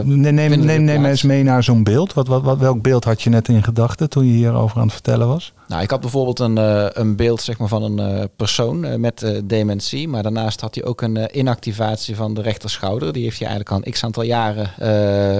Neem, 0.03 0.35
neem, 0.35 0.83
neem, 0.83 1.05
eens 1.05 1.21
mee 1.23 1.43
naar 1.43 1.63
zo'n 1.63 1.83
beeld. 1.83 2.13
Wat, 2.13 2.27
wat, 2.27 2.41
wat, 2.43 2.57
welk 2.57 2.81
beeld 2.81 3.03
had 3.03 3.21
je 3.21 3.29
net 3.29 3.47
in 3.47 3.63
gedachten 3.63 4.09
toen 4.09 4.25
je 4.25 4.31
hierover 4.33 4.77
aan 4.77 4.83
het 4.83 4.91
vertellen 4.93 5.27
was? 5.27 5.53
Nou, 5.67 5.81
ik 5.83 5.89
had 5.89 6.01
bijvoorbeeld 6.01 6.39
een, 6.39 6.57
een 7.01 7.15
beeld 7.15 7.41
zeg 7.41 7.57
maar, 7.57 7.67
van 7.67 7.83
een 7.99 8.29
persoon 8.35 8.99
met 8.99 9.41
dementie. 9.43 10.07
Maar 10.07 10.23
daarnaast 10.23 10.61
had 10.61 10.75
hij 10.75 10.83
ook 10.83 11.01
een 11.01 11.37
inactivatie 11.37 12.15
van 12.15 12.33
de 12.33 12.41
rechterschouder. 12.41 13.13
Die 13.13 13.23
heeft 13.23 13.39
hij 13.39 13.47
eigenlijk 13.47 13.77
al 13.77 13.81
een 13.85 13.91
x 13.93 14.03
aantal 14.03 14.23
jaren 14.23 14.69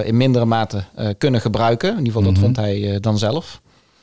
in 0.06 0.16
mindere 0.16 0.44
mate 0.44 0.84
kunnen 1.18 1.40
gebruiken. 1.40 1.90
In 1.90 1.96
ieder 2.04 2.12
geval, 2.12 2.22
dat 2.32 2.32
Mhm. 2.32 2.42
vond 2.42 2.56
hij 2.56 3.00
dan 3.00 3.18
zelf. 3.18 3.60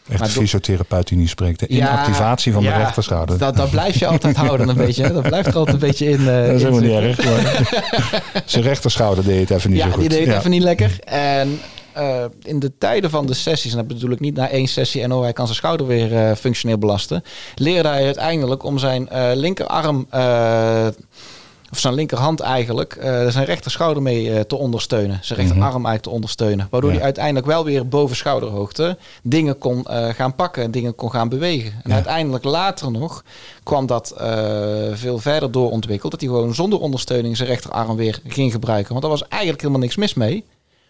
Echt 0.10 0.20
Maar 0.20 0.28
door- 0.28 0.38
fysiotherapeut 0.38 1.08
die 1.08 1.18
niet 1.18 1.30
spreekt. 1.30 1.60
De 1.60 1.66
Ja, 1.70 1.76
inactivatie 1.92 2.54
van 2.54 2.64
ja, 2.64 2.78
de 2.78 2.84
rechterschouder. 2.84 3.38
Dat, 3.38 3.56
dat 3.56 3.70
blijf 3.70 4.00
je 4.00 4.08
altijd 4.08 4.36
houden 4.46 4.70
een 4.70 4.76
beetje. 4.76 5.04
Hè? 5.04 5.14
Dat 5.14 5.24
blijft 5.24 5.56
altijd 5.56 5.82
een 5.82 5.88
beetje 5.88 6.10
in. 6.10 6.20
eh, 6.20 6.46
Dat 6.46 6.56
is 6.56 6.62
helemaal 6.64 6.80
niet 7.02 7.18
erg. 7.20 7.22
Zijn 8.46 8.64
rechterschouder 8.64 9.24
deed 9.24 9.50
het 9.50 9.58
even 9.58 9.70
niet 9.70 9.80
ja, 9.80 9.86
zo 9.86 9.92
goed. 9.92 10.00
die 10.00 10.10
deed 10.10 10.20
het 10.20 10.30
Ja. 10.30 10.38
even 10.38 10.50
niet 10.52 10.64
lekker. 10.64 11.00
En 11.06 11.60
eh, 11.94 12.24
in 12.44 12.60
de 12.60 12.72
tijden 12.78 13.10
van 13.10 13.26
de 13.26 13.34
sessies, 13.34 13.72
en 13.72 13.78
dat 13.78 13.88
bedoel 13.88 14.12
ik 14.12 14.20
niet 14.20 14.36
na 14.36 14.50
één 14.50 14.68
sessie 14.68 15.02
en 15.02 15.12
oh, 15.12 15.22
hij 15.22 15.34
kan 15.34 15.46
zijn 15.46 15.58
schouder 15.58 15.88
weer 15.88 16.16
eh, 16.18 16.36
functioneel 16.36 16.78
belasten, 16.78 17.24
leerde 17.56 17.90
hij 17.90 18.06
uiteindelijk 18.06 18.64
om 18.64 18.78
zijn 18.78 19.08
linkerarm, 19.34 20.08
of 21.72 21.80
zijn 21.80 21.94
linkerhand 21.94 22.40
eigenlijk, 22.40 22.94
eh, 22.96 23.28
zijn 23.28 23.46
rechterschouder 23.46 24.04
mee 24.04 24.34
eh, 24.34 24.40
te 24.40 24.56
ondersteunen. 24.56 25.20
Zijn 25.22 25.40
rechterarm 25.40 25.72
eigenlijk 25.74 26.04
te 26.04 26.10
ondersteunen. 26.10 26.68
Waardoor 26.70 26.90
Ja. 26.90 26.96
hij 26.96 27.06
uiteindelijk 27.06 27.46
wel 27.46 27.66
weer 27.66 27.88
boven 27.88 28.16
schouderhoogte 28.16 28.98
dingen 29.24 29.58
kon 29.58 29.86
eh, 29.86 30.10
gaan 30.14 30.36
pakken 30.36 30.64
en 30.64 30.72
dingen 30.72 30.96
kon 30.96 31.12
gaan 31.12 31.30
bewegen. 31.30 31.72
En 31.72 31.90
Ja. 31.90 31.94
uiteindelijk 31.96 32.44
later 32.44 32.92
nog 32.92 33.24
kwam 33.64 33.86
dat 33.86 34.14
veel 34.94 35.18
verder 35.20 35.52
doorontwikkeld. 35.52 36.12
Dat 36.12 36.22
hij 36.22 36.30
gewoon 36.30 36.56
zonder 36.56 36.80
ondersteuning 36.80 37.38
zijn 37.38 37.50
rechterarm 37.50 37.96
weer 37.96 38.20
ging 38.28 38.52
gebruiken. 38.52 38.90
Want 38.90 39.02
daar 39.02 39.12
was 39.12 39.28
eigenlijk 39.28 39.62
helemaal 39.62 39.82
niks 39.82 39.96
mis 39.96 40.14
mee. 40.14 40.46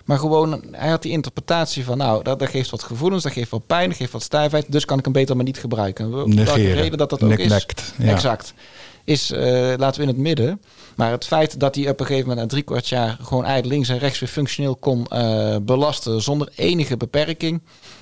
Maar 0.06 0.18
gewoon, 0.20 0.64
hij 0.72 0.90
had 0.90 1.02
die 1.02 1.12
interpretatie 1.12 1.84
van, 1.86 1.98
nou, 1.98 2.24
dat, 2.24 2.40
dat 2.40 2.50
geeft 2.50 2.70
wat 2.70 2.84
gevoelens, 2.84 3.24
dat 3.24 3.32
geeft 3.32 3.52
wat 3.52 3.66
pijn, 3.68 3.90
dat 3.90 3.98
geeft 3.98 4.12
wat 4.12 4.22
stijfheid. 4.24 4.72
Dus 4.72 4.86
kan 4.86 4.98
ik 4.98 5.04
hem 5.04 5.14
beter 5.14 5.36
maar 5.36 5.46
niet 5.46 5.58
gebruiken. 5.58 6.12
Welke 6.12 6.30
Negeren. 6.34 6.74
reden 6.74 6.98
dat 6.98 7.10
dat 7.10 7.24
ook 7.24 7.32
is. 7.32 7.66
Ja. 7.98 8.12
Exact. 8.12 8.54
Is, 9.04 9.32
eh, 9.32 9.74
laten 9.78 10.02
we 10.02 10.08
in 10.08 10.14
het 10.14 10.18
midden. 10.18 10.62
Maar 10.96 11.12
het 11.12 11.26
feit 11.26 11.60
dat 11.60 11.76
hij 11.76 11.90
op 11.90 12.00
een 12.00 12.06
gegeven 12.06 12.28
moment 12.28 12.46
na 12.46 12.52
drie 12.52 12.64
kwart 12.64 12.88
jaar 12.88 13.18
gewoon 13.22 13.44
eigenlijk 13.44 13.74
links 13.74 13.90
en 13.90 13.98
rechts 13.98 14.20
weer 14.20 14.30
functioneel 14.30 14.76
kon 14.76 15.08
eh, 15.08 15.56
belasten 15.62 16.22
zonder 16.22 16.50
enige 16.56 16.98
beperking. 16.98 17.62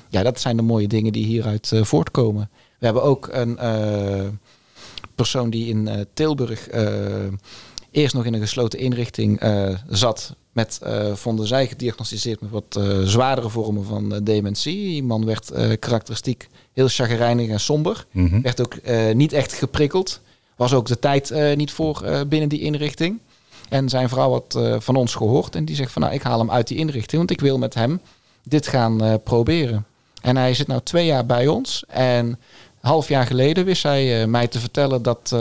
Ja, 0.10 0.24
dat 0.24 0.40
zijn 0.40 0.56
de 0.56 0.62
mooie 0.62 0.88
dingen 0.88 1.14
die 1.14 1.26
hieruit 1.26 1.72
eh, 1.72 1.84
voortkomen. 1.84 2.50
We 2.80 2.86
hebben 2.86 3.04
ook 3.04 3.30
een 3.32 3.58
persoon 5.16 5.50
die 5.50 5.68
in 5.68 6.06
Tilburg 6.14 6.70
eerst 7.92 8.14
nog 8.14 8.26
in 8.26 8.34
een 8.34 8.40
gesloten 8.40 8.80
inrichting 8.80 9.42
zat. 9.90 10.36
Met, 10.52 10.80
vonden 11.14 11.48
zij 11.48 11.68
gediagnosticeerd 11.68 12.42
met 12.42 12.50
wat 12.50 12.80
zwaardere 13.04 13.50
vormen 13.50 13.86
van 13.86 14.20
dementie. 14.24 14.76
Die 14.76 15.04
man 15.04 15.26
werd 15.26 15.52
karakteristiek 15.80 16.48
heel 16.74 16.88
chagrijnig 16.88 17.50
en 17.50 17.60
somber. 17.60 18.06
Mhm. 18.12 18.42
Werd 18.42 18.62
ook 18.62 18.76
niet 19.14 19.34
echt 19.34 19.54
geprikkeld. 19.54 20.22
Was 20.58 20.74
ook 20.74 20.86
de 20.86 21.00
tijd 21.00 21.32
eh, 21.32 21.56
niet 21.56 21.72
voor 21.72 22.02
eh, 22.02 22.22
binnen 22.28 22.50
die 22.50 22.62
inrichting. 22.62 23.20
En 23.70 23.90
zijn 23.90 24.10
vrouw 24.10 24.32
had 24.32 24.56
eh, 24.56 24.76
van 24.80 24.96
ons 24.96 25.16
gehoord. 25.16 25.56
En 25.56 25.66
die 25.66 25.76
zegt 25.76 25.92
van 25.92 26.02
nou, 26.02 26.14
ik 26.14 26.22
haal 26.22 26.40
hem 26.40 26.52
uit 26.52 26.68
die 26.68 26.78
inrichting. 26.78 27.18
Want 27.18 27.32
ik 27.32 27.42
wil 27.42 27.58
met 27.58 27.74
hem 27.74 28.02
dit 28.44 28.68
gaan 28.68 29.22
proberen. 29.24 29.86
En 30.22 30.38
hij 30.38 30.54
zit 30.54 30.68
nou 30.68 30.82
twee 30.84 31.06
jaar 31.06 31.26
bij 31.26 31.48
ons. 31.48 31.84
En 31.88 32.40
half 32.82 33.08
jaar 33.08 33.26
geleden 33.26 33.66
wist 33.66 33.84
hij 33.84 34.28
mij 34.28 34.48
te 34.48 34.60
vertellen 34.60 35.02
dat 35.02 35.36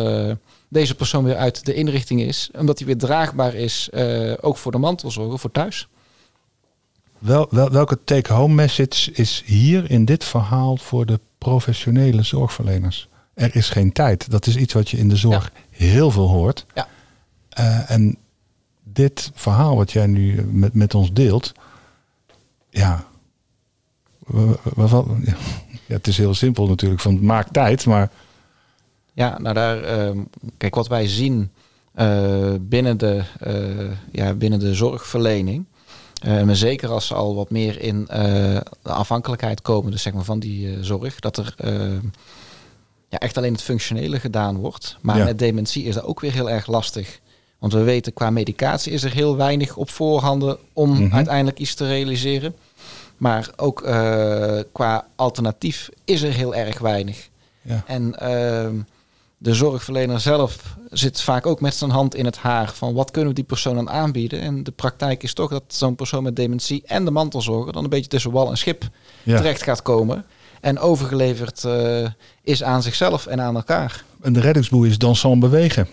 deze 0.69 0.95
persoon 0.95 1.25
weer 1.25 1.37
uit 1.37 1.65
de 1.65 1.75
inrichting 1.75 2.21
is. 2.21 2.51
Omdat 2.59 2.79
hij 2.79 2.87
weer 2.87 2.99
draagbaar 2.99 3.55
is, 3.55 3.89
ook 4.41 4.57
voor 4.57 4.73
de 4.73 4.79
mantelzorger, 4.79 5.39
voor 5.39 5.53
thuis. 5.53 5.89
Wel, 7.19 7.47
wel, 7.51 7.71
welke 7.71 7.99
take-home 8.05 8.55
message 8.55 9.13
is 9.13 9.43
hier 9.47 9.91
in 9.91 10.05
dit 10.05 10.25
verhaal 10.25 10.77
voor 10.77 11.07
de 11.07 11.21
professionele 11.39 12.23
zorgverleners? 12.23 13.09
Er 13.37 13.57
is 13.57 13.69
geen 13.69 13.93
tijd. 13.93 14.31
Dat 14.31 14.47
is 14.47 14.57
iets 14.57 14.73
wat 14.73 14.91
je 14.91 14.97
in 14.97 15.09
de 15.09 15.17
zorg 15.17 15.53
heel 15.71 16.11
veel 16.11 16.29
hoort. 16.29 16.67
Ja. 16.75 16.89
Eh, 17.49 17.91
en 17.91 18.17
dit 18.83 19.31
verhaal 19.35 19.77
wat 19.77 19.93
jij 19.93 20.07
nu 20.07 20.43
met, 20.43 20.75
met 20.75 20.95
ons 20.95 21.13
deelt, 21.13 21.53
ja, 22.71 23.05
ja, 25.87 25.95
het 25.95 26.07
is 26.07 26.17
heel 26.17 26.35
simpel 26.35 26.67
natuurlijk, 26.67 27.01
van 27.01 27.25
maak 27.25 27.49
tijd, 27.49 27.87
maar 27.87 28.11
Ja, 29.13 29.39
nou 29.39 29.55
daar, 29.55 29.83
ehm, 29.83 30.19
kijk 30.57 30.75
wat 30.75 30.89
wij 30.89 31.07
zien 31.07 31.51
eh, 31.95 32.55
binnen, 32.61 32.99
de, 32.99 33.23
eh, 33.41 33.97
ja, 34.13 34.35
binnen 34.35 34.59
de 34.59 34.75
zorgverlening. 34.75 35.65
maar 36.23 36.57
zeker 36.57 36.89
als 36.89 37.07
ze 37.07 37.15
al 37.15 37.35
wat 37.35 37.51
meer 37.51 37.81
in 37.81 38.09
eh, 38.09 38.61
de 38.83 38.93
afhankelijkheid 38.93 39.63
komen, 39.63 39.91
dus 39.91 40.03
zeg 40.03 40.13
maar 40.13 40.25
van 40.25 40.39
die 40.39 40.85
zorg, 40.85 41.21
dat 41.21 41.37
er 41.37 41.55
eh, 41.57 41.99
ja, 43.09 43.19
echt 43.19 43.37
alleen 43.37 43.53
het 43.53 43.63
functionele 43.63 44.21
gedaan 44.21 44.57
wordt. 44.57 44.97
Maar 45.01 45.19
Ja. 45.19 45.25
met 45.25 45.39
dementie 45.39 45.85
is 45.85 45.95
dat 45.95 46.05
ook 46.05 46.21
weer 46.21 46.33
heel 46.33 46.51
erg 46.51 46.67
lastig. 46.67 47.21
Want 47.59 47.73
we 47.73 47.83
weten 47.83 48.13
qua 48.13 48.31
medicatie 48.31 48.93
is 48.93 49.03
er 49.03 49.13
heel 49.13 49.37
weinig 49.37 49.77
op 49.77 49.91
voorhanden 49.91 50.59
om 50.73 50.91
Mhm. 51.03 51.15
uiteindelijk 51.15 51.59
iets 51.59 51.75
te 51.75 51.87
realiseren. 51.87 52.55
Maar 53.17 53.51
ook 53.57 53.83
eh, 53.83 54.59
qua 54.73 55.07
alternatief 55.17 55.89
is 56.05 56.23
er 56.23 56.33
heel 56.33 56.55
erg 56.55 56.79
weinig. 56.79 57.29
ja. 57.63 57.83
En 57.87 58.19
ehm, 58.19 58.75
de 59.39 59.55
zorgverlener 59.55 60.21
zelf 60.21 60.77
zit 60.91 61.21
vaak 61.21 61.47
ook 61.47 61.61
met 61.61 61.75
zijn 61.75 61.91
hand 61.91 62.15
in 62.15 62.25
het 62.25 62.37
haar 62.37 62.73
van 62.73 62.95
wat 62.95 63.11
kunnen 63.11 63.31
we 63.31 63.37
die 63.37 63.45
persoon 63.45 63.75
dan 63.75 63.91
aanbieden. 63.91 64.41
En 64.41 64.65
de 64.65 64.71
praktijk 64.71 65.23
is 65.23 65.35
toch 65.35 65.51
dat 65.51 65.63
zo'n 65.67 65.95
persoon 65.95 66.23
met 66.23 66.37
dementie 66.37 66.83
en 66.87 67.05
de 67.05 67.11
mantelzorger 67.11 67.73
dan 67.73 67.85
een 67.85 67.91
beetje 67.91 68.11
tussen 68.11 68.31
wal 68.31 68.51
en 68.51 68.57
schip 68.59 68.89
Ja. 69.23 69.37
terecht 69.37 69.63
gaat 69.63 69.83
komen. 69.83 70.25
En 70.67 70.79
overgeleverd 70.79 71.65
eh, 71.65 72.07
is 72.43 72.63
aan 72.63 72.83
zichzelf 72.83 73.27
en 73.27 73.41
aan 73.41 73.57
elkaar. 73.57 74.05
En 74.23 74.33
de 74.33 74.41
reddingsboei 74.41 74.91
is 74.91 74.99
dansant 74.99 75.41
bewegen. 75.41 75.89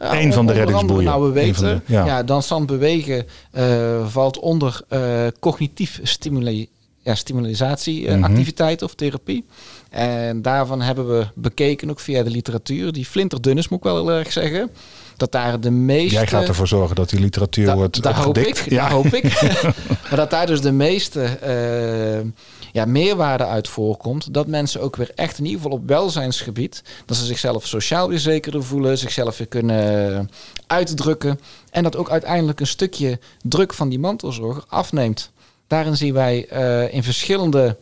Ja, 0.00 0.20
Eén 0.20 0.32
van 0.32 0.46
de 0.46 0.52
reddingsboeien. 0.52 1.04
Nou, 1.04 1.22
we 1.26 1.32
weten, 1.32 1.64
de- 1.86 1.92
ja. 1.92 2.04
ja. 2.06 2.22
dansant 2.22 2.66
bewegen 2.66 3.26
eh, 3.50 4.06
valt 4.08 4.38
onder 4.38 4.80
eh, 4.88 5.26
cognitief 5.40 6.00
stimuli 6.02 6.68
ja, 7.02 7.14
stimularisatie, 7.14 8.06
eh, 8.08 8.14
Mhm. 8.14 8.24
activiteit 8.24 8.82
of 8.82 8.94
therapie. 8.94 9.44
En 9.90 10.42
daarvan 10.42 10.80
hebben 10.82 11.08
we 11.18 11.26
bekeken, 11.34 11.90
ook 11.90 12.00
via 12.00 12.22
de 12.22 12.30
literatuur, 12.30 12.92
die 12.92 13.04
flinterdun 13.06 13.58
is, 13.58 13.68
moet 13.68 13.78
ik 13.78 13.84
wel 13.84 13.96
heel 13.96 14.10
erg 14.10 14.32
zeggen. 14.32 14.70
Dat 15.16 15.32
daar 15.32 15.60
de 15.60 15.70
meeste... 15.70 16.14
Jij 16.14 16.26
gaat 16.26 16.48
ervoor 16.48 16.68
zorgen 16.68 16.96
dat 16.96 17.10
die 17.10 17.20
literatuur 17.20 17.66
Da- 17.66 17.74
wordt 17.74 18.02
daar 18.02 18.22
hoop 18.22 18.38
ik, 18.38 18.70
daar 18.70 18.90
hoop 18.90 19.06
ik. 19.06 19.42
maar 20.08 20.16
dat 20.16 20.30
daar 20.30 20.46
dus 20.46 20.60
de 20.60 20.72
meeste 20.72 21.22
eh, 21.22 22.26
ja, 22.72 22.84
meerwaarde 22.84 23.46
uit 23.46 23.68
voorkomt. 23.68 24.34
Dat 24.34 24.46
mensen 24.46 24.80
ook 24.80 24.96
weer 24.96 25.10
echt 25.14 25.38
in 25.38 25.44
ieder 25.44 25.60
geval 25.60 25.76
op 25.76 25.88
welzijnsgebied... 25.88 26.82
dat 27.06 27.16
ze 27.16 27.24
zichzelf 27.24 27.66
sociaal 27.66 28.08
weer 28.08 28.18
zekerder 28.18 28.64
voelen... 28.64 28.98
zichzelf 28.98 29.38
weer 29.38 29.46
kunnen 29.46 30.30
uitdrukken. 30.66 31.40
En 31.70 31.82
dat 31.82 31.96
ook 31.96 32.10
uiteindelijk 32.10 32.60
een 32.60 32.66
stukje 32.66 33.18
druk 33.42 33.74
van 33.74 33.88
die 33.88 33.98
mantelzorger 33.98 34.64
afneemt. 34.68 35.30
Daarin 35.66 35.96
zien 35.96 36.14
wij 36.14 36.46
eh, 36.48 36.94
in 36.94 37.02
verschillende 37.02 37.76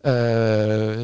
eh, 0.00 0.12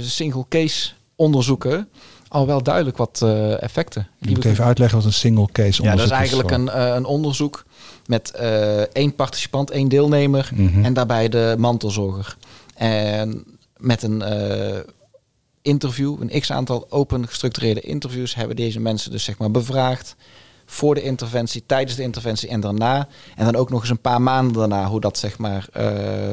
single 0.01 0.45
case 0.49 0.91
onderzoeken... 1.17 1.89
al 2.31 2.47
wel 2.47 2.63
duidelijk 2.63 2.97
wat 2.97 3.21
eh, 3.23 3.63
effecten. 3.63 4.09
Je 4.19 4.27
die 4.27 4.35
moet 4.37 4.45
even 4.45 4.65
uitleggen 4.65 4.97
wat 4.99 5.07
een 5.07 5.13
single 5.13 5.49
case 5.53 5.83
Ja, 5.83 5.91
onderzoek 5.91 5.97
dat 5.97 6.07
is 6.07 6.11
eigenlijk 6.11 6.51
een, 6.51 6.69
eh, 6.69 6.95
een 6.95 7.05
onderzoek 7.05 7.65
met 8.07 8.31
eh, 8.31 8.81
één 8.81 9.15
participant, 9.15 9.71
één 9.71 9.89
deelnemer 9.89 10.51
Mhm. 10.55 10.85
en 10.85 10.93
daarbij 10.93 11.29
de 11.29 11.55
mantelzorger. 11.59 12.37
En 12.75 13.45
met 13.77 14.03
een 14.03 14.23
eh, 14.23 14.79
interview, 15.63 16.17
een 16.21 16.41
x-aantal 16.41 16.87
open 16.91 17.27
gestructureerde 17.29 17.81
interviews, 17.81 18.35
hebben 18.35 18.57
deze 18.57 18.81
mensen 18.81 19.11
dus 19.11 19.25
zeg 19.25 19.39
maar 19.39 19.51
bevraagd 19.51 20.17
voor 20.67 20.95
de 20.95 21.03
interventie, 21.03 21.63
tijdens 21.67 21.97
de 21.97 22.03
interventie 22.03 22.49
en 22.49 22.61
daarna. 22.61 23.09
En 23.37 23.45
dan 23.45 23.57
ook 23.57 23.71
nog 23.71 23.81
eens 23.81 23.91
een 23.91 24.01
paar 24.01 24.23
maanden 24.23 24.53
daarna 24.53 24.87
hoe 24.87 25.01
dat 25.01 25.19
zeg 25.19 25.39
maar 25.39 25.69
eh, 25.73 25.87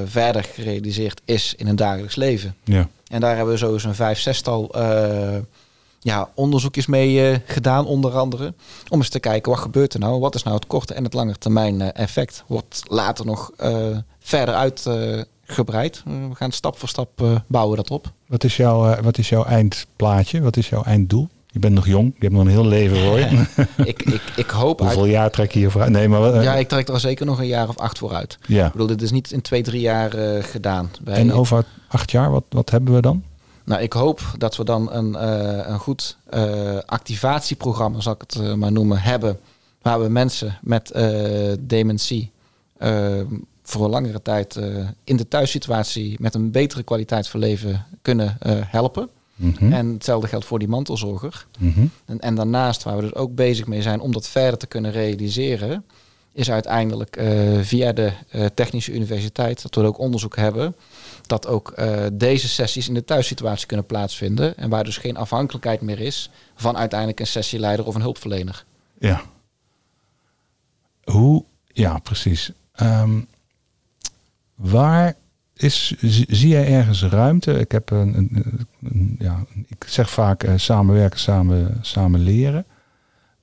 verder 0.06 0.44
gerealiseerd 0.44 1.22
is 1.26 1.54
in 1.58 1.66
hun 1.66 1.76
dagelijks 1.76 2.16
leven. 2.16 2.56
Ja. 2.64 2.88
En 3.08 3.20
daar 3.22 3.36
hebben 3.36 3.54
we 3.54 3.60
zo 3.60 3.74
eens 3.74 3.84
een 3.84 3.96
vijf, 3.96 4.20
zestal 4.20 4.70
eh, 4.74 5.36
ja, 6.00 6.30
onderzoekjes 6.36 6.86
mee 6.86 7.30
eh, 7.30 7.40
gedaan, 7.46 7.86
onder 7.86 8.12
andere. 8.18 8.54
Om 8.90 8.98
eens 8.98 9.10
te 9.10 9.20
kijken, 9.20 9.52
wat 9.52 9.62
gebeurt 9.62 9.94
er 9.94 10.00
nou? 10.00 10.20
Wat 10.20 10.36
is 10.36 10.44
nou 10.44 10.56
het 10.56 10.68
korte 10.68 10.94
en 10.94 11.04
het 11.04 11.14
lange 11.14 11.36
termijn 11.38 11.82
eh, 11.82 12.04
effect? 12.04 12.44
Wordt 12.48 12.82
later 12.88 13.26
nog 13.26 13.52
eh, 13.58 13.98
verder 14.20 14.56
uitgebreid. 14.56 16.04
we 16.06 16.36
gaan 16.36 16.52
stap 16.52 16.78
voor 16.80 16.90
stap 16.90 17.24
bouwen 17.48 17.78
dat 17.78 17.92
op. 17.92 18.12
Wat, 18.28 18.44
is 18.44 18.58
jouw, 18.58 19.02
wat 19.02 19.18
is 19.18 19.30
jouw 19.30 19.44
eindplaatje? 19.46 20.42
Wat 20.42 20.58
is 20.58 20.70
jouw 20.70 20.84
einddoel? 20.84 21.28
Je 21.48 21.60
bent 21.60 21.74
nog 21.76 21.88
jong, 21.88 22.06
je 22.16 22.20
hebt 22.20 22.34
nog 22.34 22.42
een 22.44 22.50
heel 22.52 22.66
leven 22.66 22.98
voor 22.98 23.20
je. 23.20 23.46
ik, 23.92 24.04
ik, 24.04 24.22
ik 24.36 24.50
hoop... 24.50 24.82
uit- 24.82 24.94
Hoeveel 24.94 25.12
jaar 25.12 25.32
trek 25.32 25.52
je 25.52 25.60
hier 25.60 25.72
vooruit? 25.72 25.92
Nee, 25.92 26.08
maar 26.08 26.20
wat- 26.20 26.44
ja, 26.44 26.54
ik 26.56 26.68
trek 26.68 26.88
er 26.88 27.00
zeker 27.00 27.26
nog 27.26 27.40
een 27.40 27.48
jaar 27.48 27.68
of 27.70 27.78
acht 27.78 27.98
voor 27.98 28.14
uit. 28.14 28.38
ja. 28.48 28.66
Ik 28.66 28.72
bedoel, 28.72 28.88
dit 28.88 29.02
is 29.02 29.12
niet 29.12 29.32
in 29.32 29.42
twee, 29.42 29.62
drie 29.64 29.82
jaar 29.82 30.12
gedaan. 30.44 30.92
Wij- 31.04 31.16
En 31.18 31.34
over 31.34 31.66
acht 31.88 32.12
jaar, 32.12 32.32
wat, 32.32 32.44
wat 32.50 32.70
hebben 32.70 32.94
we 32.94 33.02
dan? 33.02 33.24
Nou, 33.68 33.82
ik 33.82 33.94
hoop 33.94 34.22
dat 34.38 34.56
we 34.56 34.64
dan 34.64 34.92
een, 34.92 35.16
eh, 35.16 35.68
een 35.68 35.80
goed 35.80 36.18
eh, 36.30 36.78
activatieprogramma, 36.86 38.00
zal 38.00 38.14
ik 38.14 38.22
het 38.22 38.36
eh, 38.36 38.54
maar 38.54 38.72
noemen, 38.72 39.02
hebben. 39.02 39.40
Waar 39.82 40.02
we 40.02 40.10
mensen 40.10 40.58
met 40.62 40.92
dementie 41.60 42.32
eh, 42.78 43.22
voor 43.64 43.84
een 43.84 43.90
langere 43.90 44.22
tijd 44.22 44.60
in 45.04 45.18
de 45.18 45.28
thuissituatie 45.28 46.16
met 46.20 46.36
een 46.36 46.52
betere 46.52 46.84
kwaliteit 46.84 47.28
van 47.28 47.40
leven 47.40 47.86
kunnen 48.02 48.38
helpen. 48.68 49.10
Mhm. 49.36 49.74
En 49.74 49.88
hetzelfde 49.88 50.28
geldt 50.28 50.46
voor 50.46 50.60
die 50.60 50.68
mantelzorger. 50.68 51.48
Mhm. 51.60 51.86
En, 52.06 52.20
en 52.20 52.36
daarnaast, 52.36 52.84
waar 52.84 52.96
we 52.96 53.02
dus 53.02 53.16
ook 53.16 53.36
bezig 53.36 53.68
mee 53.68 53.82
zijn 53.82 54.00
om 54.00 54.12
dat 54.12 54.28
verder 54.28 54.60
te 54.60 54.68
kunnen 54.68 54.92
realiseren, 54.92 55.86
is 56.38 56.52
uiteindelijk 56.52 57.16
eh, 57.16 57.60
via 57.62 57.92
de 57.92 58.12
eh, 58.30 58.46
Technische 58.46 58.94
Universiteit, 58.94 59.62
dat 59.62 59.76
we 59.76 59.82
ook 59.82 59.98
onderzoek 59.98 60.36
hebben, 60.36 60.76
dat 61.26 61.48
ook 61.48 61.72
eh, 61.72 62.06
deze 62.14 62.48
sessies 62.48 62.88
in 62.88 62.94
de 62.94 63.04
thuissituatie 63.04 63.68
kunnen 63.68 63.86
plaatsvinden. 63.86 64.58
En 64.58 64.70
waar 64.70 64.84
dus 64.84 64.98
geen 64.98 65.18
afhankelijkheid 65.18 65.82
meer 65.82 66.00
is 66.00 66.30
van 66.56 66.78
uiteindelijk 66.78 67.20
een 67.20 67.28
sessieleider 67.28 67.86
of 67.86 67.96
een 67.96 68.02
hulpverlener. 68.02 68.66
Ja. 69.00 69.22
Hoe, 71.04 71.44
ja, 71.68 71.98
precies. 71.98 72.52
Ehm, 72.72 73.22
waar 74.56 75.16
is, 75.54 75.94
zie 76.28 76.48
jij 76.48 76.68
ergens 76.68 77.04
ruimte? 77.04 77.60
Ik 77.60 77.72
heb 77.72 77.90
een, 77.90 78.16
een, 78.82 79.16
ja, 79.20 79.46
ik 79.68 79.86
zeg 79.88 80.10
vaak 80.10 80.46
samenwerken, 80.56 81.20
samen, 81.20 81.78
samen 81.82 82.20
leren. 82.20 82.66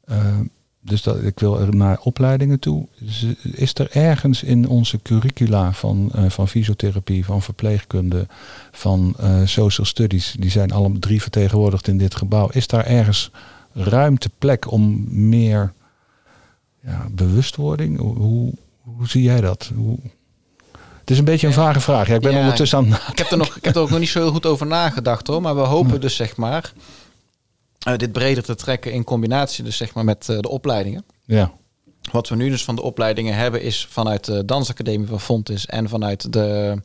Ehm, 0.04 0.44
dus 0.86 1.02
dat, 1.02 1.22
ik 1.22 1.38
wil 1.38 1.60
er 1.60 1.76
naar 1.76 1.98
opleidingen 2.00 2.58
toe. 2.58 2.86
Is, 2.94 3.26
is 3.42 3.74
er 3.74 3.90
ergens 3.90 4.42
in 4.42 4.68
onze 4.68 4.98
curricula 5.02 5.72
van, 5.72 6.10
eh, 6.14 6.24
van 6.28 6.48
fysiotherapie, 6.48 7.24
van 7.24 7.42
verpleegkunde, 7.42 8.26
van 8.72 9.14
eh, 9.18 9.40
social 9.44 9.86
studies, 9.86 10.36
die 10.38 10.50
zijn 10.50 10.72
alle 10.72 10.98
drie 10.98 11.22
vertegenwoordigd 11.22 11.88
in 11.88 11.98
dit 11.98 12.14
gebouw. 12.14 12.48
Is 12.48 12.66
daar 12.66 12.86
ergens 12.86 13.30
ruimte, 13.72 14.30
plek 14.38 14.70
om 14.70 15.04
meer 15.28 15.72
ja, 16.80 17.06
bewustwording? 17.10 17.98
Hoe, 17.98 18.52
hoe, 18.80 19.08
zie 19.08 19.22
jij 19.22 19.40
dat? 19.40 19.70
Hoe... 19.74 19.98
Het 21.00 21.10
is 21.10 21.18
een 21.18 21.24
beetje 21.24 21.46
een 21.46 21.52
vage 21.52 21.80
vraag. 21.80 22.06
Ja, 22.06 22.14
ik 22.14 22.20
ben 22.20 22.32
Ja, 22.32 22.38
ondertussen 22.38 22.78
aan. 22.78 22.86
Ik 23.10 23.18
heb 23.18 23.30
er, 23.30 23.36
nog, 23.36 23.56
ik 23.56 23.64
heb 23.64 23.74
er 23.74 23.80
ook 23.80 23.90
nog 23.90 23.98
niet 23.98 24.08
zo 24.08 24.20
heel 24.20 24.32
goed 24.32 24.46
over 24.46 24.66
nagedacht 24.66 25.26
hoor. 25.26 25.42
Maar 25.42 25.54
we 25.54 25.60
hopen 25.60 26.00
dus 26.00 26.16
zeg 26.16 26.36
maar 26.36 26.72
eh, 27.84 27.96
dit 27.96 28.12
breder 28.12 28.42
te 28.42 28.54
trekken 28.54 28.92
in 28.92 29.04
combinatie 29.04 29.64
dus 29.64 29.76
zeg 29.76 29.94
maar 29.94 30.04
met 30.04 30.28
eh, 30.28 30.38
de 30.38 30.48
opleidingen. 30.48 31.04
Ja, 31.24 31.52
Wat 32.12 32.28
we 32.28 32.36
nu 32.36 32.48
dus 32.50 32.64
van 32.64 32.76
de 32.76 32.82
opleidingen 32.82 33.34
hebben 33.34 33.62
is 33.62 33.86
vanuit 33.90 34.24
de 34.24 34.44
dansacademie 34.44 35.06
van 35.08 35.20
Fontis 35.20 35.66
en 35.66 35.88
vanuit 35.88 36.32
de 36.32 36.76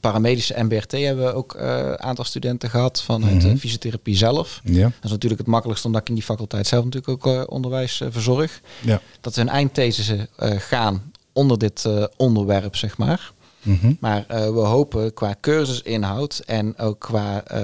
paramedische 0.00 0.62
MBRT 0.62 0.92
hebben 0.92 1.24
we 1.24 1.32
ook 1.32 1.54
eh, 1.54 1.76
een 1.76 2.00
aantal 2.00 2.24
studenten 2.24 2.70
gehad 2.70 3.02
vanuit 3.02 3.34
Mhm. 3.34 3.48
de 3.48 3.58
fysiotherapie 3.58 4.16
zelf. 4.16 4.60
ja, 4.64 4.82
Dat 4.82 4.92
is 5.02 5.10
natuurlijk 5.10 5.40
het 5.40 5.50
makkelijkst 5.50 5.84
omdat 5.84 6.00
ik 6.00 6.08
in 6.08 6.14
die 6.14 6.22
faculteit 6.24 6.66
zelf 6.66 6.84
natuurlijk 6.84 7.26
ook 7.26 7.34
eh, 7.34 7.42
onderwijs 7.46 8.00
eh, 8.00 8.08
verzorg. 8.10 8.60
ja. 8.82 9.00
Dat 9.20 9.34
we 9.34 9.40
een 9.40 9.48
eindthesis 9.48 10.08
eh, 10.36 10.50
gaan 10.58 11.12
onder 11.32 11.58
dit 11.58 11.84
eh, 11.84 12.04
onderwerp, 12.16 12.76
zeg 12.76 12.96
maar. 12.98 13.32
Mhm. 13.62 13.92
Maar 14.00 14.24
eh, 14.28 14.40
we 14.40 14.60
hopen 14.60 15.14
qua 15.14 15.34
cursusinhoud 15.40 16.42
en 16.46 16.78
ook 16.78 16.98
qua 17.00 17.44
eh, 17.44 17.62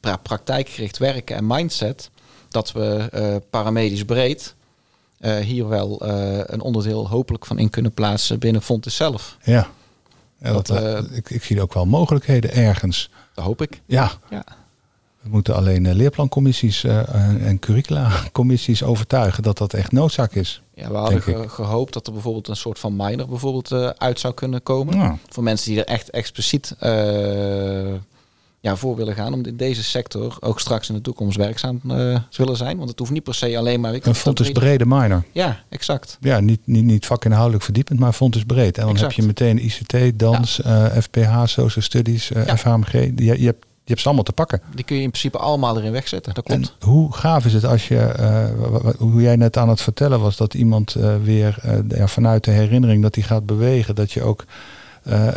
pra- 0.00 0.16
praktijkgericht 0.16 0.98
werken 0.98 1.36
en 1.36 1.46
mindset, 1.46 2.10
dat 2.54 2.72
we 2.72 3.08
eh, 3.12 3.36
paramedisch 3.50 4.04
breed 4.04 4.54
eh, 5.18 5.36
hier 5.36 5.68
wel 5.68 6.00
eh, 6.00 6.38
een 6.46 6.60
onderdeel 6.60 7.08
hopelijk 7.08 7.46
van 7.46 7.58
in 7.58 7.70
kunnen 7.70 7.92
plaatsen 7.92 8.38
binnen 8.38 8.62
Fontes 8.62 8.96
zelf. 8.96 9.36
ja. 9.42 9.66
ja 10.38 10.52
dat, 10.52 10.66
Dat, 10.66 11.10
ik, 11.12 11.30
ik 11.30 11.44
zie 11.44 11.62
ook 11.62 11.74
wel 11.74 11.86
mogelijkheden 11.86 12.52
ergens. 12.54 13.10
Dat 13.34 13.44
hoop 13.44 13.62
ik. 13.62 13.80
Ja, 13.86 14.10
Ja. 14.30 14.44
we 15.20 15.28
moeten 15.28 15.54
alleen 15.54 15.94
leerplancommissies 15.94 16.84
eh, 16.84 17.46
en 17.46 17.58
curricula-commissies 17.58 18.82
overtuigen 18.82 19.42
dat 19.42 19.58
dat 19.58 19.72
echt 19.72 19.92
noodzaak 19.92 20.34
is. 20.34 20.62
Ja, 20.74 20.90
we 20.90 20.96
hadden 20.96 21.22
ge- 21.22 21.48
gehoopt 21.48 21.92
dat 21.92 22.06
er 22.06 22.12
bijvoorbeeld 22.12 22.48
een 22.48 22.56
soort 22.56 22.78
van 22.78 22.96
minor 22.96 23.28
bijvoorbeeld 23.28 23.72
uit 23.98 24.20
zou 24.20 24.34
kunnen 24.34 24.62
komen. 24.62 24.96
Ja. 24.96 25.16
Voor 25.28 25.42
mensen 25.42 25.70
die 25.70 25.78
er 25.84 25.86
echt 25.94 26.10
expliciet 26.10 26.74
eh, 26.78 26.92
ja, 28.64 28.76
voor 28.76 28.96
willen 28.96 29.14
gaan. 29.14 29.32
Om 29.32 29.44
in 29.44 29.56
deze 29.56 29.84
sector 29.84 30.36
ook 30.40 30.60
straks 30.60 30.88
in 30.88 30.94
de 30.94 31.00
toekomst 31.00 31.36
werkzaam 31.36 31.80
eh, 31.88 32.18
willen 32.36 32.56
zijn. 32.56 32.76
Want 32.76 32.88
het 32.88 32.98
hoeft 32.98 33.10
niet 33.10 33.22
per 33.22 33.34
se 33.34 33.58
alleen 33.58 33.80
maar... 33.80 33.94
Een 34.02 34.14
fonds 34.14 34.52
brede 34.52 34.86
minor. 34.86 35.24
Ja, 35.32 35.62
exact. 35.68 36.18
Ja, 36.20 36.40
niet, 36.40 36.60
niet, 36.64 36.84
niet 36.84 37.06
vakinhoudelijk 37.06 37.64
verdiepend, 37.64 37.98
maar 37.98 38.12
fonds 38.12 38.44
breed. 38.44 38.78
En 38.78 38.84
dan 38.84 38.92
Exact. 38.92 39.16
heb 39.16 39.20
je 39.20 39.26
meteen 39.26 39.64
ICT, 39.64 40.18
dans, 40.18 40.60
eh, 40.62 40.84
FPH, 40.84 41.42
social 41.44 41.84
studies, 41.84 42.32
eh, 42.32 42.46
Ja. 42.46 42.56
FHMG. 42.56 42.92
Je, 42.92 43.12
je, 43.16 43.30
hebt, 43.30 43.64
je 43.74 43.90
hebt 43.90 44.00
ze 44.00 44.06
allemaal 44.06 44.24
te 44.24 44.32
pakken. 44.32 44.60
Die 44.74 44.84
kun 44.84 44.96
je 44.96 45.02
in 45.02 45.10
principe 45.10 45.38
allemaal 45.38 45.78
erin 45.78 45.92
wegzetten. 45.92 46.34
Dat 46.34 46.44
klopt. 46.44 46.74
En 46.80 46.88
hoe 46.88 47.12
gaaf 47.12 47.44
is 47.44 47.52
het 47.52 47.64
als 47.64 47.88
je, 47.88 47.98
eh, 47.98 48.44
hoe 48.98 49.22
jij 49.22 49.36
net 49.36 49.56
aan 49.56 49.68
het 49.68 49.80
vertellen 49.80 50.20
was, 50.20 50.36
dat 50.36 50.54
iemand 50.54 50.94
eh, 50.94 51.14
weer 51.22 51.56
eh, 51.62 51.78
ja, 51.88 52.06
vanuit 52.06 52.44
de 52.44 52.50
herinnering 52.50 53.02
dat 53.02 53.14
hij 53.14 53.24
gaat 53.24 53.46
bewegen, 53.46 53.94
dat 53.94 54.12
je 54.12 54.22
ook 54.22 54.40
eh, 54.40 54.46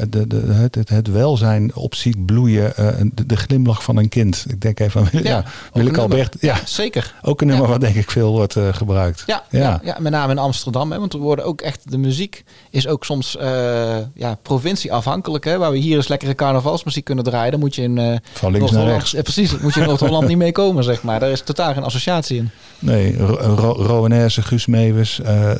de, 0.09 0.27
de, 0.27 0.35
het, 0.53 0.75
het, 0.75 0.89
het 0.89 1.07
welzijn 1.11 1.75
op 1.75 1.95
ziet 1.95 2.25
bloeien, 2.25 2.75
eh, 2.75 2.87
de, 3.13 3.25
de 3.25 3.35
glimlach 3.35 3.83
van 3.83 3.97
een 3.97 4.09
kind. 4.09 4.45
Ik 4.49 4.61
denk 4.61 4.79
even 4.79 5.01
aan 5.01 5.09
ja, 5.23 5.43
Willeke 5.73 5.95
een 5.95 6.01
Albert. 6.01 6.35
Ja. 6.39 6.55
Zeker. 6.65 7.13
ook 7.21 7.41
een 7.41 7.47
nummer 7.47 7.65
Ja. 7.65 7.71
wat 7.71 7.81
denk 7.81 7.95
ik 7.95 8.11
veel 8.11 8.31
wordt 8.31 8.55
eh, 8.55 8.73
gebruikt. 8.73 9.23
Ja, 9.25 9.43
Ja. 9.49 9.59
ja. 9.59 9.79
Ja, 9.83 9.95
met 9.99 10.11
name 10.11 10.31
in 10.31 10.37
Amsterdam. 10.37 10.91
Hè, 10.91 10.99
want 10.99 11.13
we 11.13 11.19
worden 11.19 11.45
ook 11.45 11.61
echt, 11.61 11.91
de 11.91 11.97
muziek 11.97 12.43
is 12.69 12.87
ook 12.87 13.05
soms 13.05 13.37
eh 13.37 13.97
ja, 14.13 14.35
provincieafhankelijk. 14.41 15.43
Hè, 15.45 15.57
waar 15.57 15.71
we 15.71 15.77
hier 15.77 15.95
eens 15.95 16.07
lekkere 16.07 16.35
carnavalsmuziek 16.35 17.03
kunnen 17.05 17.23
draaien. 17.23 17.51
Dan 17.51 17.59
moet 17.59 17.75
je 17.75 17.81
in 17.81 17.97
eh 17.97 18.15
Van 18.33 18.51
links 18.51 18.71
naar 18.71 18.85
rechts. 18.85 19.11
Ja, 19.11 19.21
precies, 19.21 19.57
moet 19.57 19.73
je 19.73 19.79
in 19.81 19.87
Noord-Holland 19.87 20.27
niet 20.31 20.37
mee 20.37 20.51
komen, 20.51 20.83
zeg 20.83 21.03
maar. 21.03 21.19
Daar 21.19 21.29
is 21.31 21.41
totaal 21.41 21.73
geen 21.73 21.83
associatie 21.83 22.37
in. 22.37 22.49
Nee, 22.79 23.17
Ro- 23.17 23.55
Ro- 23.55 23.83
Rowanese, 23.85 24.41
Guus 24.41 24.65
Meeuwis, 24.65 25.19
eh, 25.21 25.51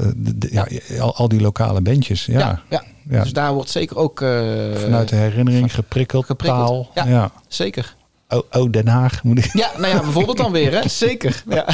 ja, 0.52 0.68
al, 1.00 1.16
al 1.16 1.28
die 1.28 1.42
lokale 1.42 1.82
bandjes. 1.82 2.26
Ja, 2.26 2.62
Ja, 2.70 2.84
ja. 3.10 3.18
Ja. 3.18 3.24
Dus 3.24 3.34
daar 3.34 3.54
wordt 3.54 3.70
zeker 3.70 3.98
ook... 3.98 4.22
eh, 4.22 4.30
vanuit 4.76 5.10
de 5.10 5.16
herinnering 5.16 5.74
geprikkeld, 5.74 6.26
geprikkeld. 6.26 6.68
taal. 6.68 6.90
Ja. 6.94 7.06
Ja. 7.06 7.32
Zeker. 7.48 7.96
Oh, 8.30 8.40
oh, 8.52 8.72
Den 8.72 8.88
Haag 8.88 9.24
moet 9.24 9.38
ik 9.38 9.54
Ja, 9.54 9.70
nou 9.78 9.88
ja, 9.88 10.00
bijvoorbeeld 10.02 10.38
dan 10.38 10.52
weer, 10.52 10.72
hè. 10.82 10.88
Zeker. 11.06 11.44
Ja, 11.50 11.66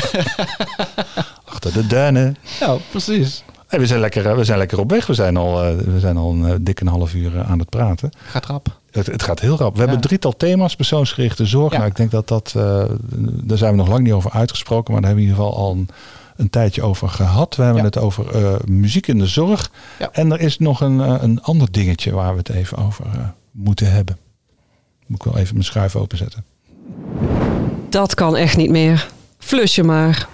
achter 1.45 1.73
de 1.73 1.87
duinen. 1.87 2.35
nou, 2.59 2.79
precies. 2.89 3.43
Hey, 3.67 3.79
we, 3.79 3.87
zijn 3.87 3.99
lekker, 3.99 4.29
eh, 4.29 4.35
we 4.35 4.43
zijn 4.43 4.57
lekker 4.57 4.79
op 4.79 4.89
weg. 4.91 5.05
We 5.07 5.13
zijn 5.13 5.37
al, 5.37 5.63
eh, 5.63 5.75
we 5.77 5.99
zijn 5.99 6.17
al 6.17 6.31
een 6.31 6.63
dikke 6.63 6.89
half 6.89 7.13
uur 7.13 7.43
aan 7.43 7.59
het 7.59 7.69
praten. 7.69 8.09
Gaat 8.25 8.45
rap. 8.45 8.79
Het, 8.91 9.07
het 9.07 9.23
gaat 9.23 9.39
heel 9.39 9.57
rap. 9.57 9.71
We 9.73 9.77
hebben 9.79 9.97
Ja. 9.97 10.01
drietal 10.03 10.37
thema's. 10.37 10.75
Persoonsgerichte 10.75 11.45
zorg. 11.45 11.71
Ja. 11.71 11.77
Nou, 11.77 11.89
ik 11.89 11.95
denk 11.95 12.11
dat 12.11 12.27
dat... 12.27 12.51
daar 13.43 13.57
zijn 13.57 13.71
we 13.71 13.77
nog 13.77 13.87
lang 13.87 14.03
niet 14.03 14.13
over 14.13 14.31
uitgesproken. 14.31 14.93
Maar 14.93 15.01
daar 15.01 15.09
hebben 15.11 15.29
we 15.29 15.31
in 15.31 15.37
ieder 15.37 15.53
geval 15.53 15.65
al 15.67 15.71
een, 15.71 15.89
een 16.35 16.49
tijdje 16.49 16.81
over 16.83 17.09
gehad. 17.09 17.55
We 17.55 17.63
hebben 17.63 17.81
Ja. 17.81 17.87
het 17.87 17.97
over 17.97 18.35
eh, 18.45 18.59
muziek 18.65 19.07
in 19.07 19.17
de 19.17 19.27
zorg. 19.27 19.71
Ja. 19.99 20.09
En 20.11 20.31
er 20.31 20.39
is 20.39 20.57
nog 20.59 20.81
een, 20.81 21.01
eh, 21.01 21.15
een 21.19 21.41
ander 21.41 21.71
dingetje 21.71 22.11
waar 22.11 22.31
we 22.31 22.37
het 22.37 22.49
even 22.49 22.77
over 22.77 23.05
eh, 23.05 23.27
moeten 23.51 23.91
hebben. 23.91 24.17
Moet 25.07 25.17
ik 25.25 25.31
wel 25.31 25.37
even 25.41 25.53
mijn 25.53 25.65
schuif 25.65 25.95
openzetten. 25.95 26.45
Dat 27.89 28.13
kan 28.13 28.35
echt 28.35 28.57
niet 28.57 28.69
meer. 28.69 29.07
Flus 29.37 29.75
je 29.75 29.83
maar. 29.83 30.27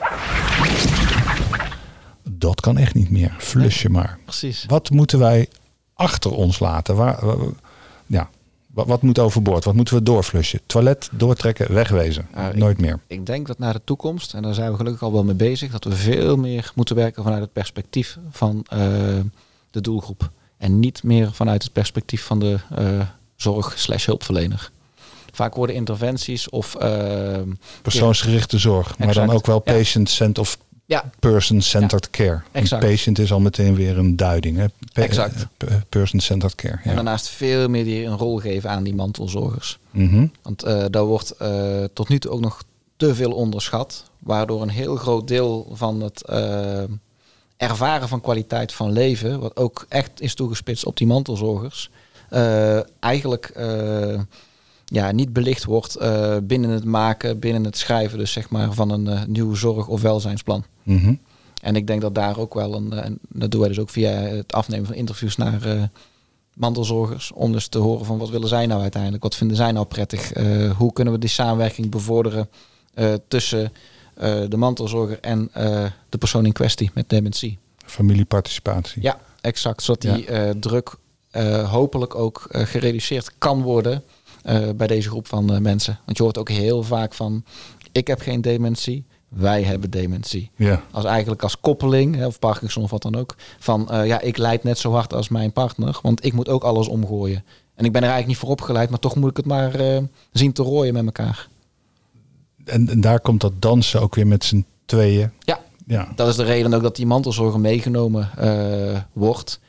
Dat 2.30 2.62
kan 2.62 2.78
echt 2.78 2.94
niet 2.94 3.10
meer. 3.10 3.36
Flush 3.38 3.82
je 3.82 3.90
maar. 3.90 4.18
Precies. 4.26 4.66
Wat 4.68 4.90
moeten 4.90 5.20
wij 5.20 5.48
achter 5.94 6.32
ons 6.32 6.60
laten? 6.60 6.96
Waar- 6.96 7.20
ja, 8.06 8.30
Wat, 8.80 8.88
wat 8.88 9.02
moet 9.02 9.20
overboord? 9.20 9.64
Wat 9.64 9.74
moeten 9.76 9.94
we 9.96 10.04
doorflushen? 10.04 10.60
Toilet, 10.66 11.10
doortrekken, 11.12 11.74
wegwezen. 11.74 12.28
Ik- 12.50 12.56
Nooit 12.56 12.78
meer. 12.80 13.00
Ik 13.08 13.26
denk 13.26 13.48
dat 13.48 13.60
naar 13.60 13.74
de 13.74 13.82
toekomst, 13.84 14.34
en 14.34 14.42
daar 14.42 14.54
zijn 14.54 14.72
we 14.72 14.78
gelukkig 14.78 15.02
al 15.04 15.12
wel 15.14 15.24
mee 15.24 15.36
bezig, 15.36 15.72
dat 15.72 15.84
we 15.84 15.96
veel 15.96 16.38
meer 16.38 16.72
moeten 16.76 16.96
werken 16.96 17.24
vanuit 17.24 17.42
het 17.42 17.54
perspectief 17.54 18.18
van 18.32 18.66
eh, 18.70 18.80
de 19.72 19.82
doelgroep. 19.82 20.30
En 20.58 20.80
niet 20.80 21.04
meer 21.04 21.32
vanuit 21.34 21.64
het 21.64 21.74
perspectief 21.74 22.24
van 22.24 22.40
de 22.40 22.60
eh, 22.76 22.86
zorg 23.36 23.74
slash 23.80 24.06
hulpverlener. 24.06 24.72
Vaak 25.32 25.56
worden 25.56 25.76
interventies 25.76 26.50
of 26.50 26.76
eh, 26.76 27.38
Persoonsgerichte 27.82 28.58
zorg. 28.58 28.98
Maar 28.98 29.14
dan 29.14 29.30
ook 29.30 29.46
wel 29.46 29.62
Ja. 29.66 29.74
patient-centered 29.74 30.40
of 30.40 30.58
ja, 30.90 31.10
person-centered 31.20 32.10
care. 32.10 32.42
En 32.52 32.62
Exact. 32.62 32.86
patient 32.86 33.20
is 33.20 33.32
al 33.32 33.40
meteen 33.40 33.76
weer 33.76 33.98
een 33.98 34.16
duiding. 34.16 34.58
Hè? 34.58 34.66
Pa- 34.94 35.02
Exact. 35.02 35.36
eh, 35.58 35.68
p- 35.68 35.90
Person-centered 35.90 36.56
care. 36.56 36.74
en 36.84 36.90
Ja. 36.90 36.96
daarnaast 36.96 37.28
veel 37.28 37.68
meer 37.70 37.84
die 37.84 38.06
een 38.06 38.18
rol 38.18 38.38
geven 38.38 38.70
aan 38.70 38.84
die 38.84 38.96
mantelzorgers. 38.96 39.80
Mhm. 39.92 40.28
Want 40.42 40.64
eh 40.64 40.86
daar 40.90 41.06
wordt 41.06 41.32
eh, 41.32 41.84
tot 41.94 42.10
nu 42.10 42.20
toe 42.20 42.32
ook 42.32 42.40
nog 42.42 42.64
te 42.98 43.16
veel 43.16 43.32
onderschat. 43.32 44.10
Waardoor 44.20 44.62
een 44.62 44.70
heel 44.70 44.96
groot 44.96 45.28
deel 45.28 45.68
van 45.74 46.02
het 46.02 46.24
eh, 46.26 46.84
ervaren 47.58 48.08
van 48.08 48.22
kwaliteit 48.22 48.74
van 48.74 48.92
leven, 48.92 49.40
wat 49.40 49.56
ook 49.58 49.86
echt 49.90 50.22
is 50.22 50.34
toegespitst 50.36 50.86
op 50.86 50.98
die 50.98 51.08
mantelzorgers, 51.08 51.90
eh, 52.30 52.80
eigenlijk 53.00 53.46
eh, 53.46 54.20
ja, 54.90 55.12
niet 55.12 55.34
belicht 55.34 55.64
wordt 55.64 55.96
eh, 55.96 56.38
binnen 56.44 56.70
het 56.70 56.86
maken, 56.86 57.40
binnen 57.40 57.64
het 57.64 57.78
schrijven 57.78 58.18
dus 58.18 58.32
zeg 58.32 58.50
maar, 58.50 58.74
van 58.74 58.90
een 58.90 59.08
eh, 59.08 59.24
nieuw 59.26 59.54
zorg- 59.54 59.88
of 59.88 60.02
welzijnsplan. 60.02 60.64
Mhm. 60.84 61.14
En 61.62 61.76
ik 61.76 61.88
denk 61.88 62.02
dat 62.02 62.16
daar 62.16 62.38
ook 62.38 62.54
wel 62.54 62.76
een, 62.76 62.94
eh, 62.94 63.06
en 63.06 63.20
dat 63.30 63.52
doen 63.52 63.60
wij 63.60 63.70
dus 63.70 63.80
ook 63.80 63.90
via 63.90 64.10
het 64.12 64.54
afnemen 64.54 64.86
van 64.86 64.96
interviews 64.96 65.36
naar 65.36 65.90
mantelzorgers. 66.54 67.32
Om 67.32 67.52
dus 67.52 67.68
te 67.68 67.78
horen 67.78 68.06
van 68.06 68.18
wat 68.18 68.30
willen 68.30 68.48
zij 68.48 68.66
nou 68.66 68.82
uiteindelijk? 68.82 69.24
Wat 69.24 69.36
vinden 69.36 69.58
zij 69.58 69.72
nou 69.72 69.86
prettig? 69.86 70.34
Hoe 70.78 70.94
kunnen 70.94 71.14
we 71.14 71.20
die 71.20 71.30
samenwerking 71.30 71.90
bevorderen 71.90 72.50
tussen 73.28 73.72
de 74.50 74.58
mantelzorger 74.58 75.20
en 75.20 75.52
de 76.10 76.18
persoon 76.18 76.46
in 76.46 76.52
kwestie 76.52 76.92
met 76.94 77.10
dementie? 77.10 77.58
Familieparticipatie. 77.86 79.02
Ja, 79.02 79.20
exact. 79.42 79.84
Zodat 79.84 80.02
die 80.02 80.60
druk 80.60 80.96
hopelijk 81.66 82.16
ook 82.16 82.48
gereduceerd 82.50 83.32
kan 83.38 83.62
worden 83.62 84.04
bij 84.76 84.88
deze 84.88 85.10
groep 85.10 85.28
van 85.28 85.54
eh, 85.54 85.60
mensen. 85.60 86.00
Want 86.06 86.18
je 86.18 86.24
hoort 86.24 86.38
ook 86.38 86.50
heel 86.50 86.84
vaak 86.84 87.14
van, 87.14 87.44
ik 87.92 88.08
heb 88.08 88.20
geen 88.22 88.42
dementie, 88.42 89.06
wij 89.30 89.64
hebben 89.64 89.90
dementie 89.90 90.52
Ja. 90.56 90.84
als 90.92 91.06
eigenlijk 91.06 91.44
als 91.44 91.60
koppeling, 91.60 92.26
of 92.26 92.40
Parkinson 92.40 92.84
of 92.84 92.90
wat 92.90 93.02
dan 93.02 93.16
ook, 93.16 93.36
van 93.60 93.90
eh, 93.92 94.06
ja, 94.08 94.22
ik 94.22 94.38
leid 94.38 94.64
net 94.64 94.78
zo 94.78 94.92
hard 94.92 95.14
als 95.14 95.30
mijn 95.30 95.52
partner, 95.52 96.00
want 96.02 96.26
ik 96.26 96.34
moet 96.34 96.50
ook 96.50 96.64
alles 96.64 96.88
omgooien. 96.88 97.44
En 97.76 97.86
ik 97.86 97.92
ben 97.92 98.02
er 98.02 98.08
eigenlijk 98.10 98.28
niet 98.28 98.38
voor 98.38 98.50
opgeleid, 98.50 98.90
maar 98.90 99.00
toch 99.00 99.16
moet 99.16 99.30
ik 99.30 99.38
het 99.38 99.46
maar 99.46 99.76
eh, 99.76 99.98
zien 100.32 100.54
te 100.54 100.64
rooien 100.64 100.94
met 100.94 101.06
elkaar. 101.06 101.48
En, 102.66 102.90
en 102.90 103.02
daar 103.02 103.20
komt 103.20 103.42
dat 103.42 103.54
dansen 103.62 104.02
ook 104.02 104.16
weer 104.16 104.28
met 104.28 104.44
z'n 104.44 104.66
tweeën. 104.86 105.32
Ja, 105.40 105.60
Ja. 105.86 106.08
dat 106.16 106.28
is 106.28 106.36
de 106.36 106.44
reden 106.44 106.74
ook 106.74 106.82
dat 106.82 106.96
die 106.96 107.06
mantelzorger 107.06 107.60
meegenomen 107.60 108.30
eh, 108.38 109.00
wordt. 109.14 109.60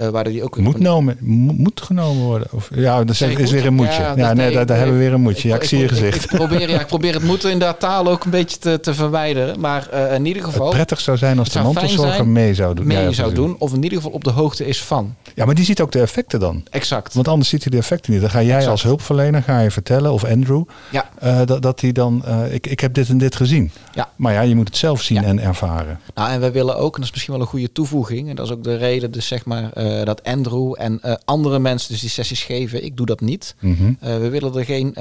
Eh 0.00 0.08
waardoor 0.08 0.32
die 0.32 0.42
ook 0.42 0.58
Moet, 0.58 0.78
nomen, 0.78 1.16
mo- 1.20 1.52
moet 1.56 1.80
genomen 1.80 2.24
worden. 2.24 2.48
Of, 2.50 2.70
ja, 2.74 3.04
dat 3.04 3.16
Zeg 3.16 3.38
is, 3.38 3.48
ik 3.50 3.56
weer 3.56 3.66
een 3.66 3.74
moetje. 3.74 4.00
Ja, 4.02 4.08
dat 4.08 4.16
nee, 4.16 4.34
nee, 4.34 4.54
daar, 4.54 4.66
nee. 4.66 4.76
hebben 4.76 4.96
we 4.96 5.02
weer 5.02 5.12
een 5.12 5.20
moetje. 5.20 5.48
Ja, 5.48 5.54
ik, 5.54 5.64
zie 5.64 5.78
je 5.78 5.88
gezicht. 5.88 6.24
Ik, 6.24 6.36
probeer, 6.36 6.70
ja, 6.70 6.80
ik 6.80 6.86
probeer 6.86 7.14
het 7.14 7.22
moeten 7.22 7.50
inderdaad 7.50 7.80
taal 7.80 8.08
ook 8.08 8.24
een 8.24 8.30
beetje 8.30 8.58
te, 8.58 8.80
te 8.80 8.94
verwijderen. 8.94 9.60
Maar 9.60 9.88
eh, 9.88 10.14
in 10.14 10.24
ieder 10.26 10.42
het 10.42 10.52
geval 10.52 10.70
prettig 10.70 11.00
zou 11.00 11.16
zijn 11.16 11.38
als 11.38 11.46
Het 11.48 11.56
de 11.56 11.62
mantelzorger 11.62 12.26
mee 12.26 12.54
zou 12.54 12.74
doen. 12.74 12.86
mee 12.86 13.04
Ja, 13.04 13.12
zou 13.12 13.34
doen. 13.34 13.56
Of 13.58 13.72
in 13.74 13.82
ieder 13.82 13.98
geval 13.98 14.12
op 14.12 14.24
de 14.24 14.30
hoogte 14.30 14.66
is 14.66 14.82
van. 14.82 15.14
Ja, 15.34 15.44
maar 15.44 15.54
die 15.54 15.64
ziet 15.64 15.80
ook 15.80 15.92
de 15.92 16.00
effecten 16.00 16.40
dan. 16.40 16.62
Exact. 16.70 17.14
Want 17.14 17.28
anders 17.28 17.48
ziet 17.48 17.62
hij 17.62 17.70
de 17.70 17.78
effecten 17.78 18.12
niet. 18.12 18.20
Dan 18.20 18.30
ga 18.30 18.42
jij 18.42 18.52
Exact. 18.54 18.70
als 18.70 18.82
hulpverlener 18.82 19.42
ga 19.42 19.60
je 19.60 19.70
vertellen, 19.70 20.12
of 20.12 20.24
Andrew, 20.24 20.62
Ja. 20.90 21.08
eh, 21.18 21.40
dat, 21.44 21.62
dat 21.62 21.80
hij 21.80 21.92
dan, 21.92 22.24
ik, 22.50 22.66
ik 22.66 22.80
heb 22.80 22.94
dit 22.94 23.08
en 23.08 23.18
dit 23.18 23.36
gezien. 23.36 23.70
Ja. 23.94 24.08
Maar 24.16 24.32
ja, 24.32 24.40
je 24.40 24.54
moet 24.54 24.68
het 24.68 24.76
zelf 24.76 25.02
zien 25.02 25.24
en 25.24 25.40
ervaren. 25.40 26.00
Nou, 26.14 26.30
en 26.30 26.40
wij 26.40 26.52
willen 26.52 26.76
ook, 26.76 26.94
en 26.94 27.00
dat 27.00 27.04
is 27.04 27.10
misschien 27.10 27.32
wel 27.32 27.42
een 27.42 27.48
goede 27.48 27.72
toevoeging, 27.72 28.28
en 28.28 28.36
dat 28.36 28.46
is 28.46 28.52
ook 28.52 28.64
de 28.64 28.76
reden, 28.76 29.10
dus 29.10 29.26
zeg 29.26 29.44
maar, 29.44 29.70
eh, 29.98 30.04
dat 30.04 30.22
Andrew 30.24 30.74
en 30.78 30.98
eh, 31.02 31.14
andere 31.24 31.58
mensen 31.58 31.90
dus 31.92 32.00
die 32.00 32.10
sessies 32.10 32.42
geven. 32.42 32.84
Ik 32.84 32.96
doe 32.96 33.06
dat 33.06 33.20
niet. 33.20 33.54
Mhm. 33.60 33.92
Eh, 34.00 34.16
we 34.16 34.28
willen 34.28 34.54
er 34.54 34.64
geen 34.64 34.94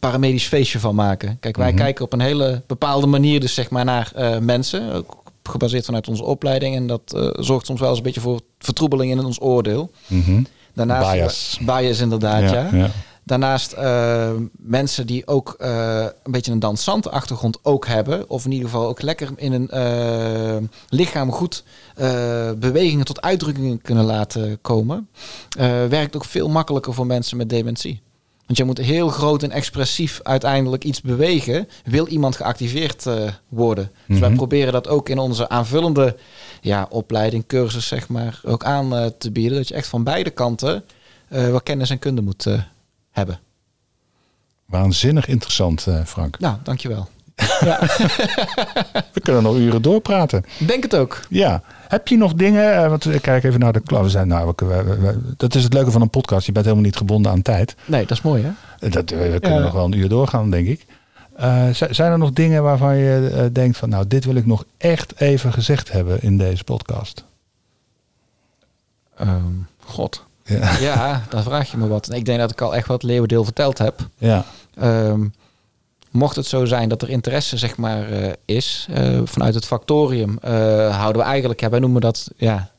paramedisch 0.00 0.46
feestje 0.46 0.78
van 0.78 0.94
maken. 0.94 1.36
Kijk, 1.40 1.56
wij 1.56 1.68
Mhm. 1.72 1.76
kijken 1.76 2.04
op 2.04 2.12
een 2.12 2.20
hele 2.20 2.62
bepaalde 2.66 3.06
manier 3.06 3.40
dus 3.40 3.54
zeg 3.54 3.70
maar 3.70 3.84
naar 3.84 4.12
mensen, 4.42 4.92
ook 4.92 5.22
gebaseerd 5.42 5.84
vanuit 5.84 6.08
onze 6.08 6.24
opleiding. 6.24 6.76
En 6.76 6.86
dat 6.86 7.32
zorgt 7.38 7.66
soms 7.66 7.80
wel 7.80 7.88
eens 7.88 7.98
een 7.98 8.04
beetje 8.04 8.20
voor 8.20 8.40
vertroebeling 8.58 9.12
in 9.12 9.24
ons 9.24 9.40
oordeel. 9.40 9.90
Mhm. 10.06 10.42
Daarnaast, 10.74 11.12
Bias. 11.12 11.58
Bias 11.60 12.00
inderdaad, 12.00 12.50
ja. 12.50 12.68
ja, 12.72 12.76
ja. 12.76 12.90
Daarnaast 13.30 13.72
eh, 13.72 14.30
mensen 14.58 15.06
die 15.06 15.26
ook 15.26 15.54
eh, 15.58 16.06
een 16.22 16.32
beetje 16.32 16.52
een 16.52 16.58
dansante 16.58 17.10
achtergrond 17.10 17.58
ook 17.62 17.86
hebben. 17.86 18.30
Of 18.30 18.44
in 18.44 18.52
ieder 18.52 18.68
geval 18.68 18.88
ook 18.88 19.02
lekker 19.02 19.28
in 19.36 19.52
een 19.52 19.68
eh, 19.68 20.56
lichaam 20.88 21.32
goed 21.32 21.64
bewegingen 22.58 23.04
tot 23.04 23.20
uitdrukkingen 23.20 23.82
kunnen 23.82 24.04
laten 24.04 24.58
komen. 24.60 25.08
werkt 25.88 26.16
ook 26.16 26.24
veel 26.24 26.48
makkelijker 26.48 26.94
voor 26.94 27.06
mensen 27.06 27.36
met 27.36 27.48
dementie. 27.48 28.00
Want 28.46 28.58
je 28.58 28.64
moet 28.64 28.78
heel 28.78 29.08
groot 29.08 29.42
en 29.42 29.50
expressief 29.50 30.20
uiteindelijk 30.22 30.84
iets 30.84 31.00
bewegen. 31.00 31.68
Wil 31.84 32.06
iemand 32.06 32.36
geactiveerd 32.36 33.06
worden? 33.48 33.90
Dus 34.06 34.18
wij 34.18 34.28
Mhm. 34.28 34.38
proberen 34.38 34.72
dat 34.72 34.88
ook 34.88 35.08
in 35.08 35.18
onze 35.18 35.48
aanvullende 35.48 36.16
ja, 36.60 36.86
opleiding, 36.90 37.46
cursus 37.46 37.86
zeg 37.86 38.08
maar, 38.08 38.40
ook 38.44 38.64
aan 38.64 39.12
te 39.18 39.30
bieden. 39.30 39.56
Dat 39.58 39.68
je 39.68 39.74
echt 39.74 39.88
van 39.88 40.04
beide 40.04 40.30
kanten 40.30 40.84
wat 41.28 41.62
kennis 41.62 41.90
en 41.90 41.98
kunde 41.98 42.22
moet 42.22 42.46
hebben. 43.10 43.40
Waanzinnig 44.66 45.26
interessant, 45.26 45.86
eh, 45.86 46.04
Frank. 46.04 46.38
Nou, 46.38 46.56
dankjewel. 46.62 47.08
We 49.12 49.20
kunnen 49.22 49.42
nog 49.42 49.56
uren 49.56 49.82
doorpraten. 49.82 50.44
Denk 50.58 50.82
het 50.82 50.96
ook. 50.96 51.20
Ja. 51.28 51.62
Heb 51.88 52.08
je 52.08 52.16
nog 52.16 52.34
dingen? 52.34 52.74
eh, 52.82 52.88
want 52.88 53.06
ik 53.14 53.22
kijk 53.22 53.44
even 53.44 53.60
naar 53.60 53.72
de 53.72 53.80
klok. 53.80 54.02
We 54.02 54.08
zijn, 54.08 54.28
nou, 54.28 54.52
we- 54.56 54.66
we- 54.66 54.98
we- 54.98 55.20
dat 55.36 55.54
is 55.54 55.64
het 55.64 55.72
leuke 55.72 55.90
van 55.90 56.00
een 56.00 56.10
podcast. 56.10 56.46
Je 56.46 56.52
bent 56.52 56.64
helemaal 56.64 56.86
niet 56.86 56.96
gebonden 56.96 57.32
aan 57.32 57.42
tijd. 57.42 57.74
Nee, 57.84 58.00
dat 58.06 58.10
is 58.16 58.22
mooi 58.22 58.42
hè? 58.42 58.50
Eh, 58.86 58.92
Dat, 58.92 59.10
we 59.10 59.16
we 59.30 59.40
kunnen 59.40 59.58
Ja. 59.58 59.64
nog 59.64 59.72
wel 59.72 59.84
een 59.84 59.92
uur 59.98 60.08
doorgaan, 60.08 60.50
denk 60.50 60.66
ik. 60.68 60.86
Eh, 61.36 61.66
zijn 61.70 62.12
er 62.12 62.18
nog 62.18 62.32
dingen 62.32 62.62
waarvan 62.62 62.96
je 62.96 63.30
eh, 63.34 63.44
denkt 63.52 63.76
van, 63.76 63.88
nou, 63.88 64.06
dit 64.06 64.24
wil 64.24 64.34
ik 64.34 64.46
nog 64.46 64.64
echt 64.76 65.20
even 65.20 65.52
gezegd 65.52 65.92
hebben 65.92 66.22
in 66.22 66.38
deze 66.38 66.64
podcast? 66.64 67.24
Ehm, 69.16 69.52
God. 69.84 70.24
Ja. 70.50 70.78
Ja, 70.78 71.22
dan 71.28 71.42
vraag 71.42 71.70
je 71.70 71.76
me 71.76 71.88
wat. 71.88 72.12
Ik 72.14 72.24
denk 72.24 72.38
dat 72.38 72.50
ik 72.50 72.60
al 72.60 72.74
echt 72.74 72.86
wat 72.86 73.02
leeuwendeel 73.02 73.44
verteld 73.44 73.78
heb. 73.78 74.00
ja. 74.18 74.44
Ehm, 74.74 75.26
mocht 76.10 76.36
het 76.36 76.46
zo 76.46 76.64
zijn 76.64 76.88
dat 76.88 77.02
er 77.02 77.10
interesse 77.10 77.56
zeg 77.56 77.76
maar, 77.76 78.10
eh, 78.12 78.32
is 78.44 78.86
eh, 78.92 79.20
vanuit 79.24 79.54
het 79.54 79.64
factorium, 79.66 80.38
eh, 80.42 80.52
houden 80.98 81.22
we 81.22 81.28
eigenlijk, 81.28 81.60
ja, 81.60 81.68
wij 81.68 81.78
noemen 81.80 82.00
dat 82.00 82.30
ja, 82.36 82.70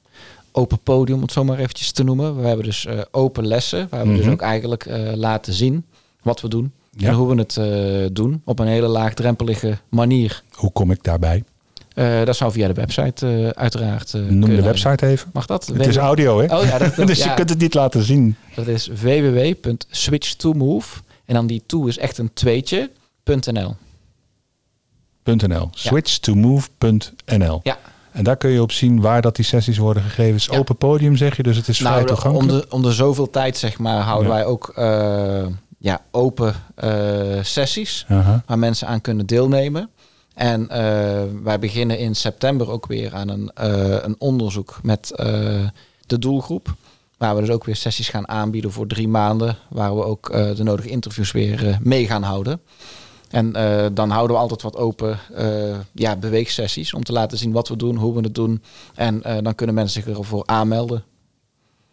open 0.51 0.79
podium, 0.79 1.15
om 1.17 1.21
het 1.21 1.31
zo 1.31 1.43
maar 1.43 1.57
eventjes 1.59 1.91
te 1.91 2.03
noemen. 2.03 2.41
We 2.41 2.47
hebben 2.47 2.65
dus 2.65 2.87
open 3.11 3.47
lessen, 3.47 3.87
waar 3.89 4.07
we 4.07 4.13
dus 4.15 4.21
Mhm. 4.23 4.31
ook 4.31 4.41
eigenlijk 4.41 4.85
laten 5.15 5.53
zien 5.53 5.85
wat 6.21 6.41
we 6.41 6.47
doen 6.47 6.71
Ja. 6.97 7.07
en 7.09 7.13
hoe 7.13 7.35
we 7.35 7.41
het 7.41 8.15
doen 8.15 8.41
op 8.45 8.59
een 8.59 8.67
hele 8.67 8.87
laagdrempelige 8.87 9.77
manier. 9.89 10.43
Hoe 10.51 10.71
kom 10.71 10.91
ik 10.91 11.03
daarbij? 11.03 11.43
Eh, 11.93 12.23
dat 12.25 12.35
zou 12.35 12.51
via 12.51 12.67
de 12.67 12.73
website 12.73 13.27
eh, 13.27 13.47
uiteraard 13.49 14.13
eh, 14.13 14.21
Noem 14.21 14.55
de 14.55 14.61
website 14.61 15.07
even. 15.07 15.29
Mag 15.33 15.45
dat? 15.45 15.65
Het 15.67 15.87
is 15.87 15.97
audio, 15.97 16.39
hè? 16.41 16.57
Oh 16.57 16.63
ja, 16.63 16.77
dat, 16.77 16.93
dat- 16.95 17.07
dus 17.07 17.17
ja, 17.23 17.29
je 17.29 17.33
kunt 17.33 17.49
het 17.49 17.59
niet 17.59 17.73
laten 17.73 18.03
zien. 18.03 18.35
dat 18.55 18.67
is 18.67 18.87
www.switch2move. 18.87 20.99
En 21.25 21.33
dan 21.33 21.47
die 21.47 21.63
to 21.65 21.85
is 21.85 21.97
echt 21.97 22.17
een 22.17 22.33
tweetje. 22.33 22.89
.nl. 23.51 23.75
.nl. 25.23 25.69
Switch2move.nl. 25.73 27.59
Ja. 27.63 27.77
En 28.11 28.23
daar 28.23 28.37
kun 28.37 28.49
je 28.49 28.61
op 28.61 28.71
zien 28.71 29.01
waar 29.01 29.21
dat 29.21 29.35
die 29.35 29.45
sessies 29.45 29.77
worden 29.77 30.03
gegeven. 30.03 30.31
Het 30.31 30.41
is 30.41 30.45
Ja. 30.51 30.57
open 30.57 30.75
podium, 30.77 31.15
zeg 31.15 31.37
je, 31.37 31.43
dus 31.43 31.57
het 31.57 31.67
is 31.67 31.77
vrij 31.77 31.91
Nou, 31.91 32.05
de- 32.05 32.09
om, 32.11 32.15
toegankelijk. 32.19 32.69
de, 32.69 32.75
om 32.75 32.81
de 32.81 32.91
zoveel 32.91 33.29
tijd, 33.29 33.57
zeg 33.57 33.77
maar, 33.79 34.01
houden 34.01 34.31
Ja. 34.31 34.37
wij 34.37 34.45
ook 34.45 34.73
ja, 35.77 36.01
open 36.11 36.53
sessies 37.41 38.05
Aha. 38.09 38.43
waar 38.45 38.59
mensen 38.59 38.87
aan 38.87 39.01
kunnen 39.01 39.25
deelnemen. 39.25 39.89
En 40.33 40.69
eh, 40.69 41.23
wij 41.43 41.59
beginnen 41.59 41.97
in 41.97 42.15
september 42.15 42.69
ook 42.69 42.85
weer 42.85 43.15
aan 43.15 43.29
een, 43.29 43.51
eh, 43.53 44.03
een 44.03 44.15
onderzoek 44.17 44.79
met 44.83 45.11
eh, 45.11 45.25
de 46.05 46.19
doelgroep. 46.19 46.75
Waar 47.17 47.35
we 47.35 47.41
dus 47.41 47.49
ook 47.49 47.65
weer 47.65 47.75
sessies 47.75 48.09
gaan 48.09 48.27
aanbieden 48.27 48.71
voor 48.71 48.87
drie 48.87 49.07
maanden. 49.07 49.57
Waar 49.69 49.95
we 49.95 50.03
ook 50.03 50.31
de 50.31 50.63
nodige 50.63 50.89
interviews 50.89 51.31
weer 51.31 51.77
mee 51.81 52.05
gaan 52.05 52.23
houden. 52.23 52.61
En 53.29 53.51
dan 53.93 54.09
houden 54.09 54.35
we 54.35 54.41
altijd 54.41 54.61
wat 54.61 54.75
open 54.75 55.19
ja, 55.91 56.15
beweegsessies 56.15 56.93
om 56.93 57.03
te 57.03 57.11
laten 57.11 57.37
zien 57.37 57.51
wat 57.51 57.67
we 57.67 57.75
doen, 57.75 57.95
hoe 57.95 58.13
we 58.13 58.21
het 58.21 58.35
doen. 58.35 58.63
En 58.95 59.21
dan 59.43 59.55
kunnen 59.55 59.75
mensen 59.75 60.03
zich 60.03 60.17
ervoor 60.17 60.43
aanmelden. 60.45 61.03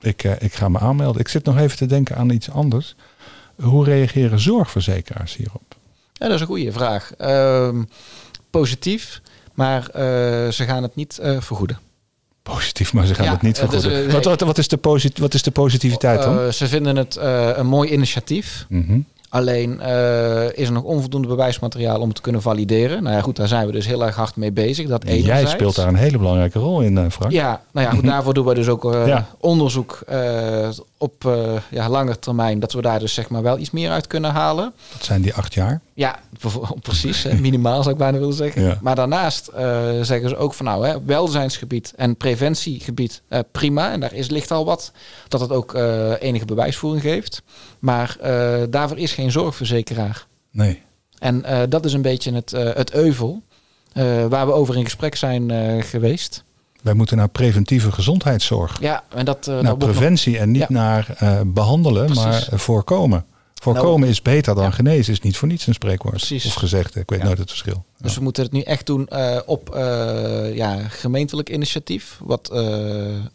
Ik, 0.01 0.23
ik 0.23 0.55
ga 0.55 0.69
me 0.69 0.79
aanmelden. 0.79 1.21
Ik 1.21 1.29
zit 1.29 1.45
nog 1.45 1.59
even 1.59 1.77
te 1.77 1.87
denken 1.87 2.17
aan 2.17 2.31
iets 2.31 2.51
anders. 2.51 2.95
Hoe 3.63 3.85
reageren 3.85 4.41
zorgverzekeraars 4.41 5.37
hierop? 5.37 5.77
Ja, 6.19 6.27
dat 6.27 6.35
is 6.35 6.41
een 6.41 6.47
goede 6.47 6.73
vraag. 6.73 7.15
Ehm, 7.15 7.83
positief, 8.51 9.21
maar 9.55 9.89
eh, 9.89 10.03
ze 10.53 10.65
gaan 10.65 10.83
het 10.83 10.95
niet 10.97 11.19
eh, 11.19 11.37
vergoeden. 11.41 11.79
Positief, 12.43 12.93
maar 12.93 13.07
ze 13.07 13.15
gaan 13.15 13.25
Ja, 13.25 13.33
het 13.33 13.43
niet 13.43 13.59
eh, 13.59 13.71
dus, 13.71 13.83
vergoeden. 13.83 14.13
wat, 14.13 14.25
wat, 14.25 14.41
wat, 14.41 14.59
is 14.59 14.69
de 14.69 14.79
wat 15.21 15.35
is 15.35 15.43
de 15.43 15.51
positiviteit 15.51 16.23
dan? 16.23 16.53
Ze 16.53 16.67
vinden 16.69 16.97
het 16.97 17.17
een 17.57 17.67
mooi 17.67 17.91
initiatief. 17.91 18.67
Mhm. 18.69 18.99
Alleen 19.31 19.81
is 20.55 20.67
er 20.67 20.73
nog 20.73 20.83
onvoldoende 20.83 21.29
bewijsmateriaal 21.29 22.01
om 22.01 22.07
het 22.07 22.17
te 22.17 22.23
kunnen 22.23 22.43
valideren. 22.43 23.03
Nou 23.03 23.17
ja, 23.17 23.23
goed, 23.23 23.37
daar 23.37 23.49
zijn 23.49 23.67
we 23.67 23.73
dus 23.73 23.87
heel 23.87 24.05
erg 24.07 24.15
hard 24.17 24.37
mee 24.37 24.53
bezig. 24.53 24.87
Dat 24.89 25.03
Jij 25.07 25.13
enerzijds. 25.17 25.51
speelt 25.51 25.77
daar 25.77 25.89
een 25.89 25.95
hele 25.95 26.19
belangrijke 26.19 26.59
rol 26.59 26.81
in, 26.81 27.11
Frank. 27.11 27.33
Ja, 27.33 27.63
nou 27.73 27.87
ja, 27.87 27.93
goed, 27.93 28.05
daarvoor 28.05 28.35
doen 28.35 28.47
we 28.47 28.55
dus 28.55 28.69
ook 28.69 28.83
Ja. 29.07 29.27
onderzoek 29.41 30.01
eh, 30.07 30.69
op 30.99 31.25
eh 31.25 31.57
ja, 31.71 31.89
lange 31.89 32.19
termijn. 32.19 32.61
Dat 32.61 32.73
we 32.73 32.83
daar 32.83 32.99
dus 32.99 33.15
zeg 33.15 33.29
maar 33.29 33.43
wel 33.43 33.59
iets 33.59 33.71
meer 33.71 33.91
uit 33.91 34.07
kunnen 34.07 34.31
halen. 34.31 34.73
Dat 34.93 35.05
zijn 35.05 35.23
die 35.23 35.35
acht 35.35 35.55
jaar. 35.55 35.81
Ja, 35.95 36.19
precies. 36.81 37.25
minimaal 37.25 37.83
zou 37.83 37.95
ik 37.95 38.01
bijna 38.01 38.19
willen 38.19 38.35
zeggen. 38.35 38.63
Ja. 38.63 38.79
Maar 38.83 38.95
daarnaast 38.95 39.49
eh, 39.49 40.01
zeggen 40.03 40.29
ze 40.29 40.37
ook 40.37 40.55
van 40.55 40.67
nou, 40.67 40.87
hè, 40.87 41.05
welzijnsgebied 41.05 41.93
en 41.97 42.17
preventiegebied 42.17 43.23
eh, 43.29 43.39
prima. 43.53 43.93
En 43.93 44.01
daar 44.01 44.15
is, 44.15 44.29
ligt 44.29 44.51
al 44.51 44.65
wat 44.65 44.93
dat 45.29 45.41
het 45.41 45.51
ook 45.51 45.75
enige 46.21 46.45
bewijsvoering 46.45 47.03
geeft. 47.03 47.43
Maar 47.79 48.17
daarvoor 48.71 48.99
is 48.99 49.13
geen 49.13 49.31
zorgverzekeraar. 49.31 50.27
Nee. 50.51 50.83
En 51.19 51.45
dat 51.69 51.85
is 51.85 51.93
een 51.93 52.03
beetje 52.03 52.33
het, 52.33 52.51
het 52.51 52.93
euvel 52.93 53.43
waar 54.29 54.47
we 54.47 54.53
over 54.53 54.77
in 54.77 54.85
gesprek 54.85 55.15
zijn 55.15 55.51
geweest. 55.83 56.45
Wij 56.83 56.95
moeten 56.95 57.17
naar 57.17 57.29
preventieve 57.29 57.93
gezondheidszorg. 57.93 58.81
Ja, 58.81 59.05
en 59.09 59.25
dat, 59.25 59.47
eh, 59.49 59.55
naar 59.55 59.63
nog- 59.63 59.77
preventie 59.79 60.39
en 60.39 60.51
niet 60.51 60.61
Ja. 60.61 60.67
naar 60.69 61.15
eh, 61.19 61.41
behandelen, 61.47 62.05
Precies. 62.05 62.25
maar 62.25 62.49
eh, 62.51 62.59
voorkomen. 62.59 63.25
Voorkomen 63.55 64.09
is 64.09 64.23
beter 64.23 64.55
dan 64.55 64.65
Ja. 64.65 64.71
genezen, 64.71 65.13
is 65.13 65.21
niet 65.21 65.37
voor 65.37 65.49
niets 65.49 65.67
een 65.67 65.75
spreekwoord. 65.75 66.15
Precies. 66.17 66.47
Of 66.47 66.55
gezegd, 66.55 66.97
ik 66.97 67.11
weet 67.11 67.19
Ja. 67.19 67.25
nooit 67.25 67.39
het 67.39 67.49
verschil. 67.49 67.85
Dus 68.01 68.15
we 68.15 68.23
moeten 68.23 68.43
het 68.43 68.53
nu 68.53 68.61
echt 68.61 68.87
doen 68.87 69.09
op 69.47 69.71
ja, 70.55 70.79
gemeentelijk 70.89 71.51
initiatief. 71.51 72.19
Wat 72.23 72.51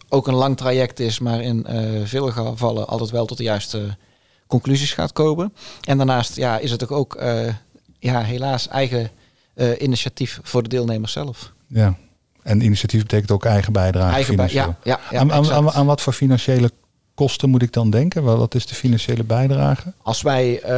ook 0.10 0.28
een 0.28 0.34
lang 0.34 0.58
traject 0.58 1.00
is, 1.00 1.20
maar 1.20 1.42
in 1.42 1.66
veel 2.04 2.32
gevallen 2.32 2.88
altijd 2.88 3.10
wel 3.10 3.26
tot 3.26 3.38
de 3.38 3.44
juiste 3.44 3.98
conclusies 4.48 4.94
gaat 4.94 5.12
komen. 5.14 5.54
En 5.82 5.98
daarnaast 5.98 6.36
ja, 6.36 6.58
is 6.58 6.72
het 6.72 6.84
ook, 6.84 6.92
ook 6.92 7.18
ja, 8.00 8.22
helaas 8.22 8.68
eigen 8.68 9.10
initiatief 9.80 10.40
voor 10.44 10.64
de 10.64 10.70
deelnemers 10.70 11.12
zelf. 11.12 11.52
Ja. 11.68 11.98
En 12.44 12.62
initiatief 12.62 13.02
betekent 13.02 13.32
ook 13.32 13.46
eigen 13.46 13.74
bijdrage 13.74 14.14
eigen 14.14 14.36
bij, 14.36 14.50
ja, 14.52 14.78
ja, 14.84 15.00
ja, 15.12 15.20
aan, 15.20 15.32
aan, 15.32 15.72
aan, 15.72 15.86
wat 15.86 16.02
voor 16.02 16.14
financiële 16.14 16.72
kosten 17.14 17.50
moet 17.50 17.62
ik 17.62 17.74
dan 17.74 17.90
denken? 17.90 18.24
Wat 18.24 18.56
is 18.56 18.66
de 18.66 18.76
financiële 18.76 19.24
bijdrage? 19.24 19.94
Als 20.02 20.22
wij 20.22 20.62
eh, 20.62 20.70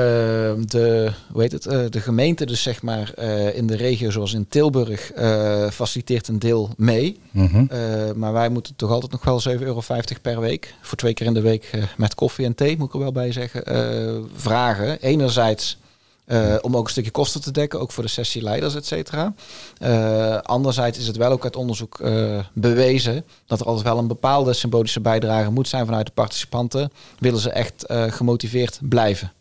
de, 0.65 1.11
hoe 1.31 1.41
heet 1.41 1.51
het, 1.51 1.65
eh, 1.65 1.79
de 1.89 2.01
gemeente 2.01 2.45
dus 2.45 2.61
zeg 2.61 2.81
maar 2.81 3.13
eh, 3.13 3.57
in 3.57 3.67
de 3.67 3.75
regio 3.75 4.09
zoals 4.09 4.33
in 4.33 4.47
Tilburg 4.49 5.11
eh, 5.11 5.69
faciliteert 5.69 6.27
een 6.27 6.39
deel 6.39 6.69
mee. 6.77 7.19
Mhm. 7.31 7.65
Maar 8.15 8.33
wij 8.33 8.49
moeten 8.49 8.75
toch 8.75 8.91
altijd 8.91 9.11
nog 9.11 9.23
wel 9.23 9.57
7,50 9.57 9.61
euro 9.61 9.81
per 10.21 10.39
week. 10.39 10.73
Voor 10.81 10.97
twee 10.97 11.13
keer 11.13 11.25
in 11.25 11.33
de 11.33 11.41
week 11.41 11.71
met 11.97 12.15
koffie 12.15 12.45
en 12.45 12.55
thee, 12.55 12.77
moet 12.77 12.87
ik 12.87 12.93
er 12.93 12.99
wel 12.99 13.11
bij 13.11 13.31
zeggen. 13.31 13.63
vragen. 14.35 15.01
Enerzijds 15.01 15.77
eh, 16.25 16.55
om 16.61 16.77
ook 16.77 16.83
een 16.83 16.91
stukje 16.91 17.11
kosten 17.11 17.41
te 17.41 17.51
dekken, 17.51 17.79
ook 17.79 17.91
voor 17.91 18.03
de 18.03 18.09
sessieleiders, 18.09 18.75
et 18.75 18.85
cetera. 18.85 19.33
Eh, 19.77 20.37
anderzijds 20.37 20.97
is 20.97 21.07
het 21.07 21.17
wel 21.17 21.31
ook 21.31 21.43
uit 21.43 21.55
onderzoek 21.55 21.99
eh, 21.99 22.39
bewezen 22.53 23.25
dat 23.45 23.59
er 23.59 23.65
altijd 23.65 23.85
wel 23.85 23.97
een 23.97 24.07
bepaalde 24.07 24.53
symbolische 24.53 24.99
bijdrage 24.99 25.51
moet 25.51 25.67
zijn 25.67 25.85
vanuit 25.85 26.05
de 26.05 26.11
participanten. 26.11 26.91
Willen 27.19 27.39
ze 27.39 27.49
echt 27.49 27.85
gemotiveerd 27.87 28.79
blijven. 28.81 29.31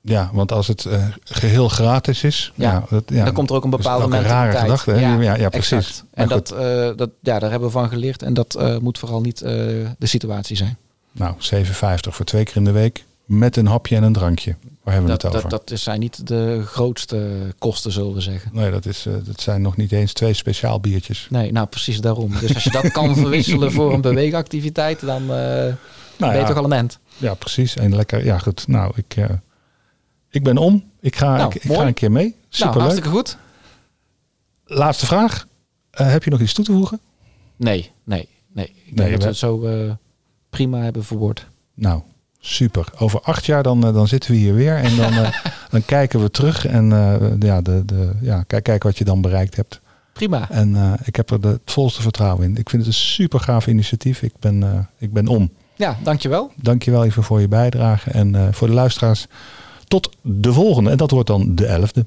Ja, 0.00 0.30
want 0.32 0.52
als 0.52 0.66
het 0.66 0.84
eh, 0.84 1.04
geheel 1.24 1.68
gratis 1.68 2.24
is, 2.24 2.52
Ja. 2.54 2.72
ja, 2.72 2.84
dat, 2.90 3.02
ja 3.06 3.24
dan 3.24 3.34
komt 3.34 3.50
er 3.50 3.56
ook 3.56 3.64
een 3.64 3.70
dat 3.70 3.78
is 3.78 3.84
bepaalde 3.84 4.06
ook 4.06 4.12
een 4.12 4.28
rare 4.28 4.58
gedachte. 4.58 4.94
Ja, 4.94 5.36
ja, 5.36 5.48
precies. 5.48 6.02
En 6.10 6.28
dat, 6.28 6.48
dat, 6.96 7.10
ja, 7.20 7.38
daar 7.38 7.50
hebben 7.50 7.68
we 7.68 7.74
van 7.74 7.88
geleerd. 7.88 8.22
En 8.22 8.34
dat 8.34 8.80
moet 8.80 8.98
vooral 8.98 9.20
niet 9.20 9.38
de 9.38 9.86
situatie 9.98 10.56
zijn. 10.56 10.76
Nou, 11.12 11.34
7,50 11.38 11.70
voor 12.00 12.24
twee 12.24 12.44
keer 12.44 12.56
in 12.56 12.64
de 12.64 12.70
week 12.70 13.04
met 13.24 13.56
een 13.56 13.66
hapje 13.66 13.96
en 13.96 14.02
een 14.02 14.12
drankje. 14.12 14.56
Waar 14.86 14.94
hebben 14.94 15.12
we 15.14 15.18
Dat, 15.18 15.32
het 15.32 15.36
over? 15.40 15.48
dat, 15.50 15.68
dat 15.68 15.78
zijn 15.78 16.00
niet 16.00 16.26
de 16.26 16.62
grootste 16.66 17.30
kosten, 17.58 17.92
zullen 17.92 18.14
we 18.14 18.20
zeggen. 18.20 18.50
Nee, 18.54 18.70
dat, 18.70 18.86
is, 18.86 19.06
eh, 19.06 19.14
dat 19.24 19.40
zijn 19.40 19.62
nog 19.62 19.76
niet 19.76 19.92
eens 19.92 20.12
twee 20.12 20.32
speciaal 20.32 20.80
biertjes. 20.80 21.26
Nee, 21.30 21.52
nou 21.52 21.66
precies 21.66 22.00
daarom. 22.00 22.32
Dus 22.40 22.54
als 22.54 22.64
je 22.64 22.70
dat 22.70 22.90
kan 22.90 23.14
verwisselen 23.22 23.72
voor 23.72 23.92
een 23.94 24.00
beweegactiviteit, 24.00 25.00
dan 25.00 25.26
Nou 25.26 25.74
ben 26.18 26.32
je 26.32 26.36
ja, 26.38 26.44
toch 26.46 26.56
al 26.56 26.64
een 26.64 26.72
end. 26.72 26.98
ja, 27.16 27.34
precies. 27.34 27.76
En 27.76 27.96
lekker, 27.96 28.24
ja 28.24 28.38
goed. 28.38 28.66
Nou, 28.68 28.92
ik, 28.96 29.16
eh, 29.16 29.24
ik 30.30 30.42
ben 30.42 30.56
om. 30.58 30.84
Ik 31.00 31.16
ga, 31.16 31.36
Nou, 31.36 31.52
ik, 31.54 31.62
ga 31.72 31.86
een 31.86 31.94
keer 31.94 32.12
mee. 32.12 32.24
Nou, 32.28 32.34
Superleuk. 32.48 32.80
hartstikke 32.80 33.08
goed. 33.08 33.36
Laatste 34.64 35.06
vraag. 35.06 35.46
Heb 35.90 36.24
je 36.24 36.30
nog 36.30 36.40
iets 36.40 36.52
toe 36.54 36.64
te 36.64 36.72
voegen? 36.72 37.00
Nee, 37.56 37.90
nee, 38.04 38.28
nee. 38.52 38.72
Ik 38.84 38.96
denk 38.96 39.10
dat 39.10 39.20
we 39.22 39.28
het 39.28 39.36
zo 39.36 39.66
prima 40.50 40.78
hebben 40.78 41.04
verwoord. 41.04 41.46
Nou, 41.74 42.02
super. 42.40 42.88
Over 42.98 43.20
acht 43.20 43.46
jaar 43.46 43.62
dan, 43.62 43.86
eh, 43.86 43.94
dan 43.94 44.08
zitten 44.08 44.30
we 44.30 44.36
hier 44.36 44.54
weer. 44.54 44.76
En 44.76 44.96
dan, 44.96 45.12
eh, 45.12 45.28
dan 45.70 45.84
kijken 45.84 46.20
we 46.20 46.30
terug. 46.30 46.66
En 46.66 46.92
eh, 46.92 47.30
ja, 47.38 47.60
de, 47.60 47.84
de, 47.84 48.12
ja, 48.20 48.42
kijk, 48.42 48.64
kijk 48.64 48.82
wat 48.82 48.98
je 48.98 49.04
dan 49.04 49.20
bereikt 49.20 49.56
hebt. 49.56 49.80
Prima. 50.12 50.50
En 50.50 50.98
ik 51.04 51.16
heb 51.16 51.30
er 51.30 51.40
de, 51.40 51.48
het 51.48 51.60
volste 51.64 52.02
vertrouwen 52.02 52.44
in. 52.44 52.56
Ik 52.56 52.70
vind 52.70 52.82
het 52.82 52.94
een 52.94 53.00
super 53.00 53.40
gaaf 53.40 53.66
initiatief. 53.66 54.22
Ik 54.22 54.32
ben, 54.40 54.88
ik 54.98 55.12
ben 55.12 55.26
om. 55.26 55.50
Ja, 55.74 55.96
dankjewel. 56.02 56.52
Dankjewel 56.56 57.04
even 57.04 57.22
voor 57.22 57.40
je 57.40 57.48
bijdrage. 57.48 58.10
En 58.10 58.54
voor 58.54 58.66
de 58.66 58.74
luisteraars, 58.74 59.26
tot 59.88 60.16
de 60.22 60.52
volgende. 60.52 60.90
En 60.90 60.96
dat 60.96 61.10
wordt 61.10 61.28
dan 61.28 61.54
de 61.54 61.66
elfde. 61.66 62.06